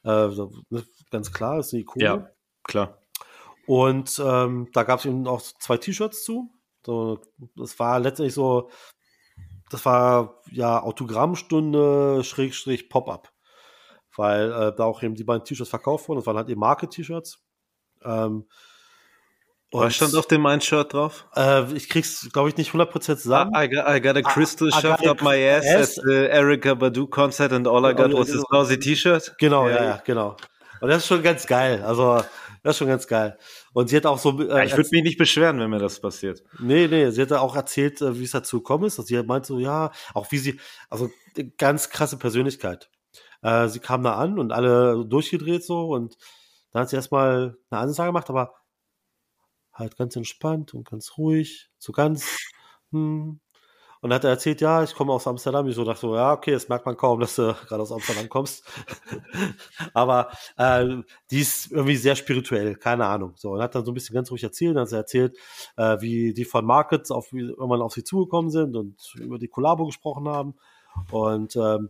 [0.04, 0.28] Äh,
[0.70, 2.04] ne, ganz klar, ist eine Ikone.
[2.04, 2.30] Ja,
[2.64, 2.98] klar.
[3.66, 6.50] Und ähm, da gab es eben auch zwei T-Shirts zu.
[6.84, 7.20] So,
[7.56, 8.68] das war letztendlich so,
[9.70, 13.30] das war ja Autogrammstunde Schrägstrich Pop-up.
[14.16, 16.20] Weil äh, da auch eben die beiden T-Shirts verkauft wurden.
[16.20, 17.40] Das waren halt eben Market-T-Shirts.
[18.04, 18.46] Ähm,
[19.72, 21.26] Was stand auf dem einen Shirt drauf?
[21.34, 23.52] Äh, ich krieg's, glaube ich, nicht 100% zusammen.
[23.56, 25.98] I, I, got, I got a crystal I shoved up my ass, ass.
[25.98, 29.34] at the Erica Badu concert and all I got was this lousy T-Shirt.
[29.38, 30.36] Genau, ja, ja, genau.
[30.80, 31.82] Und das ist schon ganz geil.
[31.82, 32.22] Also,
[32.64, 33.38] das ist schon ganz geil.
[33.72, 34.40] Und sie hat auch so.
[34.42, 36.42] Ja, Äh, ich würde mich nicht beschweren, wenn mir das passiert.
[36.58, 38.98] Nee, nee, sie hat auch erzählt, äh, wie es dazu gekommen ist.
[38.98, 40.58] Also sie meint so, ja, auch wie sie,
[40.90, 41.10] also
[41.58, 42.90] ganz krasse Persönlichkeit.
[43.42, 46.16] Äh, sie kam da an und alle durchgedreht so und
[46.72, 48.54] dann hat sie erstmal eine Ansage gemacht, aber
[49.72, 52.38] halt ganz entspannt und ganz ruhig, so ganz,
[52.92, 53.40] hm.
[54.04, 55.66] Und hat er erzählt, ja, ich komme aus Amsterdam.
[55.66, 58.28] Ich so dachte so, ja, okay, das merkt man kaum, dass du gerade aus Amsterdam
[58.28, 58.62] kommst.
[59.94, 60.28] Aber
[60.58, 60.98] äh,
[61.30, 63.32] die ist irgendwie sehr spirituell, keine Ahnung.
[63.36, 64.76] So, und hat dann so ein bisschen ganz ruhig erzählt.
[64.76, 65.38] Dann hat sie erzählt,
[65.78, 69.48] äh, wie die von Markets auf, wie irgendwann auf sie zugekommen sind und über die
[69.48, 70.54] Kollabo gesprochen haben.
[71.10, 71.88] Und ähm,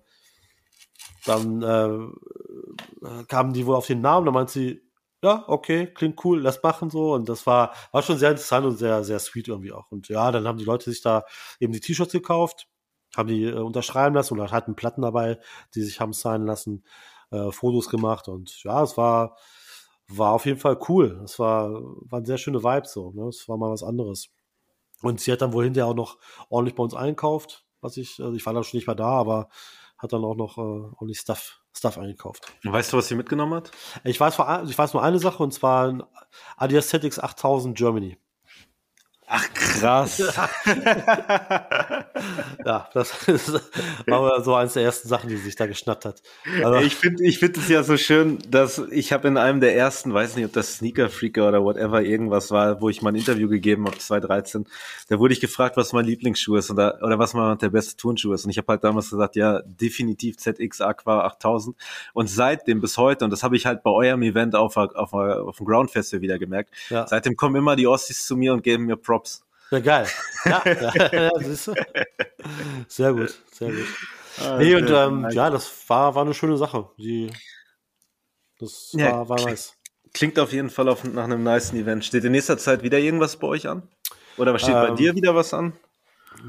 [1.26, 4.83] dann äh, kamen die wohl auf den Namen, dann meint sie,
[5.24, 7.14] ja, okay, klingt cool, lass machen so.
[7.14, 9.90] Und das war, war schon sehr interessant und sehr, sehr sweet irgendwie auch.
[9.90, 11.24] Und ja, dann haben die Leute sich da
[11.60, 12.68] eben die T-Shirts gekauft,
[13.16, 15.40] haben die äh, unterschreiben lassen und hatten Platten dabei,
[15.74, 16.84] die sich haben signen lassen,
[17.30, 19.36] äh, Fotos gemacht und ja, es war,
[20.08, 21.20] war auf jeden Fall cool.
[21.24, 21.70] Es war,
[22.10, 23.28] waren sehr schöne Vibes so, ne?
[23.28, 24.28] Es war mal was anderes.
[25.02, 26.18] Und sie hat dann wohl hinterher auch noch
[26.50, 29.48] ordentlich bei uns einkauft, was ich, also ich war dann schon nicht mehr da, aber
[29.98, 32.52] hat dann auch noch äh, ordentlich Stuff, Stuff eingekauft.
[32.62, 33.70] Weißt du, was sie mitgenommen hat?
[34.04, 34.34] Ich weiß,
[34.68, 36.02] ich weiß nur eine Sache und zwar ein
[36.56, 38.16] Adidas ZX 8000 Germany.
[39.26, 40.22] Ach, krass.
[42.64, 43.52] Ja, das ist,
[44.06, 46.22] war so eins der ersten Sachen, die sich da geschnappt hat.
[46.62, 49.76] Also, Ich finde ich find es ja so schön, dass ich habe in einem der
[49.76, 53.16] ersten, weiß nicht, ob das Sneaker Freaker oder whatever irgendwas war, wo ich mal ein
[53.16, 54.66] Interview gegeben habe, 2013,
[55.08, 58.32] da wurde ich gefragt, was mein Lieblingsschuh ist oder, oder was mal der beste Turnschuh
[58.32, 58.44] ist.
[58.44, 61.76] Und ich habe halt damals gesagt, ja, definitiv ZX Aqua 8000.
[62.14, 65.56] Und seitdem bis heute, und das habe ich halt bei eurem Event auf, auf, auf
[65.56, 67.06] dem Ground Festival wieder gemerkt, Ja.
[67.06, 69.44] seitdem kommen immer die Ossis zu mir und geben mir Props.
[69.70, 70.08] ja, geil.
[70.44, 71.74] Ja, ja, ja siehst du?
[72.88, 73.86] Sehr gut, sehr gut.
[74.40, 76.90] Ah, Nee, und ähm, ja, das war, war eine schöne Sache.
[76.98, 77.30] Die,
[78.58, 79.74] das Ja, war, war klingt- nice.
[80.12, 82.04] Klingt auf jeden Fall auf, nach einem nice Event.
[82.04, 83.88] Steht in nächster Zeit wieder irgendwas bei euch an?
[84.36, 85.72] Oder was steht bei Ähm, dir wieder was an?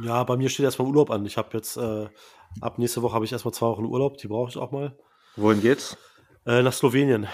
[0.02, 1.26] Ja, bei mir steht erstmal Urlaub an.
[1.26, 2.08] Ich habe jetzt, äh,
[2.62, 4.96] ab nächste Woche habe ich erstmal zwei Wochen Urlaub, die brauche ich auch mal.
[5.36, 5.98] Wohin geht's?
[6.46, 7.28] Äh, nach Slowenien.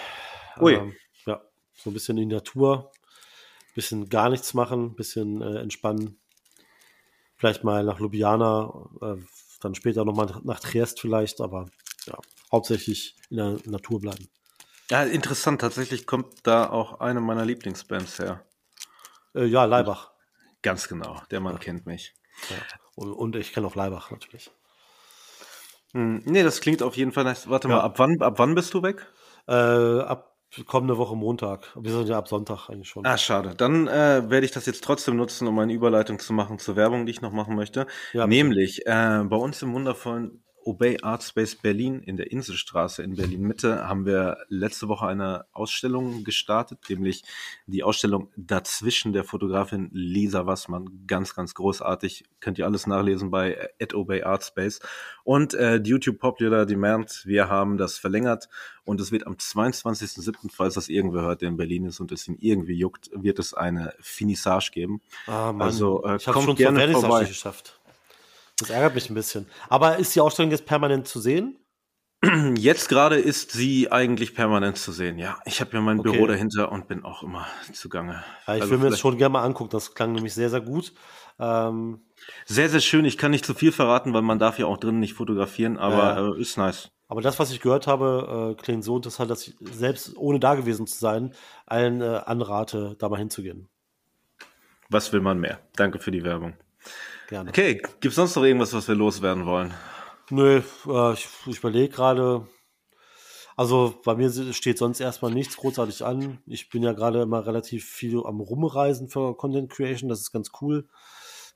[0.59, 0.73] Ui.
[0.73, 1.41] Ähm, ja,
[1.73, 2.91] so ein bisschen in die Natur,
[3.73, 6.19] bisschen gar nichts machen, bisschen äh, entspannen.
[7.37, 9.15] Vielleicht mal nach Ljubljana, äh,
[9.61, 11.67] dann später nochmal nach Triest vielleicht, aber
[12.05, 12.17] ja,
[12.51, 14.27] hauptsächlich in der Natur bleiben.
[14.89, 15.61] Ja, interessant.
[15.61, 18.45] Tatsächlich kommt da auch eine meiner Lieblingsbands her.
[19.33, 20.11] Äh, ja, Leibach.
[20.61, 21.21] Ganz genau.
[21.31, 22.13] Der Mann kennt mich.
[22.49, 22.57] Ja.
[22.95, 24.51] Und, und ich kenne auch Leibach natürlich.
[25.93, 27.49] Hm, nee, das klingt auf jeden Fall nice.
[27.49, 27.75] Warte Ja.
[27.75, 29.07] mal, ab wann, ab wann bist du weg?
[29.47, 30.30] Äh, ab
[30.65, 31.75] kommende Woche Montag.
[31.79, 33.05] Wir sind ja ab Sonntag eigentlich schon.
[33.05, 33.55] Ah, schade.
[33.55, 37.05] Dann äh, werde ich das jetzt trotzdem nutzen, um eine Überleitung zu machen zur Werbung,
[37.05, 37.87] die ich noch machen möchte.
[38.13, 38.27] Ja.
[38.27, 43.41] Nämlich äh, bei uns im wundervollen Obey Art Space Berlin in der Inselstraße in Berlin
[43.41, 47.23] Mitte haben wir letzte Woche eine Ausstellung gestartet, nämlich
[47.65, 51.03] die Ausstellung Dazwischen der Fotografin Lisa Wassmann.
[51.07, 52.25] Ganz, ganz großartig.
[52.39, 54.79] Könnt ihr alles nachlesen bei äh, at Obey Art Space.
[55.23, 58.49] Und äh, YouTube Popular Demand, wir haben das verlängert
[58.83, 62.27] und es wird am 22.07., falls das irgendwer hört, der in Berlin ist und es
[62.27, 65.01] ihn irgendwie juckt, wird es eine Finissage geben.
[65.27, 65.61] Ah, Mann.
[65.61, 67.25] Also, äh, ich habe kommt schon gerne vorbei.
[67.25, 67.79] geschafft.
[68.61, 69.47] Das ärgert mich ein bisschen.
[69.69, 71.57] Aber ist die Ausstellung jetzt permanent zu sehen?
[72.55, 75.39] Jetzt gerade ist sie eigentlich permanent zu sehen, ja.
[75.45, 76.11] Ich habe ja mein Okay.
[76.11, 78.23] Büro dahinter und bin auch immer zugange.
[78.45, 79.71] Ja, ich Also will mir das schon gerne mal angucken.
[79.71, 80.93] Das klang nämlich sehr, sehr gut.
[81.39, 82.01] Ähm,
[82.45, 83.05] Sehr, sehr schön.
[83.05, 86.15] Ich kann nicht zu viel verraten, weil man darf ja auch drinnen nicht fotografieren, aber
[86.15, 86.27] Ja.
[86.35, 86.89] äh, ist nice.
[87.07, 90.53] aber das, was ich gehört habe, äh, klingt so interessant, dass ich selbst ohne da
[90.53, 91.33] gewesen zu sein,
[91.65, 93.67] allen äh, anrate, da mal hinzugehen.
[94.89, 95.59] Was will man mehr?
[95.75, 96.53] Danke für die Werbung.
[97.31, 97.49] Gerne.
[97.49, 99.73] Okay, gibt's sonst noch irgendwas, was wir loswerden wollen?
[100.29, 102.45] Nö, äh, ich, ich überlege gerade.
[103.55, 106.39] Also bei mir steht sonst erstmal nichts großartig an.
[106.45, 110.09] Ich bin ja gerade immer relativ viel am Rumreisen für Content Creation.
[110.09, 110.89] Das ist ganz cool.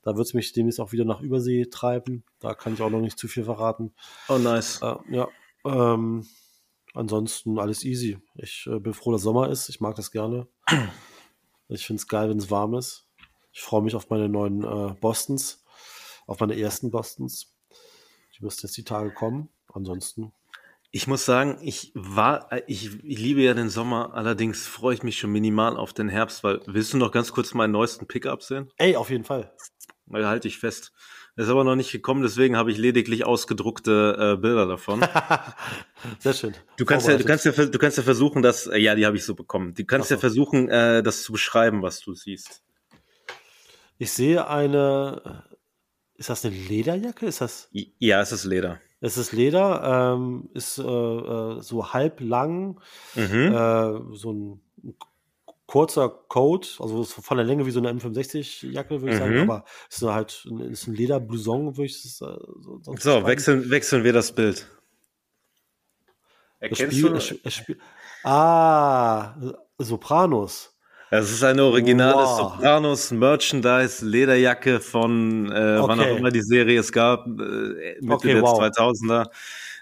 [0.01, 2.23] Da wird es mich demnächst auch wieder nach Übersee treiben.
[2.39, 3.93] Da kann ich auch noch nicht zu viel verraten.
[4.29, 4.81] Oh, nice.
[4.81, 5.27] Äh, ja.
[5.65, 6.25] Ähm,
[6.93, 8.17] ansonsten alles easy.
[8.35, 9.67] Ich äh, bin froh, dass Sommer ist.
[9.67, 10.47] Ich mag das gerne.
[11.67, 13.09] Ich finde es geil, wenn es warm ist.
[13.51, 15.64] Ich freue mich auf meine neuen äh, Bostons,
[16.25, 17.53] auf meine ersten Bostons.
[18.37, 19.49] Die müssten jetzt die Tage kommen.
[19.73, 20.31] Ansonsten.
[20.91, 25.17] Ich muss sagen, ich war, ich, ich liebe ja den Sommer, allerdings freue ich mich
[25.17, 28.71] schon minimal auf den Herbst, weil willst du noch ganz kurz meinen neuesten Pickup sehen?
[28.77, 29.53] Ey, auf jeden Fall.
[30.05, 30.93] Weil halte ich fest.
[31.35, 35.05] Das ist aber noch nicht gekommen, deswegen habe ich lediglich ausgedruckte äh, Bilder davon.
[36.19, 36.53] Sehr schön.
[36.77, 39.17] Du kannst ja, du kannst ja, du kannst ja versuchen, das, äh, ja, die habe
[39.17, 39.73] ich so bekommen.
[39.73, 40.15] Du kannst so.
[40.15, 42.63] ja versuchen, äh, das zu beschreiben, was du siehst.
[43.97, 45.43] Ich sehe eine.
[46.17, 47.25] Ist das eine Lederjacke?
[47.25, 47.69] Ist das.
[47.71, 48.79] Ja, es ist Leder.
[49.01, 52.79] Es ist Leder, ähm, ist äh, äh, so halb lang,
[53.15, 53.53] Mhm.
[53.53, 54.61] äh, so ein
[55.67, 59.41] kurzer Coat, also ist von der Länge wie so eine M65-Jacke, würde ich sagen, Mhm.
[59.49, 62.25] aber es ist halt ein, ist ein Lederblouson, würde ich es äh,
[62.61, 64.67] so, sonst So, wechseln, wechseln wir das Bild.
[66.59, 67.17] Es Erkennst spiel, du?
[67.17, 67.79] es, es spiel,
[68.23, 69.35] ah,
[69.77, 70.74] Sopranos.
[71.19, 72.53] Es ist eine originale Wow.
[72.55, 76.17] Sopranos Merchandise Lederjacke von äh, wann auch Okay.
[76.17, 77.29] immer die Serie es gab, äh,
[78.01, 78.59] Mitte Okay, der wow.
[78.59, 79.27] 2000er,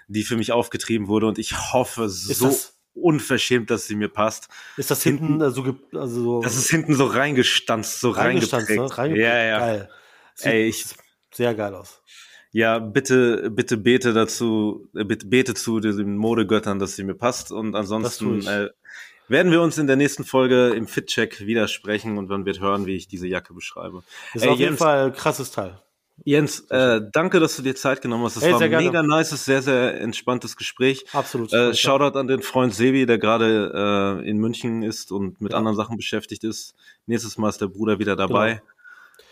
[0.08, 4.08] die für mich aufgetrieben wurde und ich hoffe Ist so das, unverschämt, dass sie mir
[4.08, 4.48] passt.
[4.76, 8.68] ist das hinten- hinten, so, ge- also so Das ist hinten so reingestanzt, so reingestanzt,
[8.70, 8.76] ne?
[8.76, 8.98] reingeprägt.
[8.98, 9.26] Reingeprägt.
[9.26, 9.58] Ja, ja.
[9.58, 9.90] Geil.
[10.34, 10.84] Sieht Ey, ich,
[11.32, 12.02] sehr geil aus.
[12.52, 17.50] ja, bitte, bitte bete dazu, äh, bitte bete zu diesen Modegöttern, dass sie mir passt.
[17.50, 18.68] Und ansonsten äh,
[19.28, 22.96] werden wir uns in der nächsten Folge im Fit-Check widersprechen und man wird hören, wie
[22.96, 24.02] ich diese Jacke beschreibe.
[24.34, 25.78] Ist Ey, auf jeden Jens, Fall ein krasses Teil.
[26.24, 28.36] Jens, äh, danke, dass du dir Zeit genommen hast.
[28.36, 28.86] Das Ey, war ein gerne.
[28.86, 31.04] mega nices, sehr, sehr entspanntes Gespräch.
[31.12, 31.52] Absolut.
[31.52, 35.58] Äh, Shoutout an den Freund Sebi, der gerade äh, in München ist und mit Ja.
[35.58, 36.74] anderen Sachen beschäftigt ist.
[37.06, 38.62] Nächstes Mal ist der Bruder wieder dabei,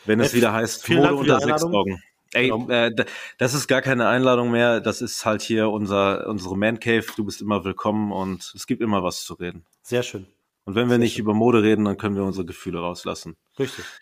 [0.06, 1.62] wenn es Ey, wieder heißt Mode Dank unter sechs.
[1.62, 2.02] Augen.
[2.32, 2.68] Ey, Genau.
[2.68, 2.90] äh,
[3.38, 4.80] das ist gar keine Einladung mehr.
[4.80, 7.04] Das ist halt hier unser unsere Man Cave.
[7.14, 9.64] Du bist immer willkommen und es gibt immer was zu reden.
[9.82, 10.26] Sehr schön.
[10.64, 11.24] Und wenn wir Sehr nicht schön.
[11.24, 13.36] über Mode reden, dann können wir unsere Gefühle rauslassen.
[13.58, 13.84] Richtig.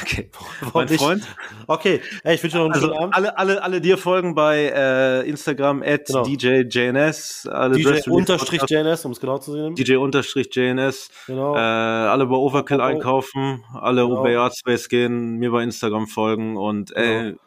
[0.00, 0.30] Okay.
[0.74, 0.88] Mein?
[0.90, 1.26] Freund,
[1.66, 3.16] Okay, ey, ich wünsche dir noch einen also schönen Abend.
[3.16, 6.22] alle, alle, alle dir folgen bei äh, Instagram at Genau.
[6.22, 9.74] DJJNS, alle DJ Dress Release unterstrich Podcast, JNS, um es genau zu sehen.
[9.74, 11.56] DJ unterstrich JNS, Genau.
[11.56, 12.88] äh, alle bei Overkill Genau.
[12.90, 14.22] einkaufen, alle Genau.
[14.22, 17.38] bei Artspace gehen, mir bei Instagram folgen und äh, Genau.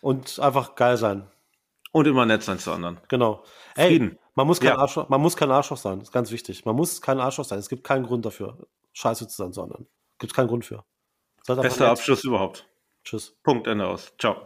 [0.00, 1.28] Und einfach geil sein.
[1.92, 2.98] und immer nett sein zu anderen.
[3.06, 3.44] Genau.
[3.76, 4.18] Ey, Frieden.
[4.36, 4.78] Man muss kein Ja.
[4.78, 5.98] Arschloch, man muss kein Arschloch sein.
[5.98, 6.64] Das ist ganz wichtig.
[6.64, 7.58] Man muss kein Arschloch sein.
[7.58, 8.56] Es gibt keinen Grund dafür,
[8.92, 9.86] scheiße zu sein zu anderen.
[10.18, 10.84] Gibt keinen Grund für.
[11.46, 11.80] Bester nett.
[11.80, 12.68] Abschluss überhaupt.
[13.04, 13.36] Tschüss.
[13.42, 14.12] Punkt, Ende aus.
[14.18, 14.36] Ciao.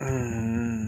[0.00, 0.78] Mm.